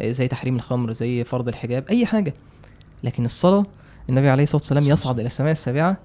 زي 0.03 0.28
تحريم 0.28 0.57
الخمر 0.57 0.92
زي 0.92 1.24
فرض 1.24 1.49
الحجاب 1.49 1.84
أي 1.90 2.07
حاجة. 2.07 2.34
لكن 3.05 3.24
الصلاة 3.24 3.66
النبي 4.09 4.28
عليه 4.28 4.42
الصلاة 4.42 4.61
والسلام 4.62 4.84
يصعد 4.84 5.18
إلى 5.18 5.26
السماء 5.26 5.53
السابعة 5.53 5.96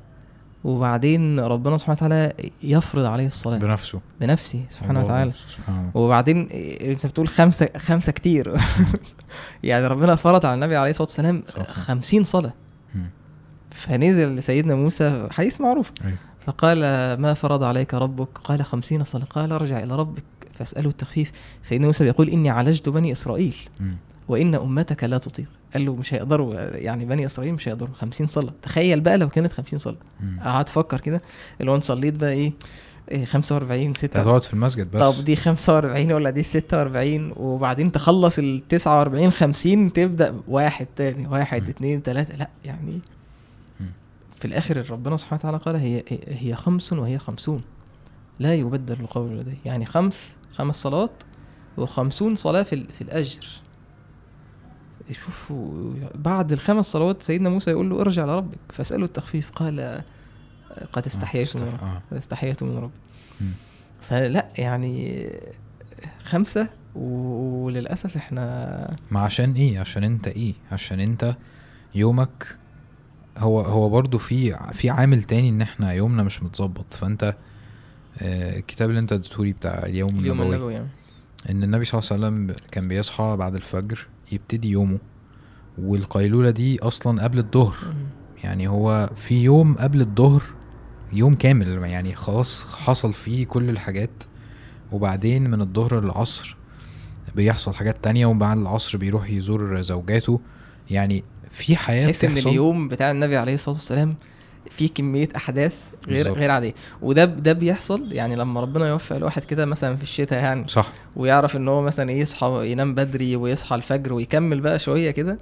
وبعدين 0.64 1.40
ربنا 1.40 1.78
سبحانه 1.78 1.98
وتعالى 1.98 2.34
يفرض 2.64 3.06
عليه 3.06 3.28
الصلاة. 3.28 3.58
بنفسه. 3.58 4.02
بنفسه 4.22 4.60
سبحانه 4.70 5.02
وتعالى. 5.04 5.32
سبحان 5.32 5.80
الله. 5.80 5.92
وبعدين 5.98 6.50
أنت 6.82 7.06
بتقول 7.06 7.28
خمسة 7.28 7.70
خمسة 7.78 8.12
كتير. 8.12 8.58
يعني 9.64 9.88
ربنا 9.88 10.16
فرض 10.16 10.46
على 10.46 10.56
النبي 10.56 10.76
عليه 10.76 10.90
الصلاة 10.90 11.08
والسلام 11.08 11.44
صلى 11.46 11.56
الله 11.56 11.64
عليه 11.64 11.74
وسلم. 11.74 11.84
خمسين 11.86 12.24
صلاة. 12.24 12.54
مم. 12.96 13.10
فنزل 13.74 14.36
لسيدنا 14.36 14.76
موسى 14.76 15.28
حديث 15.32 15.62
معروف. 15.62 15.92
أيوة. 16.06 16.18
فقال 16.46 16.80
ما 17.22 17.34
فرض 17.34 17.64
عليك 17.64 17.94
ربك؟ 17.94 18.28
قال 18.44 18.66
خمسين 18.66 19.04
صلاة 19.04 19.26
قال 19.26 19.52
ارجع 19.52 19.84
إلى 19.84 19.96
ربك 19.96 20.24
فاسأله 20.54 20.90
التخفيف. 20.90 21.32
سيدنا 21.64 21.86
موسى 21.88 22.04
بيقول 22.04 22.30
إني 22.30 22.50
عالجت 22.50 22.90
بني 22.90 23.12
إسرائيل. 23.12 23.56
وإن 24.28 24.56
أمتك 24.56 25.04
لا 25.04 25.18
تطيق. 25.18 25.46
قال 25.74 25.86
له 25.86 25.96
مش 25.96 26.14
هيقدروا 26.14 26.56
يعني 26.78 27.06
بني 27.06 27.26
إسرائيل 27.26 27.54
مش 27.54 27.68
هيقدروا. 27.68 27.94
خمسين 27.96 28.28
صلاة 28.28 28.54
تخيل 28.62 29.00
بقى 29.00 29.18
لو 29.18 29.30
كانت 29.30 29.52
خمسين 29.52 29.80
صلاة 29.80 29.98
مم. 30.20 30.40
قعدت 30.44 30.70
أفكر 30.70 31.00
كده 31.00 31.22
اللي 31.62 31.72
هو 31.72 31.76
أنا 31.76 31.84
صليت 31.84 32.14
بقى 32.14 32.32
إيه, 32.32 32.54
إيه 33.12 33.26
45 33.26 33.88
أنت 33.88 33.98
6 33.98 34.20
هتقعد 34.20 34.44
في 34.44 34.54
المسجد 34.54 34.92
بس. 34.92 35.02
طب 35.02 35.26
دي 35.26 35.36
45 35.36 36.12
ولا 36.12 36.30
دي 36.30 36.44
46 36.44 37.34
وبعدين 37.36 37.92
تخلص 37.92 38.40
ال 38.40 38.68
49 38.68 39.32
50 39.32 39.94
تبدأ 39.94 40.34
واحد 40.48 40.88
تاني 40.96 41.28
واحد 41.28 41.64
مم. 41.64 41.70
اتنين 41.70 42.04
تلاتة. 42.04 42.36
لا 42.36 42.50
يعني. 42.66 43.00
في 44.44 44.50
الآخر 44.50 44.92
ربنا 44.92 45.18
سبحانه 45.18 45.40
وتعالى 45.40 45.58
قال 45.58 45.76
هي 45.76 46.04
هي 46.28 46.56
خمس 46.56 46.94
وهي 46.94 47.18
خمسون. 47.18 47.62
لا 48.40 48.56
يبدل 48.56 49.00
القول 49.00 49.38
لدي 49.38 49.58
يعني 49.66 49.86
خمس 49.86 50.36
خمس 50.54 50.76
صلوات 50.76 51.24
وخمسون 51.78 52.36
صلاة 52.36 52.64
في, 52.64 52.88
في 52.88 53.02
الأجر. 53.02 53.48
شوفوا 55.12 55.94
بعد 56.16 56.52
الخمس 56.52 56.86
صلوات 56.86 57.22
سيدنا 57.22 57.50
موسى 57.50 57.72
يقول 57.72 57.90
له 57.90 58.02
ارجع 58.02 58.26
لربك 58.26 58.58
فاسأله 58.70 59.06
التخفيف 59.06 59.52
قال 59.52 60.04
قد 60.94 61.06
استحييت 61.06 61.58
من 61.58 61.68
ربك 61.68 61.84
آه. 61.84 62.02
قد 62.12 62.18
استحييت 62.18 62.64
من 62.64 62.90
مم. 63.42 63.52
فلا 64.02 64.48
يعني 64.58 65.30
خمسة 66.24 66.68
وللأسف 66.96 68.18
إحنا 68.18 68.98
ما 69.12 69.20
عشان 69.20 69.52
إيه؟ 69.52 69.80
عشان 69.80 70.04
أنت 70.04 70.28
إيه؟ 70.28 70.54
عشان 70.72 71.00
أنت 71.00 71.36
يومك 71.96 72.63
هو 73.38 73.62
هو 73.62 73.90
برضو 73.90 74.18
في 74.18 74.58
في 74.74 74.90
عامل 74.90 75.24
تاني 75.24 75.50
إن 75.50 75.62
إحنا 75.62 75.94
يومنا 75.94 76.24
مش 76.24 76.44
متظبط. 76.44 76.94
فأنت 76.94 77.36
آه، 78.18 78.58
الكتاب 78.60 78.90
اللي 78.90 79.00
أنت 79.00 79.14
اديتهولي 79.14 79.54
بتاع 79.54 79.84
اليوم, 79.86 80.20
اليوم 80.20 80.42
النبوي 80.42 80.74
يعني. 80.74 80.88
إن 81.50 81.64
النبي 81.64 81.86
صلى 81.86 82.00
الله 82.00 82.28
عليه 82.28 82.38
وسلم 82.38 82.56
كان 82.72 82.88
بيصحى 82.88 83.36
بعد 83.40 83.56
الفجر 83.56 84.08
يبتدي 84.32 84.70
يومه. 84.70 84.98
والقيلولة 85.78 86.50
دي 86.50 86.80
أصلا 86.80 87.24
قبل 87.24 87.38
الظهر. 87.38 87.76
يعني 88.44 88.68
هو 88.68 89.10
في 89.16 89.44
يوم 89.44 89.74
قبل 89.74 90.02
الظهر 90.02 90.44
يوم 91.14 91.34
كامل 91.34 91.68
يعني 91.68 92.16
خلاص 92.16 92.66
حصل 92.66 93.14
فيه 93.14 93.46
كل 93.46 93.70
الحاجات. 93.70 94.24
وبعدين 94.92 95.50
من 95.50 95.62
الظهر 95.62 96.00
للعصر 96.00 96.58
بيحصل 97.36 97.74
حاجات 97.74 98.04
تانية 98.04 98.26
وبعد 98.26 98.58
العصر 98.58 98.98
بيروح 98.98 99.30
يزور 99.30 99.82
زوجاته. 99.82 100.40
يعني 100.90 101.24
في 101.54 101.76
حياة 101.76 102.06
تحس 102.06 102.24
إن 102.24 102.38
اليوم 102.38 102.88
بتاع 102.88 103.12
النبي 103.12 103.38
عليه 103.38 103.54
الصلاة 103.54 103.76
والسلام 103.76 104.16
فيه 104.70 104.90
كمية 104.90 105.30
أحداث 105.36 105.74
غير 106.08 106.24
بالظبط. 106.24 106.38
غير 106.38 106.52
عادية. 106.52 106.74
وده 107.02 107.26
ده 107.26 107.54
بيحصل 107.54 108.14
يعني 108.14 108.36
لما 108.36 108.62
ربنا 108.62 108.88
يوفق 108.88 109.16
الواحد 109.16 109.44
كده 109.44 109.66
مثلا 109.66 109.96
في 109.96 110.04
الشتاء 110.04 110.44
يعني. 110.44 110.68
صح. 110.68 110.92
ويعرف 111.16 111.56
إن 111.56 111.68
هو 111.68 111.82
مثلا 111.82 112.12
يصحى 112.12 112.72
ينام 112.72 112.96
بدري 112.96 113.36
ويصحى 113.36 113.76
الفجر 113.76 114.14
ويكمل 114.14 114.62
بقى 114.62 114.80
شوية 114.80 115.12
كده 115.12 115.38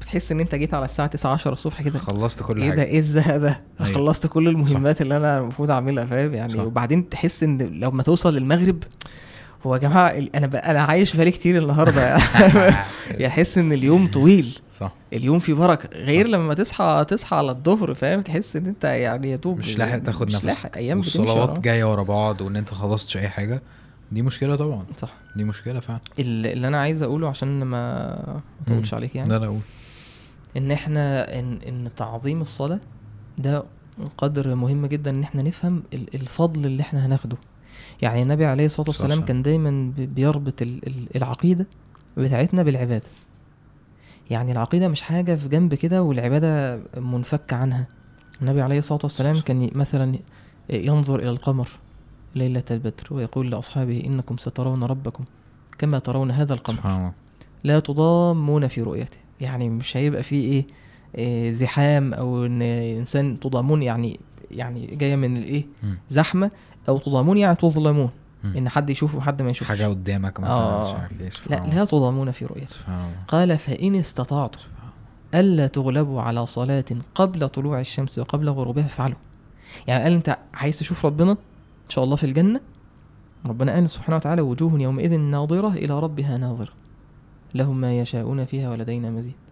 بتحس 0.00 0.32
إن 0.32 0.40
أنت 0.40 0.54
جيت 0.54 0.74
على 0.74 0.84
الساعة 0.84 1.08
9 1.08 1.32
10 1.32 1.52
الصبح 1.52 1.82
كده. 1.82 1.98
خلصت 1.98 2.42
كل 2.42 2.62
إيه 2.62 2.70
ده؟ 2.70 2.82
إيه 2.82 2.98
الزهق 2.98 3.36
ده؟ 3.36 3.58
أيوة. 3.80 3.94
خلصت 3.94 4.26
كل 4.26 4.48
المهمات 4.48 5.00
اللي 5.00 5.16
أنا 5.16 5.38
المفروض 5.38 5.70
أعملها 5.70 6.04
فاهم 6.06 6.34
يعني؟ 6.34 6.52
صح. 6.52 6.60
وبعدين 6.60 7.08
تحس 7.08 7.42
إن 7.42 7.58
لما 7.58 8.02
توصل 8.02 8.34
للمغرب 8.36 8.82
هو 9.66 9.74
يا 9.74 9.80
جماعة 9.80 10.08
أنا 10.34 10.46
بقى 10.46 10.70
أنا 10.70 10.82
عايش 10.82 11.16
بالي 11.16 11.30
كتير 11.30 11.62
النهارده. 11.62 12.16
احس 13.26 13.58
إن 13.58 13.72
اليوم 13.72 14.06
طويل. 14.06 14.58
صح. 14.72 14.92
اليوم 15.12 15.38
فيه 15.38 15.54
بركة. 15.54 15.88
غير 15.98 16.26
لما 16.26 16.54
تصحى 16.54 17.04
تصحى 17.08 17.36
على 17.36 17.50
الظهر 17.50 17.94
فاهم؟ 17.94 18.20
تحس 18.22 18.56
إن 18.56 18.66
أنت 18.66 18.84
يعني 18.84 19.30
يا 19.30 19.36
دوب 19.36 19.58
مش 19.58 19.78
لاحق 19.78 19.98
تاخد 19.98 20.26
مش 20.26 20.34
نفسك 20.34 20.46
لاحق. 20.46 20.76
أيام 20.76 21.00
بتمشي 21.00 21.18
والصلوات 21.18 21.48
ورا. 21.48 21.58
بعض 22.02 22.40
وإن 22.40 22.56
أنت 22.56 22.74
خلصتش 22.74 23.16
أي 23.16 23.28
حاجة. 23.28 23.62
دي 24.12 24.22
مشكلة 24.22 24.56
طبعا. 24.56 24.84
صح. 24.96 25.12
دي 25.36 25.44
مشكلة 25.44 25.80
فعلا. 25.80 26.00
ال- 26.18 26.46
اللي 26.46 26.68
أنا 26.68 26.80
عايز 26.80 27.02
أقوله 27.02 27.28
عشان 27.28 27.62
ما 27.62 27.66
ما 28.26 28.40
اطولش. 28.66 28.94
عليك 28.94 29.16
يعني. 29.16 29.28
لا 29.28 29.38
لا 29.38 29.46
قول. 29.46 29.60
إن 30.56 30.70
إحنا 30.70 31.38
ان 31.38 31.58
إن 31.68 31.88
تعظيم 31.96 32.40
الصلاة 32.40 32.80
ده 33.38 33.64
قدر 34.18 34.54
مهم 34.54 34.86
جدا 34.86 35.10
إن 35.10 35.22
إحنا 35.22 35.42
نفهم 35.42 35.82
ال- 35.94 36.14
الفضل 36.14 36.66
اللي 36.66 36.80
إحنا 36.82 37.06
هناخده. 37.06 37.36
يعني 38.02 38.22
النبي 38.22 38.44
عليه 38.44 38.66
الصلاة 38.66 38.88
والسلام 38.88 39.20
كان 39.24 39.42
دايما 39.42 39.92
بيربط 39.98 40.62
ال- 40.62 40.86
ال- 40.86 41.16
العقيدة 41.16 41.66
بتاعتنا 42.16 42.62
بالعبادة. 42.62 43.06
يعني 44.30 44.52
العقيدة 44.52 44.88
مش 44.88 45.02
حاجة 45.02 45.34
في 45.34 45.48
جنب 45.48 45.74
كده 45.74 46.02
والعبادة 46.02 46.80
منفكه 46.96 47.56
عنها. 47.56 47.86
النبي 48.42 48.62
عليه 48.62 48.78
الصلاة 48.78 49.00
والسلام 49.02 49.40
كان 49.40 49.70
مثلا 49.74 50.18
ينظر 50.70 51.18
إلى 51.20 51.30
القمر 51.30 51.68
ليلة 52.34 52.62
البدر 52.70 53.04
ويقول 53.10 53.50
لأصحابه 53.50 54.02
إنكم 54.06 54.36
سترون 54.36 54.84
ربكم 54.84 55.24
كما 55.78 55.98
ترون 55.98 56.30
هذا 56.30 56.54
القمر. 56.54 56.80
لا 57.64 57.80
تضامون 57.80 58.68
في 58.68 58.82
رؤيته. 58.82 59.16
يعني 59.40 59.68
مش 59.68 59.96
هيبقى 59.96 60.22
فيه 60.22 60.52
إيه, 60.52 60.66
إيه 61.14 61.52
زحام 61.52 62.14
أو 62.14 62.46
إن 62.46 62.62
إنسان 62.62 63.40
تضامون. 63.40 63.82
يعني 63.82 64.20
يعني 64.54 64.86
جاية 64.86 65.16
من 65.16 65.36
الإيه. 65.36 65.64
زحمة 66.08 66.50
أو 66.88 66.98
تضامون 66.98 67.38
يعني 67.38 67.56
تظلمون. 67.56 68.10
إن 68.44 68.68
حد 68.68 68.90
يشوف 68.90 69.14
وحد 69.14 69.42
ما 69.42 69.50
يشوفش. 69.50 69.68
حاجة 69.68 69.86
قدامك 69.88 70.40
مثلا 70.40 70.52
آه. 70.54 71.08
لا 71.50 71.64
الله. 71.64 71.74
لا 71.74 71.84
تضامون 71.84 72.30
في 72.30 72.44
رؤيته 72.44 72.76
قال 73.28 73.58
فإن 73.58 73.94
استطعتم 73.94 74.60
ألا 75.34 75.66
تغلبوا 75.66 76.20
على 76.22 76.46
صلاة 76.46 76.84
قبل 77.14 77.48
طلوع 77.48 77.80
الشمس 77.80 78.18
وقبل 78.18 78.50
غروبها 78.50 78.82
فافعلوا 78.82 79.16
يعني 79.86 80.02
قال 80.04 80.12
أنت 80.12 80.38
عايز 80.54 80.78
تشوف 80.78 81.06
ربنا؟ 81.06 81.30
إن 81.30 81.90
شاء 81.90 82.04
الله 82.04 82.16
في 82.16 82.26
الجنة. 82.26 82.60
ربنا 83.46 83.72
قال 83.72 83.90
سبحانه 83.90 84.16
وتعالى 84.16 84.42
وجوه 84.42 84.80
يومئذ 84.80 85.18
ناظرة 85.18 85.68
إلى 85.68 86.00
ربها 86.00 86.36
ناظرة. 86.36 86.72
لهم 87.54 87.80
ما 87.80 87.98
يشاءون 87.98 88.44
فيها 88.44 88.70
ولدينا 88.70 89.10
مزيد. 89.10 89.32
آه، 89.32 89.43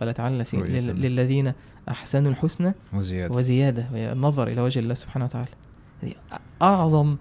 قال 0.00 0.14
تعالى. 0.14 0.44
للذين 0.52 1.52
أحسنوا 1.88 2.30
الحسنى 2.30 2.74
وزيادة. 2.94 3.36
وزيادة 3.36 3.86
وهي 3.92 4.12
النظر 4.12 4.48
إلى 4.48 4.60
وجه 4.60 4.78
الله 4.78 4.94
سبحانه 4.94 5.24
وتعالى. 5.24 5.48
أعظم 6.62 7.16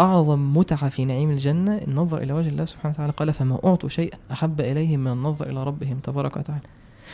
أعظم 0.00 0.56
متعة 0.56 0.88
في 0.88 1.04
نعيم 1.04 1.30
الجنة 1.30 1.78
النظر 1.78 2.22
إلى 2.22 2.32
وجه 2.32 2.48
الله 2.48 2.64
سبحانه 2.64 2.94
وتعالى. 2.94 3.12
قال 3.12 3.32
فما 3.32 3.58
أعطوا 3.64 3.88
شيئا 3.88 4.18
أحب 4.32 4.60
اليهم 4.60 5.00
من 5.00 5.12
النظر 5.12 5.50
إلى 5.50 5.64
ربهم 5.64 5.98
تبارك 5.98 6.36
وتعالى. 6.36 6.62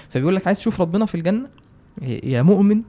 فبيقول 0.09 0.37
لك 0.37 0.47
عايز 0.47 0.59
تشوف 0.59 0.81
ربنا 0.81 1.07
في 1.07 1.15
الجنة؟ 1.15 1.49
يا 2.03 2.43
مؤمن 2.43 2.83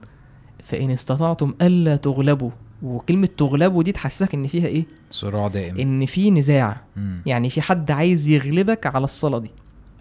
فإن 0.62 0.90
استطعتم 0.90 1.54
ألا 1.62 1.96
تغلبوا. 1.96 2.50
وكلمة 2.82 3.28
تغلبوا 3.36 3.82
دي 3.82 3.92
تحسسك 3.92 4.34
إن 4.34 4.46
فيها 4.46 4.66
إيه؟ 4.66 4.84
صراع 5.10 5.48
دائم. 5.48 5.78
إن 5.78 6.06
في 6.06 6.30
نزاع. 6.30 6.80
مم. 6.96 7.22
يعني 7.26 7.50
في 7.50 7.62
حد 7.62 7.90
عايز 7.90 8.28
يغلبك 8.28 8.86
على 8.86 9.04
الصلاة 9.04 9.38
دي. 9.38 9.50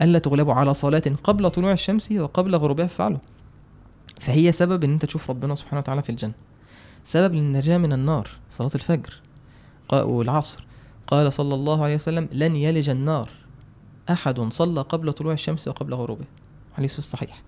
ألا 0.02 0.20
تغلبوا 0.20 0.54
على 0.54 0.74
صلاة 0.74 1.04
قبل 1.24 1.50
طلوع 1.50 1.72
الشمس 1.72 2.12
وقبل 2.12 2.56
غروبها 2.56 2.88
فعلوا 2.88 3.20
فهي 4.20 4.52
سبب 4.52 4.84
إن 4.84 4.94
أنت 4.94 5.06
تشوف 5.06 5.30
ربنا 5.30 5.56
سبحانه 5.56 5.80
وتعالى 5.80 6.02
في 6.04 6.10
الجنة. 6.10 6.34
سبب 7.04 7.34
للنجاة 7.34 7.78
من 7.78 7.94
النار 7.94 8.30
صلاة 8.50 8.72
الفجر. 8.76 9.22
والعصر. 9.94 10.66
قال 11.08 11.34
صلى 11.34 11.56
الله 11.56 11.84
عليه 11.84 11.96
وسلم 11.96 12.30
لن 12.32 12.56
يلج 12.56 12.90
النار 12.90 13.30
أحد 14.10 14.54
صلى 14.54 14.82
قبل 14.82 15.14
طلوع 15.14 15.34
الشمس 15.34 15.68
وقبل 15.68 15.94
غروبها 15.94 16.28
حديث 16.74 16.98
الصحيح. 16.98 17.42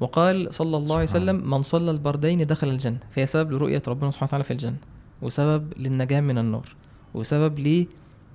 وقال 0.00 0.54
صلى 0.54 0.76
الله 0.76 0.94
عليه 0.94 1.04
وسلم 1.04 1.50
من 1.50 1.62
صلى 1.62 1.90
البردين 1.90 2.46
دخل 2.46 2.68
الجنة. 2.68 2.98
فهي 3.10 3.26
سبب 3.26 3.52
لرؤية 3.52 3.82
ربنا 3.88 4.10
سبحانه 4.10 4.28
وتعالى 4.28 4.44
في 4.44 4.50
الجنة. 4.50 4.76
وسبب 5.22 5.72
للنجاة 5.76 6.20
من 6.20 6.38
النار. 6.38 6.76
وسبب 7.14 7.84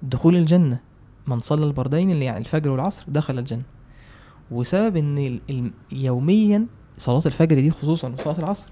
لدخول 0.03 0.35
الجنة. 0.35 0.79
من 1.27 1.39
صلى 1.39 1.65
البردين 1.65 2.11
اللي 2.11 2.25
يعني 2.25 2.37
الفجر 2.37 2.71
والعصر 2.71 3.03
دخل 3.07 3.39
الجنة. 3.39 3.63
وسبب 4.51 4.97
إن 4.97 5.71
يوميا 5.91 6.65
صلاة 6.97 7.21
الفجر 7.25 7.55
دي 7.55 7.71
خصوصا 7.71 8.09
وصلاة 8.09 8.39
العصر 8.39 8.67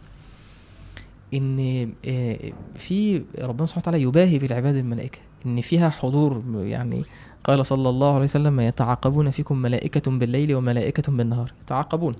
إن 1.33 1.59
آه، 2.05 2.51
في 2.75 3.23
ربنا 3.39 3.67
سبحانه 3.67 3.81
وتعالى 3.81 4.01
يباهي 4.01 4.37
بالعباد 4.37 4.75
الملائكة 4.75 5.19
إن 5.45 5.61
فيها 5.61 5.89
حضور 5.89 6.43
يعني 6.57 7.03
قال 7.43 7.65
صلى 7.65 7.89
الله 7.89 8.13
عليه 8.13 8.23
وسلم 8.23 8.59
يتعاقبون 8.59 9.31
فيكم 9.31 9.57
ملائكة 9.57 10.11
بالليل 10.11 10.55
وملائكة 10.55 11.11
بالنهار. 11.11 11.53
يتعاقبون. 11.61 12.15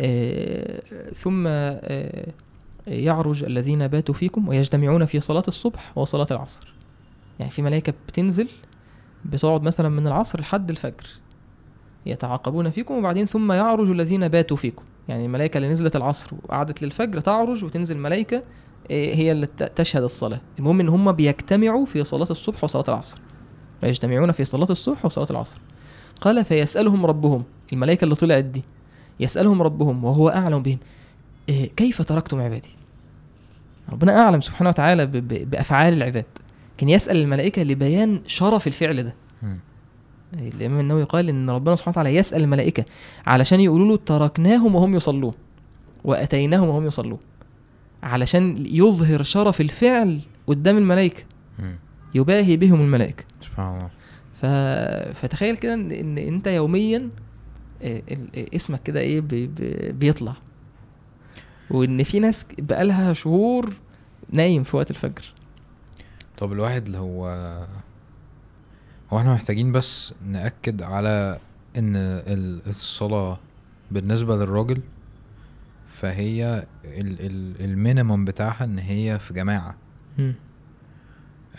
آه، 0.00 0.82
ثم 1.16 1.44
آه، 1.46 2.26
يعرج 2.86 3.44
الذين 3.44 3.88
باتوا 3.88 4.14
فيكم 4.14 4.48
ويجتمعون 4.48 5.04
في 5.04 5.20
صلاة 5.20 5.44
الصبح 5.48 5.98
وصلاة 5.98 6.26
العصر. 6.30 6.74
يعني 7.38 7.50
في 7.50 7.62
ملائكة 7.62 7.94
بتنزل 8.08 8.48
بتقعد 9.24 9.62
مثلا 9.62 9.88
من 9.88 10.06
العصر 10.06 10.40
لحد 10.40 10.70
الفجر 10.70 11.06
يتعاقبون 12.06 12.70
فيكم 12.70 12.94
وبعدين 12.94 13.26
ثم 13.26 13.52
يعرج 13.52 13.90
الذين 13.90 14.28
باتوا 14.28 14.56
فيكم. 14.56 14.82
يعني 15.08 15.26
الملائكة 15.26 15.58
اللي 15.58 15.68
نزلت 15.68 15.96
العصر 15.96 16.30
وقعدت 16.42 16.82
للفجر 16.82 17.20
تعرج 17.20 17.64
وتنزل 17.64 17.98
ملائكة 17.98 18.36
آه، 18.90 19.14
هي 19.14 19.32
اللي 19.32 19.46
تشهد 19.46 20.02
الصلاة. 20.02 20.40
المهم 20.58 20.80
إن 20.80 20.88
هم 20.88 21.12
بيجتمعوا 21.12 21.86
في 21.86 22.04
صلاة 22.04 22.26
الصبح 22.30 22.64
وصلاة 22.64 22.84
العصر. 22.88 23.18
ويجتمعون 23.82 24.32
في 24.32 24.44
صلاة 24.44 24.70
الصبح 24.70 25.04
وصلاة 25.04 25.26
العصر. 25.30 25.60
قال 26.20 26.44
فيسألهم 26.44 27.06
ربهم. 27.06 27.42
الملائكة 27.72 28.04
اللي 28.04 28.14
طلعت 28.14 28.44
دي 28.44 28.62
يسألهم 29.20 29.62
ربهم 29.62 30.04
وهو 30.04 30.28
أعلم 30.28 30.62
بهم. 30.62 30.78
إيه 31.48 31.70
كيف 31.76 32.02
تركتم 32.02 32.40
عبادي؟ 32.40 32.68
ربنا 33.92 34.20
أعلم 34.20 34.40
سبحانه 34.40 34.70
وتعالى 34.70 35.06
بأفعال 35.06 35.92
العباد. 35.92 36.24
كان 36.78 36.88
يسأل 36.88 37.16
الملائكة 37.16 37.62
لبيان 37.62 38.20
شرف 38.26 38.66
الفعل 38.66 39.02
ده. 39.02 39.14
مم. 39.42 39.58
الإمام 40.34 40.80
النووي 40.80 41.04
قال 41.04 41.28
إن 41.28 41.50
ربنا 41.50 41.76
سبحانه 41.76 41.92
وتعالى 41.92 42.16
يسأل 42.16 42.42
الملائكة 42.42 42.84
علشان 43.26 43.60
يقولوا 43.60 43.88
له 43.88 43.96
تركناهم 44.06 44.74
وهم 44.74 44.94
يصلون 44.94 45.34
وأتيناهم 46.04 46.68
وهم 46.68 46.86
يصلون 46.86 47.18
علشان 48.02 48.66
يظهر 48.66 49.22
شرف 49.22 49.60
الفعل 49.60 50.20
قدام 50.46 50.76
الملائكة. 50.78 51.22
مم. 51.58 51.76
يباهي 52.14 52.56
بهم 52.56 52.80
الملائكة. 52.80 53.24
سبحان 53.40 53.74
الله. 53.74 53.90
ف... 54.34 54.46
فتخيل 55.18 55.56
كده 55.56 55.74
ان, 55.74 55.92
إن 55.92 56.18
أنت 56.18 56.46
يوميا 56.46 57.10
آه، 57.82 58.02
آه، 58.36 58.46
اسمك 58.54 58.82
كده 58.82 59.00
إيه 59.00 59.20
بي... 59.20 59.46
بي... 59.46 59.92
بيطلع. 59.92 60.34
وإن 61.70 62.02
في 62.02 62.20
ناس 62.20 62.46
بقالها 62.58 63.12
شهور 63.12 63.72
نايم 64.32 64.62
في 64.62 64.76
وقت 64.76 64.90
الفجر. 64.90 65.33
طب 66.38 66.52
الواحد 66.52 66.88
لو 66.88 67.24
هو 69.12 69.18
إحنا 69.18 69.34
محتاجين 69.34 69.72
بس 69.72 70.14
نأكد 70.26 70.82
على 70.82 71.38
إن 71.76 71.96
ال- 71.96 72.60
الصلاة 72.66 73.38
بالنسبة 73.90 74.36
للراجل 74.36 74.80
فهي 75.86 76.66
ال- 76.84 77.20
ال- 77.26 77.64
المينيمم 77.64 78.24
بتاعها 78.24 78.64
إن 78.64 78.78
هي 78.78 79.18
في 79.18 79.34
جماعة 79.34 79.74
مم. 80.18 80.34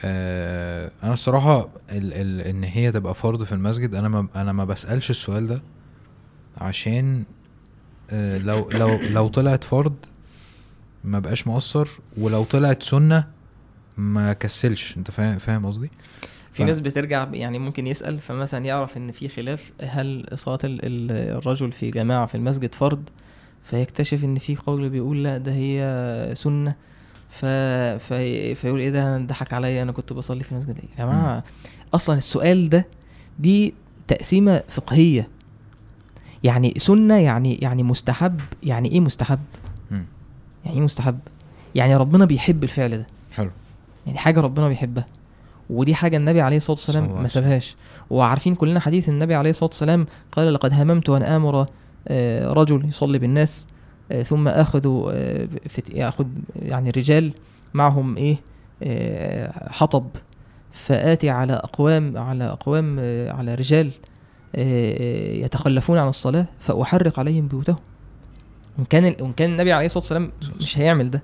آه 0.04 0.92
أنا 1.04 1.14
الصراحة 1.14 1.62
ال 1.92 2.14
ال 2.14 2.42
إن 2.42 2.64
هي 2.64 2.92
تبقى 2.92 3.16
فرض 3.16 3.44
في 3.44 3.52
المسجد 3.52 3.96
أنا 3.96 4.10
ما 4.10 4.28
أنا 4.36 4.52
ما 4.54 4.66
بسألش 4.66 5.10
السؤال 5.10 5.48
ده 5.48 5.62
عشان 6.58 7.24
آه 8.12 8.38
لو 8.38 8.70
لو 8.72 8.96
لو 9.02 9.28
طلعت 9.28 9.64
فرض 9.64 9.96
ما 11.04 11.20
بقاش 11.20 11.48
مقصر 11.48 11.88
ولو 12.18 12.44
طلعت 12.44 12.84
سنة 12.84 13.28
ما 13.98 14.34
كسلش. 14.34 14.98
انت 14.98 15.12
فاهم 15.12 15.38
فاهم 15.38 15.66
قصدي؟ 15.66 15.92
في 16.54 16.64
ف- 16.64 16.68
ناس 16.68 16.80
بترجع 16.80 17.28
يعني 17.34 17.60
ممكن 17.60 17.88
يسأل 17.88 18.20
فمثلا 18.20 18.66
يعرف 18.66 18.98
إن 18.98 19.12
في 19.12 19.28
خلاف 19.28 19.72
هل 19.82 20.26
ال- 20.66 21.12
الرجل 21.38 21.72
في 21.72 21.90
جماعة 21.92 22.26
في 22.26 22.36
المسجد 22.36 22.76
فرض؟ 22.76 23.04
فيكتشف 23.64 24.24
إن 24.24 24.38
في 24.38 24.56
قول 24.56 24.90
بيقول 24.90 25.24
لا 25.24 25.38
ده 25.38 25.52
هي 25.54 26.32
سنة. 26.36 26.76
ف... 27.30 27.46
في... 28.06 28.56
فيقول 28.56 28.80
إيه 28.80 28.90
ده؟ 28.90 29.18
ضحك 29.18 29.54
عليا 29.54 29.82
أنا 29.84 29.92
كنت 29.92 30.14
بصلي 30.14 30.44
في 30.44 30.52
المسجد. 30.52 30.78
يا 30.78 31.06
جماعة 31.06 31.44
أصلا 31.94 32.18
السؤال 32.18 32.70
ده 32.70 32.86
دي 33.40 33.74
تقسيمة 34.08 34.64
فقهية. 34.70 35.28
يعني 36.44 36.74
سنة 36.78 37.16
يعني 37.16 37.56
يعني 37.56 37.84
مستحب 37.84 38.42
يعني 38.64 38.92
إيه 38.92 39.00
مستحب؟ 39.00 39.40
مم. 39.92 40.06
يعني 40.66 40.78
إيه 40.78 40.84
مستحب؟ 40.84 41.20
يعني 41.76 41.96
ربنا 41.96 42.26
بيحب 42.26 42.64
الفعل 42.64 42.98
ده. 42.98 43.08
حلو. 43.32 43.50
يعني 44.06 44.18
حاجة 44.18 44.40
ربنا 44.42 44.68
بيحبها. 44.68 45.06
ودي 45.70 45.96
حاجة 45.96 46.18
النبي 46.18 46.42
عليه 46.42 46.58
الصلاة 46.58 46.78
والسلام 46.78 47.22
ما. 47.22 47.28
سابهاش. 47.28 47.76
وعارفين 48.10 48.56
كلنا 48.56 48.80
حديث 48.80 49.10
النبي 49.10 49.36
عليه 49.36 49.50
الصلاة 49.50 49.70
والسلام 49.70 50.06
قال 50.32 50.54
لقد 50.54 50.74
هممت 50.74 51.10
أن 51.10 51.24
آمر 51.24 51.66
آه، 52.08 52.54
رجل 52.54 52.86
يصلي 52.90 53.20
بالناس 53.20 53.68
آه، 54.12 54.24
ثم 54.24 54.48
آخذ 54.48 55.10
آه، 55.14 55.48
يأخذ 55.94 56.26
يعني 56.56 56.90
رجال 56.90 57.34
معهم 57.74 58.18
إيه 58.18 58.38
حطب 59.70 60.08
فآتي 60.72 61.30
على 61.30 61.54
أقوام 61.54 62.18
على 62.18 62.44
أقوام 62.44 62.98
آه، 63.00 63.32
على 63.32 63.56
رجال 63.56 63.92
يتخلفون 65.44 65.98
عن 65.98 66.08
الصلاة 66.08 66.46
فأحرق 66.60 67.20
عليهم 67.20 67.48
بيوتهم. 67.48 67.78
وان 68.78 68.86
كان 68.86 69.16
وان 69.22 69.34
كان 69.34 69.52
النبي 69.52 69.74
عليه 69.74 69.86
الصلاة 69.86 70.02
والسلام 70.02 70.32
مش 70.60 70.78
هيعمل 70.78 71.12
ده. 71.12 71.22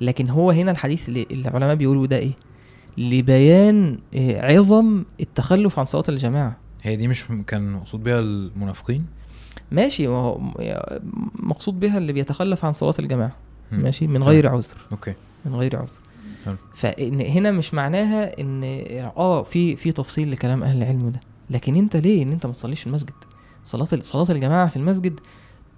لكن 0.00 0.30
هو 0.30 0.50
هنا 0.50 0.70
الحديث 0.70 1.08
اللي 1.08 1.26
العلماء 1.30 1.74
بيقولوا 1.74 2.06
ده 2.06 2.16
إيه؟ 2.16 2.32
لبيان 2.98 3.98
آه، 4.14 4.52
عظم 4.56 5.04
التخلف 5.20 5.78
عن 5.78 5.86
صلاة 5.86 6.04
الجماعة. 6.08 6.56
هي 6.82 6.96
دي 6.96 7.08
مش 7.08 7.24
كان 7.46 7.72
مقصود 7.72 8.04
بيها 8.04 8.18
المنافقين؟ 8.18 9.06
ماشي 9.72 10.08
مقصود 11.34 11.80
بها 11.80 11.98
اللي 11.98 12.12
بيتخلف 12.12 12.64
عن 12.64 12.72
صلاة 12.72 12.94
الجماعة. 12.98 13.36
مم. 13.72 13.80
ماشي؟ 13.80 14.06
من. 14.06 14.22
غير 14.22 14.48
عذر. 14.48 14.76
أوكي. 14.92 15.14
من 15.44 15.54
غير 15.54 15.76
عذر. 15.76 16.56
فإن 16.74 17.20
هنا 17.20 17.50
مش 17.50 17.74
معناها 17.74 18.40
إن 18.40 18.64
آه 19.16 19.42
في 19.42 19.76
في 19.76 19.92
تفصيل 19.92 20.30
لكلام 20.30 20.62
أهل 20.62 20.76
العلم 20.76 21.10
ده. 21.10 21.20
لكن 21.50 21.76
أنت 21.76 21.96
ليه؟ 21.96 22.22
إن 22.22 22.32
أنت 22.32 22.46
ما 22.46 22.52
تصليش 22.52 22.80
في 22.80 22.86
المسجد. 22.86 23.12
صلاة 23.64 23.88
صلاة 24.00 24.26
الجماعة 24.30 24.68
في 24.68 24.76
المسجد 24.76 25.20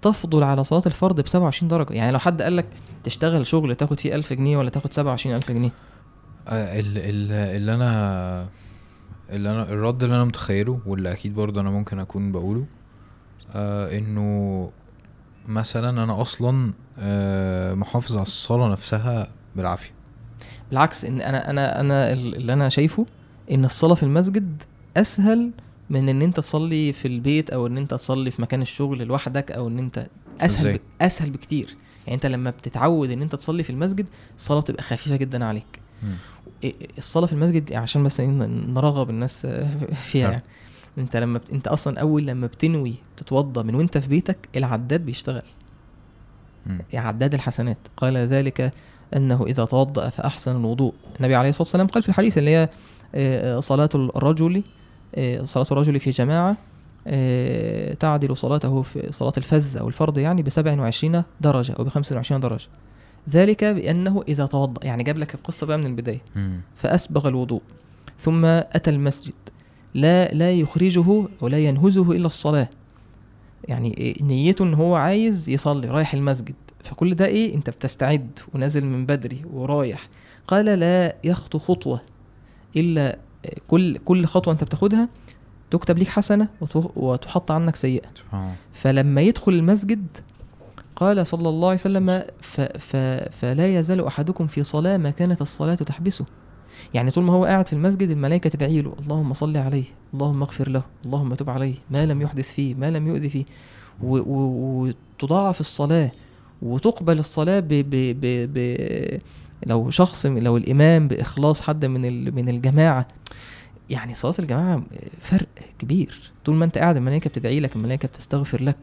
تفضل 0.01 0.43
على 0.43 0.63
صلاة 0.63 0.81
الفرض 0.85 1.21
ب 1.21 1.27
27 1.27 1.67
درجة. 1.69 1.93
يعني 1.93 2.11
لو 2.11 2.19
حد 2.19 2.41
قال 2.41 2.55
لك 2.57 2.65
تشتغل 3.03 3.47
شغل 3.47 3.75
تاخد 3.75 3.99
فيه 3.99 4.15
1000 4.15 4.33
جنيه 4.33 4.57
ولا 4.57 4.69
تاخد 4.69 4.93
27000 4.93 5.51
جنيه؟ 5.51 5.69
آه، 6.47 6.79
ال- 6.79 6.97
ال- 6.97 7.31
اللي 7.57 7.73
أنا 7.73 8.47
اللي 9.29 9.49
أنا 9.51 9.63
الرد 9.63 10.03
اللي 10.03 10.15
أنا 10.15 10.23
متخيله 10.25 10.79
واللي 10.85 11.11
أكيد 11.11 11.35
برضه 11.35 11.61
أنا 11.61 11.69
ممكن 11.71 11.99
أكون 11.99 12.31
بقوله 12.31 12.65
آه 13.55 13.97
إنه 13.97 14.69
مثلا 15.47 16.03
أنا 16.03 16.21
أصلا 16.21 16.73
آه 16.99 17.73
محافظ 17.73 18.15
على 18.17 18.23
الصلاة 18.25 18.69
نفسها 18.71 19.27
بالعافية. 19.55 19.91
بالعكس 20.69 21.05
إن 21.05 21.21
أنا 21.21 21.49
أنا 21.49 21.79
أنا 21.79 22.11
اللي 22.13 22.53
أنا 22.53 22.69
شايفه 22.69 23.05
إن 23.51 23.65
الصلاة 23.65 23.95
في 23.95 24.03
المسجد 24.03 24.63
أسهل 24.97 25.51
من 25.89 26.09
إن 26.09 26.21
أنت 26.21 26.37
تصلي 26.37 26.93
في 26.93 27.07
البيت 27.07 27.49
أو 27.49 27.67
إن 27.67 27.77
أنت 27.77 27.93
تصلي 27.93 28.31
في 28.31 28.41
مكان 28.41 28.61
الشغل 28.61 29.03
لوحدك 29.03 29.51
أو 29.51 29.67
إن 29.67 29.79
أنت 29.79 30.07
أسهل؟ 30.41 30.77
ب... 30.77 30.79
أسهل 31.01 31.29
بكتير 31.29 31.67
يعني 32.05 32.15
أنت 32.15 32.25
لما 32.25 32.49
بتتعود 32.49 33.11
إن 33.11 33.21
أنت 33.21 33.35
تصلي 33.35 33.63
في 33.63 33.69
المسجد 33.69 34.05
الصلاة 34.37 34.59
بتبقى 34.59 34.83
خفيفة 34.83 35.15
جدا 35.15 35.45
عليك. 35.45 35.79
إيه- 36.65 36.73
الصلاة 36.97 37.25
في 37.25 37.33
المسجد 37.33 37.73
عشان 37.73 38.03
بس 38.03 38.19
إيه 38.19 38.27
نرغب 38.27 39.09
الناس 39.09 39.45
فيها 40.09 40.23
حلو. 40.23 40.31
يعني 40.31 40.43
أنت 40.97 41.17
لما 41.17 41.37
بت... 41.39 41.49
أنت 41.49 41.67
أصلا 41.67 41.99
أول 41.99 42.25
لما 42.27 42.47
بتنوي 42.47 42.93
تتوضى 43.17 43.63
من 43.63 43.75
وأنت 43.75 43.97
في 43.97 44.07
بيتك 44.09 44.37
العداد 44.55 45.05
بيشتغل 45.05 45.41
مم. 46.65 46.79
عداد 46.93 47.33
الحسنات 47.33 47.77
قال 47.97 48.17
ذلك 48.17 48.73
أنه 49.15 49.43
إذا 49.47 49.65
توضأ 49.65 50.09
فأحسن 50.09 50.55
الوضوء 50.55 50.93
النبي 51.19 51.35
عليه 51.35 51.49
الصلاة 51.49 51.61
والسلام 51.63 51.87
قال 51.87 52.03
في 52.03 52.09
الحديث 52.09 52.37
اللي 52.37 52.49
هي 52.51 52.69
آه، 53.15 53.59
صلاة 53.59 53.89
الرجل 53.95 54.63
آه، 55.15 55.43
صلاة 55.43 55.65
الرجل 55.71 55.99
في 55.99 56.09
جماعة 56.09 56.57
آه، 57.07 57.93
تعدل 57.93 58.37
صلاته 58.37 58.81
في 58.81 59.07
صلاة 59.11 59.33
الفذ 59.37 59.77
أو 59.77 59.87
الفرض 59.87 60.17
يعني 60.17 60.41
ب 60.41 60.49
27 60.49 61.23
درجة 61.41 61.73
أو 61.73 61.83
ب 61.83 61.87
25 61.89 62.41
درجة. 62.41 62.67
ذلك 63.29 63.63
بأنه 63.63 64.23
إذا 64.27 64.45
توضأ 64.45 64.85
يعني 64.85 65.03
جاب 65.03 65.17
لك 65.17 65.35
القصة 65.35 65.67
بقى 65.67 65.77
من 65.77 65.85
البداية. 65.85 66.21
مم. 66.35 66.61
فأسبغ 66.75 67.27
الوضوء 67.27 67.61
ثم 68.19 68.45
أتى 68.45 68.89
المسجد. 68.89 69.33
لا 69.93 70.33
لا 70.33 70.51
يخرجه 70.51 71.25
ولا 71.41 71.57
ينهزه 71.57 72.11
إلا 72.11 72.25
الصلاة. 72.25 72.69
يعني 73.67 74.15
نيته 74.21 74.63
إن 74.63 74.73
هو 74.73 74.95
عايز 74.95 75.49
يصلي 75.49 75.87
رايح 75.87 76.13
المسجد. 76.13 76.55
فكل 76.83 77.15
ده 77.15 77.25
إيه؟ 77.25 77.55
أنت 77.55 77.69
بتستعد 77.69 78.39
ونازل 78.53 78.85
من 78.85 79.05
بدري 79.05 79.41
ورايح. 79.53 80.07
قال 80.47 80.65
لا 80.65 81.15
يخطو 81.23 81.59
خطوة 81.59 82.01
إلا 82.75 83.17
كل 83.67 83.97
كل 83.97 84.25
خطوة 84.25 84.53
أنت 84.53 84.63
بتاخدها 84.63 85.09
تكتب 85.71 85.97
ليك 85.97 86.07
حسنة 86.07 86.47
وت- 86.61 86.91
وتحط 86.95 87.51
عنك 87.51 87.75
الله. 87.85 88.01
فلما 88.73 89.21
يدخل 89.21 89.53
المسجد 89.53 90.05
قال 90.95 91.27
صلى 91.27 91.49
الله 91.49 91.67
عليه 91.67 91.79
وسلم 91.79 92.23
ف 92.41 92.61
ف 92.61 92.95
فلا 93.31 93.79
يزال 93.79 94.05
أحدكم 94.05 94.47
في 94.47 94.63
صلاة 94.63 94.97
ما 94.97 95.09
كانت 95.09 95.41
الصلاة 95.41 95.75
تحبسه. 95.75 96.25
يعني 96.93 97.11
طول 97.11 97.23
ما 97.23 97.33
هو 97.33 97.45
قاعد 97.45 97.67
في 97.67 97.73
المسجد 97.73 98.09
الملائكة 98.09 98.49
تدعي 98.49 98.81
له 98.81 98.93
اللهم 98.99 99.33
صل 99.33 99.57
عليه 99.57 99.83
اللهم 100.13 100.41
اغفر 100.41 100.69
له 100.69 100.83
اللهم 101.05 101.33
تب 101.33 101.49
عليه 101.49 101.75
ما 101.91 102.05
لم 102.05 102.21
يحدث 102.21 102.53
فيه 102.53 102.75
ما 102.75 102.91
لم 102.91 103.07
يؤذي 103.07 103.29
فيه. 103.29 103.45
وتضاعف 104.01 105.59
الصلاة 105.59 106.11
وتقبل 106.61 107.19
الصلاة 107.19 107.59
ب 107.59 107.67
ب 107.67 107.89
ب 108.21 108.53
ب 108.53 109.19
لو 109.65 109.89
شخص 109.89 110.25
لو 110.25 110.57
الإمام 110.57 111.07
بإخلاص 111.07 111.61
حد 111.61 111.85
من 111.85 112.35
من 112.35 112.49
الجماعة 112.49 113.07
يعني 113.89 114.15
صلاة 114.15 114.33
الجماعة 114.39 114.83
فرق 115.21 115.47
كبير. 115.79 116.31
طول 116.45 116.55
ما 116.55 116.65
أنت 116.65 116.77
قاعد 116.77 116.95
الملائكة 116.97 117.29
بتدعي 117.29 117.59
لك 117.59 117.75
الملائكة 117.75 118.07
بتستغفر 118.07 118.63
لك. 118.63 118.77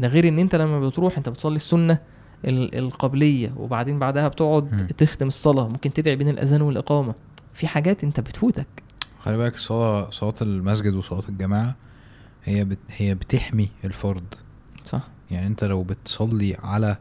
ده 0.00 0.08
غير 0.08 0.28
إن 0.28 0.38
أنت 0.38 0.54
لما 0.54 0.88
بتروح 0.88 1.16
أنت 1.16 1.28
بتصلي 1.28 1.56
السنة 1.56 1.98
ال- 2.44 2.74
القبلية 2.78 3.52
وبعدين 3.56 3.98
بعدها. 3.98 4.28
بتقعد 4.28 4.86
تختم 4.98 5.26
الصلاة 5.26 5.68
ممكن 5.68 5.92
تدعي 5.92 6.16
بين 6.16 6.28
الأذان 6.28 6.62
والإقامة. 6.62 7.14
في 7.54 7.66
حاجات 7.66 8.04
أنت 8.04 8.20
بتفوتك. 8.20 8.66
خلي 9.18 9.36
بالك 9.36 9.56
صلاة 9.56 10.10
صلاة 10.10 10.34
المسجد 10.42 10.94
وصلاة 10.94 11.28
الجماعة 11.28 11.74
هي 12.44 12.64
بت 12.64 12.78
هي 12.96 13.14
بتحمي 13.14 13.68
الفرد. 13.84 14.34
صح. 14.84 15.02
يعني 15.30 15.46
أنت 15.46 15.64
لو 15.64 15.82
بتصلي 15.82 16.56
على 16.62 16.96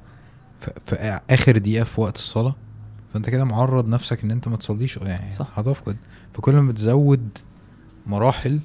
في, 0.60 0.72
في 0.86 1.20
آخر 1.30 1.57
دقيقة 1.57 1.84
في 1.84 2.01
وقت 2.01 2.16
الصلاة 2.16 2.55
فانت 3.20 3.30
كده 3.30 3.43
معرض 3.43 3.88
نفسك 3.88 4.24
ان 4.24 4.32
انت 4.32 4.47
ما 4.47 4.57
تصليش. 4.57 4.97
يعني 4.97 5.32
صح. 5.32 5.59
هتفقد 5.59 5.97
فكل 6.34 6.55
ما 6.55 6.72
بتزود 6.72 7.38
مراحل 8.05 8.59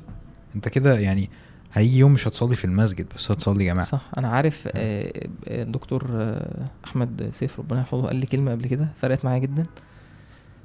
انت 0.55 0.68
كده 0.68 0.98
يعني 0.98 1.30
هيجي 1.72 1.98
يوم 1.98 2.12
مش 2.12 2.28
هتصلي 2.28 2.57
في 2.57 2.64
المسجد 2.64 3.07
بس 3.16 3.30
هتصلي 3.30 3.64
جماعة. 3.64 3.86
صح. 3.86 4.11
أنا 4.18 4.28
عارف 4.28 4.68
آه، 4.68 4.72
آه، 5.48 5.62
الدكتور 5.62 6.07
آه، 6.12 6.66
أحمد 6.84 7.28
سيف 7.32 7.59
ربنا 7.59 7.80
يحفظه 7.80 8.07
قال 8.07 8.16
لي 8.16 8.26
كلمة 8.26 8.50
قبل 8.50 8.66
كده 8.66 8.88
فرقت 8.96 9.24
معايا 9.24 9.38
جدا. 9.38 9.66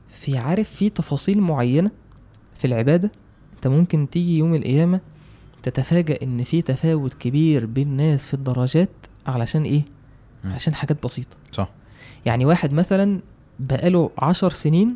في 0.09 0.37
عارف 0.37 0.69
في 0.69 0.89
تفاصيل 0.89 1.41
معينة 1.41 1.91
في 2.57 2.65
العبادة؟ 2.65 3.11
أنت 3.55 3.67
ممكن 3.67 4.09
تيجي 4.09 4.37
يوم 4.37 4.55
القيامة 4.55 4.99
تتفاجأ 5.63 6.19
إن 6.23 6.43
في 6.43 6.61
تفاوت 6.61 7.13
كبير 7.13 7.65
بين 7.65 7.87
ناس 7.87 8.27
في 8.27 8.33
الدرجات 8.33 8.89
علشان 9.27 9.63
إيه. 9.63 9.85
علشان 10.45 10.75
حاجات 10.75 11.05
بسيطة. 11.05 11.37
صح. 11.51 11.69
يعني 12.25 12.45
واحد 12.45 12.73
مثلا 12.73 13.19
بقاله 13.60 14.10
عشر 14.18 14.49
سنين 14.49 14.95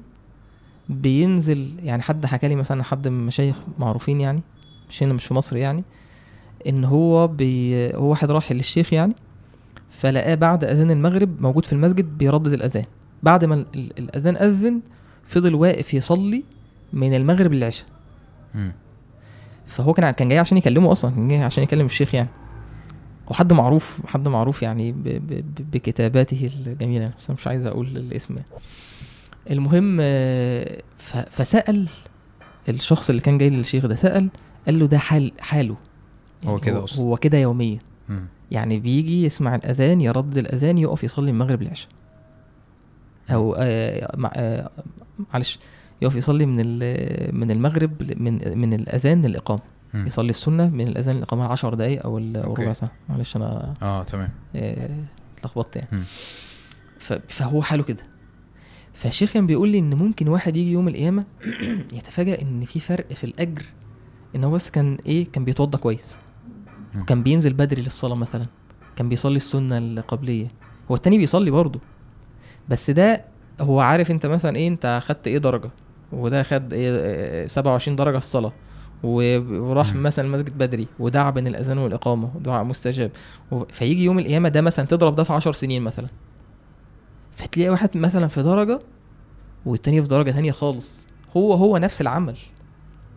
بينزل 0.89 1.73
يعني 1.83 2.01
حد 2.01 2.25
حكى 2.25 2.47
لي 2.47 2.55
مثلا 2.55 2.83
حد 2.83 3.07
من 3.07 3.19
المشايخ 3.19 3.55
معروفين 3.79 4.21
يعني 4.21 4.41
مش 4.89 5.03
هنا 5.03 5.13
مش 5.13 5.25
في 5.25 5.33
مصر 5.33 5.57
يعني 5.57 5.83
إن 6.67 6.83
هو 6.83 7.27
بي 7.27 7.75
هو 7.95 8.09
واحد 8.09 8.31
راح 8.31 8.51
للشيخ 8.51 8.93
يعني 8.93 9.15
فلقاه 9.89 10.35
بعد 10.35 10.63
أذان 10.63 10.91
المغرب 10.91 11.41
موجود 11.41 11.65
في 11.65 11.73
المسجد 11.73 12.17
بيردد 12.17 12.53
الأذان. 12.53 12.83
بعد 13.23 13.45
ما 13.45 13.55
ال- 13.55 13.65
ال- 13.75 13.91
الأذان 13.99 14.35
أذن 14.37 14.79
فضل 15.25 15.55
واقف 15.55 15.93
يصلي 15.93 16.43
من 16.93 17.13
المغرب 17.13 17.53
للعشاء. 17.53 17.87
فهو 19.67 19.93
كان 19.93 20.11
كان 20.11 20.29
جاي 20.29 20.39
عشان 20.39 20.57
يكلمه 20.57 20.91
أصلا 20.91 21.11
كان 21.11 21.27
جاي 21.27 21.43
عشان 21.43 21.63
يكلم 21.63 21.85
الشيخ 21.85 22.15
يعني. 22.15 22.29
وحد 23.27 23.53
معروف 23.53 23.97
حد 24.07 24.27
معروف 24.27 24.63
يعني 24.63 24.91
ب 24.91 25.03
ب 25.03 25.27
ب 25.27 25.71
بكتاباته 25.71 26.49
الجميلة. 26.67 27.11
بس 27.17 27.29
مش 27.29 27.47
عايز 27.47 27.65
أقول 27.65 27.87
الاسم. 27.87 28.35
المهم 29.51 29.97
فسأل 31.29 31.87
الشخص 32.69 33.09
اللي 33.09 33.21
كان 33.21 33.37
جاي 33.37 33.49
للشيخ 33.49 33.85
ده 33.85 33.95
سأل 33.95 34.29
قال 34.65 34.79
له 34.79 34.85
ده 34.85 34.97
حال 34.97 35.31
حاله. 35.39 35.75
هو 36.45 36.59
كده 36.59 36.83
أصلاً. 36.83 37.05
هو 37.05 37.17
كده 37.17 37.37
يوميا. 37.37 37.79
يعني 38.51 38.79
بيجي 38.79 39.23
يسمع 39.23 39.55
الأذان 39.55 40.01
يردد 40.01 40.37
الأذان 40.37 40.77
يقف 40.77 41.03
يصلي 41.03 41.31
المغرب 41.31 41.61
العشاء. 41.61 41.89
أو 43.29 43.55
آه 43.57 44.17
آه 44.33 44.69
معلش 45.33 45.59
يقف 46.01 46.15
يصلي 46.15 46.45
من 46.45 46.55
من 47.39 47.51
المغرب 47.51 47.91
من 48.21 48.57
من 48.57 48.73
الأذان 48.73 49.21
للإقامة. 49.25 49.61
مم. 49.93 50.07
يصلي 50.07 50.29
السنة 50.29 50.69
من 50.69 50.87
الأذان 50.87 51.15
للاقامه 51.15 51.45
10 51.47 51.75
دقائق 51.75 52.03
أو. 52.05 52.17
ربع 52.35 52.73
ساعة. 52.73 52.91
معلش 53.09 53.35
أنا 53.35 53.73
آه 53.81 54.03
تمام. 54.03 54.29
آه، 54.55 54.89
اتلخبطت 55.37 55.75
يعني. 55.75 55.87
مم. 55.91 56.03
فهو 57.27 57.61
حاله 57.61 57.83
كده. 57.83 58.03
فالشيخ 58.93 59.33
كان 59.33 59.47
بيقول 59.47 59.69
لي 59.69 59.79
إن 59.79 59.93
ممكن 59.93 60.27
واحد 60.27 60.55
يجي 60.57 60.71
يوم 60.71 60.87
القيامة 60.87 61.23
يتفاجأ 61.97 62.41
إن 62.41 62.65
في 62.65 62.79
فرق 62.79 63.13
في 63.13 63.23
الأجر 63.23 63.65
إن 64.35 64.43
هو 64.43 64.51
بس 64.51 64.69
كان 64.69 64.97
إيه 65.05 65.31
كان 65.31 65.45
بيتوضى 65.45 65.77
كويس. 65.77 66.17
مم. 66.95 67.03
كان 67.03 67.23
بينزل 67.23 67.53
بدري 67.53 67.81
للصلاة 67.81 68.15
مثلا. 68.15 68.45
كان 68.95 69.09
بيصلي 69.09 69.35
السنة 69.35 69.77
القبلية. 69.77 70.47
هو 70.91 70.95
التاني 70.95 71.17
بيصلي 71.17 71.51
برضه. 71.51 71.79
بس 72.69 72.89
ده 72.89 73.25
هو 73.61 73.79
عارف 73.79 74.11
أنت 74.11 74.25
مثلا 74.25 74.55
إيه 74.55 74.67
أنت 74.67 74.99
خدت 75.03 75.27
إيه 75.27 75.37
درجة؟ 75.37 75.69
وده 76.11 76.43
خد 76.43 76.73
إيه 76.73 76.89
آه، 77.43 77.47
27 77.47 77.95
درجة 77.95 78.17
الصلاة. 78.17 78.53
وراح. 79.03 79.95
مثلا 79.95 80.25
المسجد 80.25 80.57
بدري 80.57 80.87
ودعا 80.99 81.31
بين 81.31 81.47
الأذان 81.47 81.77
والإقامة 81.77 82.31
ودعاء 82.35 82.63
مستجاب. 82.63 83.11
فيجي 83.69 84.03
يوم 84.03 84.19
القيامة 84.19 84.49
ده 84.49 84.61
مثلا 84.61 84.85
تضرب 84.85 85.15
ده 85.15 85.23
في 85.23 85.33
10 85.33 85.51
سنين 85.51 85.81
مثلا. 85.81 86.07
فتلاقي 87.35 87.69
واحد 87.69 87.97
مثلا 87.97 88.27
في 88.27 88.43
درجة 88.43 88.79
والتاني 89.65 90.01
في 90.01 90.07
درجة 90.07 90.31
تانية 90.31 90.51
خالص. 90.51 91.07
هو 91.37 91.53
هو 91.53 91.77
نفس 91.77 92.01
العمل. 92.01 92.37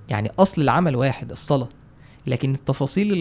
يعني 0.08 0.30
أصل 0.38 0.62
العمل 0.62 0.96
واحد 0.96 1.30
الصلاة. 1.30 1.68
لكن 2.26 2.54
التفاصيل. 2.54 3.12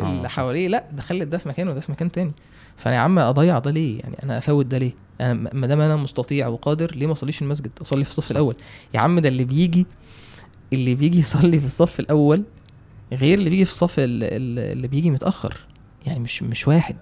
اللي 0.00 0.28
حواليه 0.28 0.68
لا 0.68 0.84
ده 0.92 1.02
خلت 1.02 1.28
ده 1.28 1.38
في 1.38 1.48
مكان 1.48 1.68
وده 1.68 1.80
في 1.80 1.92
مكان 1.92 2.12
تاني. 2.12 2.32
فأنا 2.76 2.96
يا 2.96 3.00
عم 3.00 3.18
أضيع 3.18 3.58
ده 3.58 3.70
ليه؟ 3.70 4.00
يعني 4.00 4.16
أنا 4.22 4.38
أفوت 4.38 4.66
ده 4.66 4.78
ليه؟ 4.78 4.92
أنا 5.20 5.34
ما 5.52 5.66
دام 5.66 5.80
أنا 5.80 5.96
مستطيع 5.96 6.48
وقادر 6.48 6.94
ليه 6.94 7.06
ما 7.06 7.12
أصليش 7.12 7.42
المسجد؟ 7.42 7.70
أصلي 7.82 8.04
في 8.04 8.10
الصف 8.10 8.30
الأول. 8.30 8.56
يا 8.94 9.00
عم 9.00 9.18
ده 9.20 9.28
اللي 9.28 9.44
بيجي 9.44 9.86
اللي 10.72 10.94
بيجي 10.94 11.18
يصلي 11.18 11.58
في 11.60 11.64
الصف 11.66 12.00
الأول 12.00 12.42
غير 13.12 13.38
اللي 13.38 13.50
بيجي 13.50 13.64
في 13.64 13.70
الصف 13.70 13.98
ال- 13.98 14.24
ال- 14.24 14.72
اللي 14.72 14.88
بيجي 14.88 15.10
متأخر. 15.10 15.56
يعني 16.06 16.18
مش 16.20 16.42
مش 16.42 16.68
واحد. 16.68 16.96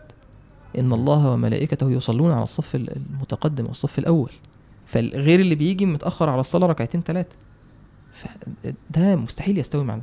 إن 0.78 0.92
الله 0.92 1.30
وملائكته 1.30 1.90
يصلون 1.90 2.32
على 2.32 2.42
الصف 2.42 2.74
ال- 2.74 2.96
المتقدم 2.96 3.66
والصف 3.66 3.98
الأول. 3.98 4.30
فغير 4.86 5.40
اللي 5.40 5.54
بيجي 5.54 5.86
متأخر 5.86 6.30
على 6.30 6.40
الصلاة 6.40 6.66
ركعتين 6.66 7.02
ثلاثة 7.02 7.36
فده 8.12 9.16
مستحيل 9.16 9.58
يستوي 9.58 9.84
مع 9.84 9.96
ده 9.96 10.02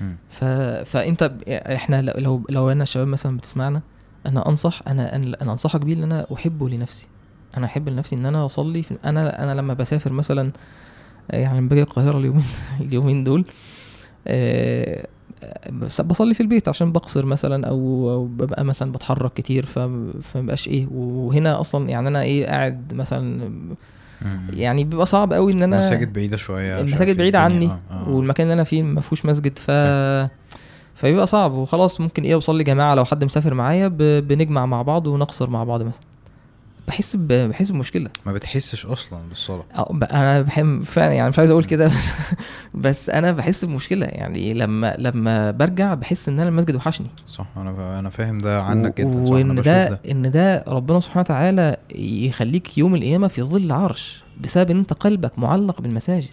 مم. 0.00 0.16
ف... 0.30 0.44
فأنت 0.90 1.32
إحنا 1.48 2.02
لو 2.02 2.42
لو, 2.48 2.70
أنا 2.70 2.82
الشباب 2.82 3.06
مثلا 3.06 3.36
بتسمعنا 3.36 3.82
أنا 4.26 4.48
أنصح 4.48 4.80
أنا 4.88 5.16
أنا, 5.16 5.52
أنصحك 5.52 5.80
بيه 5.80 5.94
إن 5.94 6.02
أنا 6.02 6.26
أحبه 6.34 6.68
لنفسي. 6.68 7.06
أنا 7.56 7.66
أحب 7.66 7.88
لنفسي 7.88 8.16
إن 8.16 8.26
أنا 8.26 8.46
أصلي 8.46 8.82
في 8.82 8.96
أنا 9.04 9.42
أنا 9.44 9.54
لما 9.60 9.74
بسافر 9.74 10.12
مثلا 10.12 10.52
يعني 11.30 11.58
لما 11.58 11.68
باجي 11.68 11.82
القاهرة 11.82 12.18
اليومين 12.18 12.44
اليومين 12.80 13.24
دول 13.24 13.44
بس 15.72 16.00
بصلي 16.00 16.34
في 16.34 16.40
البيت 16.40 16.68
عشان 16.68 16.92
بقصر 16.92 17.26
مثلا 17.26 17.66
أو 17.66 18.24
ببقى 18.26 18.64
مثلا 18.64 18.92
بتحرك 18.92 19.32
كتير 19.32 19.66
فمبقاش 20.22 20.68
إيه 20.68 20.86
وهنا 20.92 21.60
أصلا 21.60 21.88
يعني 21.88 22.08
أنا 22.08 22.22
إيه 22.22 22.46
قاعد 22.46 22.94
مثلا. 22.94 23.50
يعني 24.50 24.84
بيبقى 24.84 25.06
صعب 25.06 25.32
قوي 25.32 25.52
إن 25.52 25.62
أنا 25.62 25.78
مساجد 25.78 26.12
بعيدة 26.12 26.36
شوية 26.36 26.72
مش 26.74 26.78
عارف 26.78 26.88
المساجد 26.88 27.16
بعيدة 27.16 27.46
الدنيا. 27.46 27.68
عني 27.68 27.80
آه، 27.90 27.94
آه. 27.94 28.08
والمكان 28.10 28.44
اللي 28.44 28.54
أنا 28.54 28.64
فيه 28.64 28.82
ما 28.82 29.00
فيهوش 29.00 29.26
مسجد 29.26 29.58
ف 29.58 29.70
فبيبقى 30.94 31.26
صعب 31.26 31.52
وخلاص 31.52 32.00
ممكن 32.00 32.22
إيه 32.22 32.34
اوصل 32.34 32.56
لي 32.56 32.64
جماعة 32.64 32.94
لو 32.94 33.04
حد 33.04 33.24
مسافر 33.24 33.54
معايا. 33.54 33.88
بنجمع 34.20 34.66
مع 34.66 34.82
بعض 34.82 35.06
ونقصر 35.06 35.50
مع 35.50 35.64
بعض 35.64 35.82
مثلا 35.82 36.00
بحس 36.88 37.16
ب... 37.16 37.28
بحس 37.32 37.70
بمشكلة. 37.70 38.10
ما 38.26 38.32
بتحسش 38.32 38.86
أصلا 38.86 39.28
بالصلاة. 39.28 39.64
أو 39.78 39.84
ب... 39.98 40.04
أنا 40.04 40.42
بحب 40.42 40.82
فعلا 40.82 41.12
يعني 41.12 41.28
مش 41.30 41.38
عايز 41.38 41.50
أقول 41.50 41.64
كده 41.64 41.86
بس 41.86 42.08
بس 42.74 43.10
أنا 43.10 43.32
بحس 43.32 43.64
بمشكلة. 43.64 44.06
يعني 44.06 44.54
لما 44.54 44.94
لما 44.98 45.50
برجع 45.50 45.94
بحس 45.94 46.28
إن 46.28 46.40
أنا 46.40 46.48
المسجد 46.48 46.74
وحشني. 46.74 47.06
صح 47.28 47.46
أنا 47.56 47.98
أنا 47.98 48.10
فاهم 48.10 48.38
ده 48.38 48.62
عنك 48.62 48.98
و- 48.98 49.02
جدا 49.02 49.18
أنا 49.18 49.30
وإن 49.30 49.54
ده, 49.54 49.88
ده. 49.88 50.00
إن 50.10 50.30
ده 50.30 50.64
ربنا 50.68 51.00
سبحانه 51.00 51.20
وتعالى 51.20 51.76
يخليك 51.94 52.78
يوم 52.78 52.94
القيامة 52.94 53.28
في 53.28 53.42
ظل 53.42 53.64
العرش 53.64 54.22
بسبب 54.40 54.70
إن 54.70 54.78
أنت 54.78 54.92
قلبك 54.92 55.38
معلق 55.38 55.80
بالمساجد. 55.80 56.28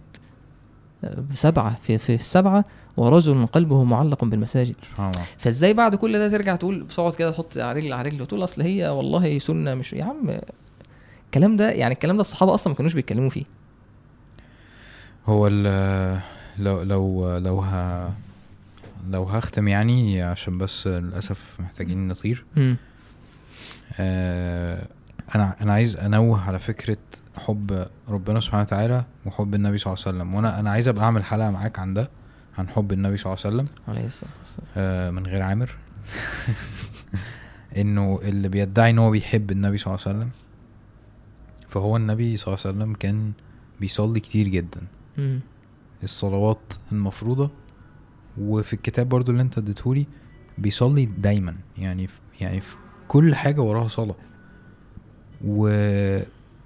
سبعة 1.33 1.73
في 1.83 1.97
في 1.97 2.15
السبعة 2.15 2.65
ورجل 2.97 3.45
قلبه 3.45 3.83
معلق 3.83 4.25
بالمساجد. 4.25 4.75
فازاي 5.37 5.73
بعد 5.73 5.95
كل 5.95 6.13
ده 6.19 6.29
ترجع 6.29 6.55
تقول 6.55 6.87
تقعد 6.87 7.13
كده 7.15 7.31
تحط 7.31 7.57
على 7.57 7.79
رجل 7.79 7.93
على 7.93 8.09
رجل 8.09 8.21
وتقول 8.21 8.43
أصل 8.43 8.61
هي 8.61 8.87
والله 8.89 9.39
سنة 9.39 9.75
مش 9.75 9.93
يا 9.93 10.03
عم 10.03 10.39
الكلام 11.25 11.57
ده 11.57 11.71
يعني 11.71 11.93
الكلام 11.93 12.15
ده 12.15 12.21
الصحابة 12.21 12.53
أصلا 12.53 12.73
ما 12.73 12.77
كانوش 12.77 12.93
بيتكلموا 12.93 13.29
فيه. 13.29 13.43
هو 15.25 15.47
ال 15.47 16.21
لو 16.59 16.81
لو 16.81 17.37
لو 17.37 17.59
ه 17.61 18.09
لو 19.09 19.23
هختم 19.23 19.67
يعني 19.67 20.21
عشان 20.21 20.57
بس 20.57 20.87
للأسف 20.87 21.59
محتاجين 21.59 22.07
نطير. 22.07 22.45
آه 23.99 24.87
أنا 25.35 25.55
أنا 25.61 25.73
عايز 25.73 25.97
أنوه 25.97 26.41
على 26.41 26.59
فكرة 26.59 26.97
حب 27.37 27.85
ربنا 28.09 28.39
سبحانه 28.39 28.63
وتعالى 28.63 29.05
وحب 29.25 29.55
النبي 29.55 29.77
صلى 29.77 29.93
الله 29.93 30.03
عليه 30.07 30.17
وسلم. 30.17 30.33
وأنا 30.35 30.59
أنا 30.59 30.69
عايز 30.69 30.87
أبقى 30.87 31.03
أعمل 31.03 31.23
حلقة 31.23 31.51
معاك 31.51 31.79
عن 31.79 31.93
ده 31.93 32.09
عن 32.57 32.69
حب 32.69 32.91
النبي 32.91 33.17
صلى 33.17 33.33
الله 33.33 33.45
عليه 33.45 33.55
وسلم. 33.55 33.67
عليه 33.87 34.05
الصلاة 34.05 34.31
والسلام. 34.39 34.67
آه 34.77 35.11
من 35.11 35.27
غير 35.27 35.41
عامر. 35.41 35.75
إنه 37.77 38.19
اللي 38.23 38.49
بيدعي 38.49 38.89
إن 38.89 38.99
هو 38.99 39.11
بيحب 39.11 39.51
النبي 39.51 39.77
صلى 39.77 39.93
الله 39.93 40.05
عليه 40.07 40.17
وسلم. 40.17 40.31
فهو 41.67 41.97
النبي 41.97 42.37
صلى 42.37 42.47
الله 42.53 42.65
عليه 42.65 42.77
وسلم 42.77 42.93
كان 42.93 43.31
بيصلي 43.79 44.19
كتير 44.19 44.47
جدا. 44.47 44.81
الصلوات 46.03 46.73
المفروضة. 46.91 47.51
وفي 48.37 48.73
الكتاب 48.73 49.09
برضو 49.09 49.31
اللي 49.31 49.41
أنت 49.41 49.57
اديتهولي 49.57 50.07
بيصلي 50.57 51.05
دايما. 51.05 51.55
يعني 51.77 52.07
في 52.07 52.19
يعني 52.41 52.61
في 52.61 52.75
كل 53.07 53.35
حاجة 53.35 53.61
وراها 53.61 53.87
صلاة. 53.87 54.15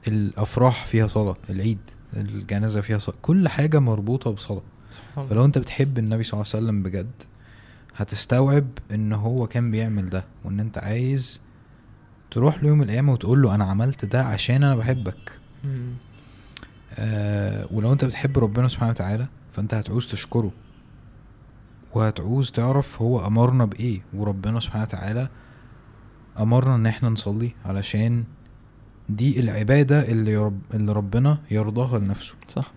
والأفراح 0.07 0.85
فيها 0.85 1.07
صلاة 1.07 1.35
العيد 1.49 1.79
الجنازة 2.17 2.81
فيها 2.81 2.97
صلاة 2.97 3.15
كل 3.21 3.47
حاجة 3.47 3.79
مربوطة 3.79 4.31
بصلاة 4.31 4.61
سبحان 4.91 5.09
الله. 5.17 5.27
فلو 5.29 5.45
انت 5.45 5.57
بتحب 5.57 5.97
النبي 5.97 6.23
صلى 6.23 6.33
الله 6.41 6.51
عليه 6.53 6.63
وسلم 6.65 6.83
بجد 6.83 7.11
هتستوعب 7.95 8.67
إن 8.91 9.13
هو 9.13 9.47
كان 9.47 9.71
بيعمل 9.71 10.09
ده 10.09 10.25
وإن 10.45 10.59
انت 10.59 10.77
عايز 10.77 11.41
تروح 12.31 12.63
له 12.63 12.69
يوم 12.69 12.81
القيامة 12.81 13.13
وتقول 13.13 13.41
له 13.41 13.55
أنا 13.55 13.65
عملت 13.65 14.05
ده 14.05 14.23
عشان 14.23 14.63
أنا 14.63 14.75
بحبك. 14.75 15.31
آه 16.93 17.67
ولو 17.71 17.93
انت 17.93 18.05
بتحب 18.05 18.37
ربنا 18.39 18.67
سبحانه 18.67 18.91
وتعالى 18.91 19.27
فانت 19.51 19.73
هتعوز 19.73 20.07
تشكره 20.07 20.51
وهتعوز 21.93 22.51
تعرف 22.51 23.01
هو 23.01 23.27
أمرنا 23.27 23.65
بإيه 23.65 24.01
وربنا 24.13 24.59
سبحانه 24.59 24.83
وتعالى 24.83 25.29
أمرنا 26.39 26.75
إن 26.75 26.85
إحنا 26.85 27.09
نصلي 27.09 27.51
علشان 27.65 28.23
دي 29.09 29.39
العبادة 29.39 30.11
اللي 30.11 30.31
يرب 30.31 30.59
اللي 30.73 30.91
ربنا 30.91 31.37
يرضاها 31.51 31.99
لنفسه. 31.99 32.35
صح. 32.47 32.71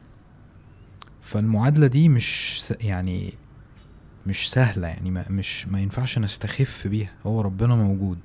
فالمعادلة 1.22 1.86
دي 1.86 2.08
مش 2.08 2.62
يعني 2.80 3.32
مش 4.26 4.50
سهلة 4.50 4.88
يعني 4.88 5.10
ما 5.10 5.24
مش 5.30 5.68
ما 5.68 5.80
ينفعش 5.80 6.18
نستخف 6.18 6.86
بيها. 6.86 7.12
هو 7.26 7.40
ربنا 7.40 7.74
موجود. 7.74 8.18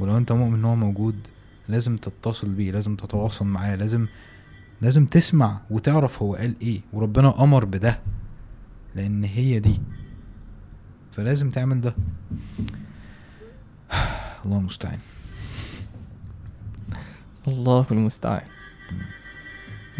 ولو 0.00 0.16
انت 0.16 0.32
مؤمن 0.32 0.54
إن 0.54 0.64
هو 0.64 0.76
موجود 0.76 1.16
لازم 1.68 1.96
تتصل 1.96 2.54
بيه 2.54 2.72
لازم 2.72 2.96
تتواصل 2.96 3.44
معاه 3.46 3.76
لازم 3.76 4.06
لازم 4.80 5.06
تسمع 5.06 5.60
وتعرف 5.70 6.22
هو 6.22 6.34
قال 6.34 6.54
إيه. 6.62 6.80
وربنا 6.92 7.42
أمر 7.42 7.64
بده 7.64 8.00
لأن 8.94 9.24
هي 9.24 9.58
دي. 9.60 9.80
فلازم 11.12 11.50
تعمل 11.50 11.80
ده. 11.80 11.94
الله 14.44 14.58
المستعان. 14.58 14.98
الله 17.48 17.86
المستعان. 17.90 18.42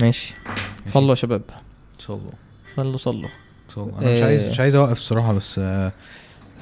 ماشي. 0.01 0.35
صلوا 0.87 1.11
يا 1.11 1.15
شباب. 1.15 1.43
صلوا. 1.99 2.21
صلوا 2.69 2.97
صلوا. 2.97 3.29
صلوا. 3.69 3.99
أنا 3.99 4.13
مش 4.13 4.23
عايز 4.23 4.45
آه. 4.47 4.51
مش 4.51 4.61
عايز 4.61 4.75
أوقف 4.75 4.93
الصراحة 4.97 5.33
بس 5.33 5.59
آه، 5.59 5.93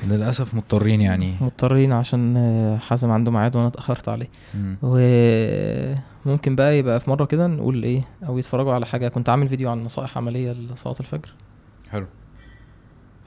للأسف 0.07 0.55
مضطرين 0.55 1.01
يعني. 1.01 1.35
مضطرين 1.41 1.93
عشان 1.93 2.37
آه، 2.37 2.77
حازم 2.77 3.11
عنده 3.11 3.31
ميعاد 3.33 3.57
وأنا 3.57 3.69
اتأخرت 3.69 4.09
عليه. 4.09 4.29
مم. 4.55 4.77
وممكن 4.83 6.57
بقى 6.57 6.79
يبقى 6.79 7.01
في 7.01 7.11
مرة 7.11 7.25
كده 7.25 7.47
نقول 7.47 7.83
إيه 7.83 8.05
أو 8.27 8.39
يتفرجوا 8.39 8.73
على 8.75 8.87
حاجة. 8.87 9.09
كنت 9.09 9.29
عامل 9.29 9.49
فيديو 9.49 9.71
عن 9.71 9.85
نصائح 9.85 10.17
عملية 10.19 10.53
لصلاة 10.53 10.97
الفجر. 11.01 11.33
حلو. 11.91 12.07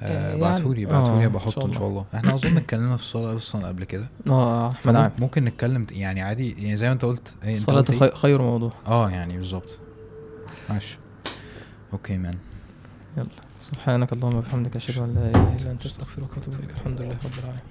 آه، 0.03 0.07
آه 0.07 0.27
يعني- 0.29 0.41
بعتولي 0.41 0.85
آه، 0.85 0.87
بعتولي 0.89 1.25
إن 1.25 1.29
بحطه 1.31 1.51
شاء 1.51 1.65
إن 1.65 1.73
شاء 1.73 1.87
الله. 1.87 2.05
إحنا 2.15 2.33
أظن 2.33 2.57
اتكلمنا 2.57 2.97
في 2.97 3.03
الصلاة 3.03 3.35
أصلا 3.35 3.67
قبل 3.67 3.83
كده. 3.83 4.09
آه 4.27 4.71
أحمد 4.71 4.95
عامر. 4.95 5.11
ممكن 5.19 5.45
نتكلم 5.45 5.87
يعني 5.91 6.21
عادي 6.21 6.51
يعني 6.63 6.75
زي 6.75 6.87
ما 6.87 6.93
انت 6.93 7.05
قلت 7.05 7.33
إيه 7.43 7.53
الصلاه 7.53 7.77
قلت 7.77 7.89
إيه؟ 7.91 7.99
خي- 7.99 8.15
خير 8.15 8.41
موضوع. 8.41 8.73
آه 8.87 9.09
يعني 9.09 9.37
بالظبط. 9.37 9.77
ماشي. 10.69 10.97
أوكي 11.93 12.17
مان. 12.17 12.33
سبحانك 13.59 14.13
اللهم 14.13 14.35
وبحمدك 14.35 14.75
أشهد 14.75 15.03
أن 15.03 15.13
لا 15.15 15.29
إله 15.29 15.55
إلا 15.61 15.71
أنت 15.71 15.85
أستغفرك 15.85 16.37
وأتوب 16.37 16.53
إليك. 16.53 16.69
الحمد 16.69 17.01
لله 17.01 17.09
رب 17.11 17.31
العالمين. 17.39 17.63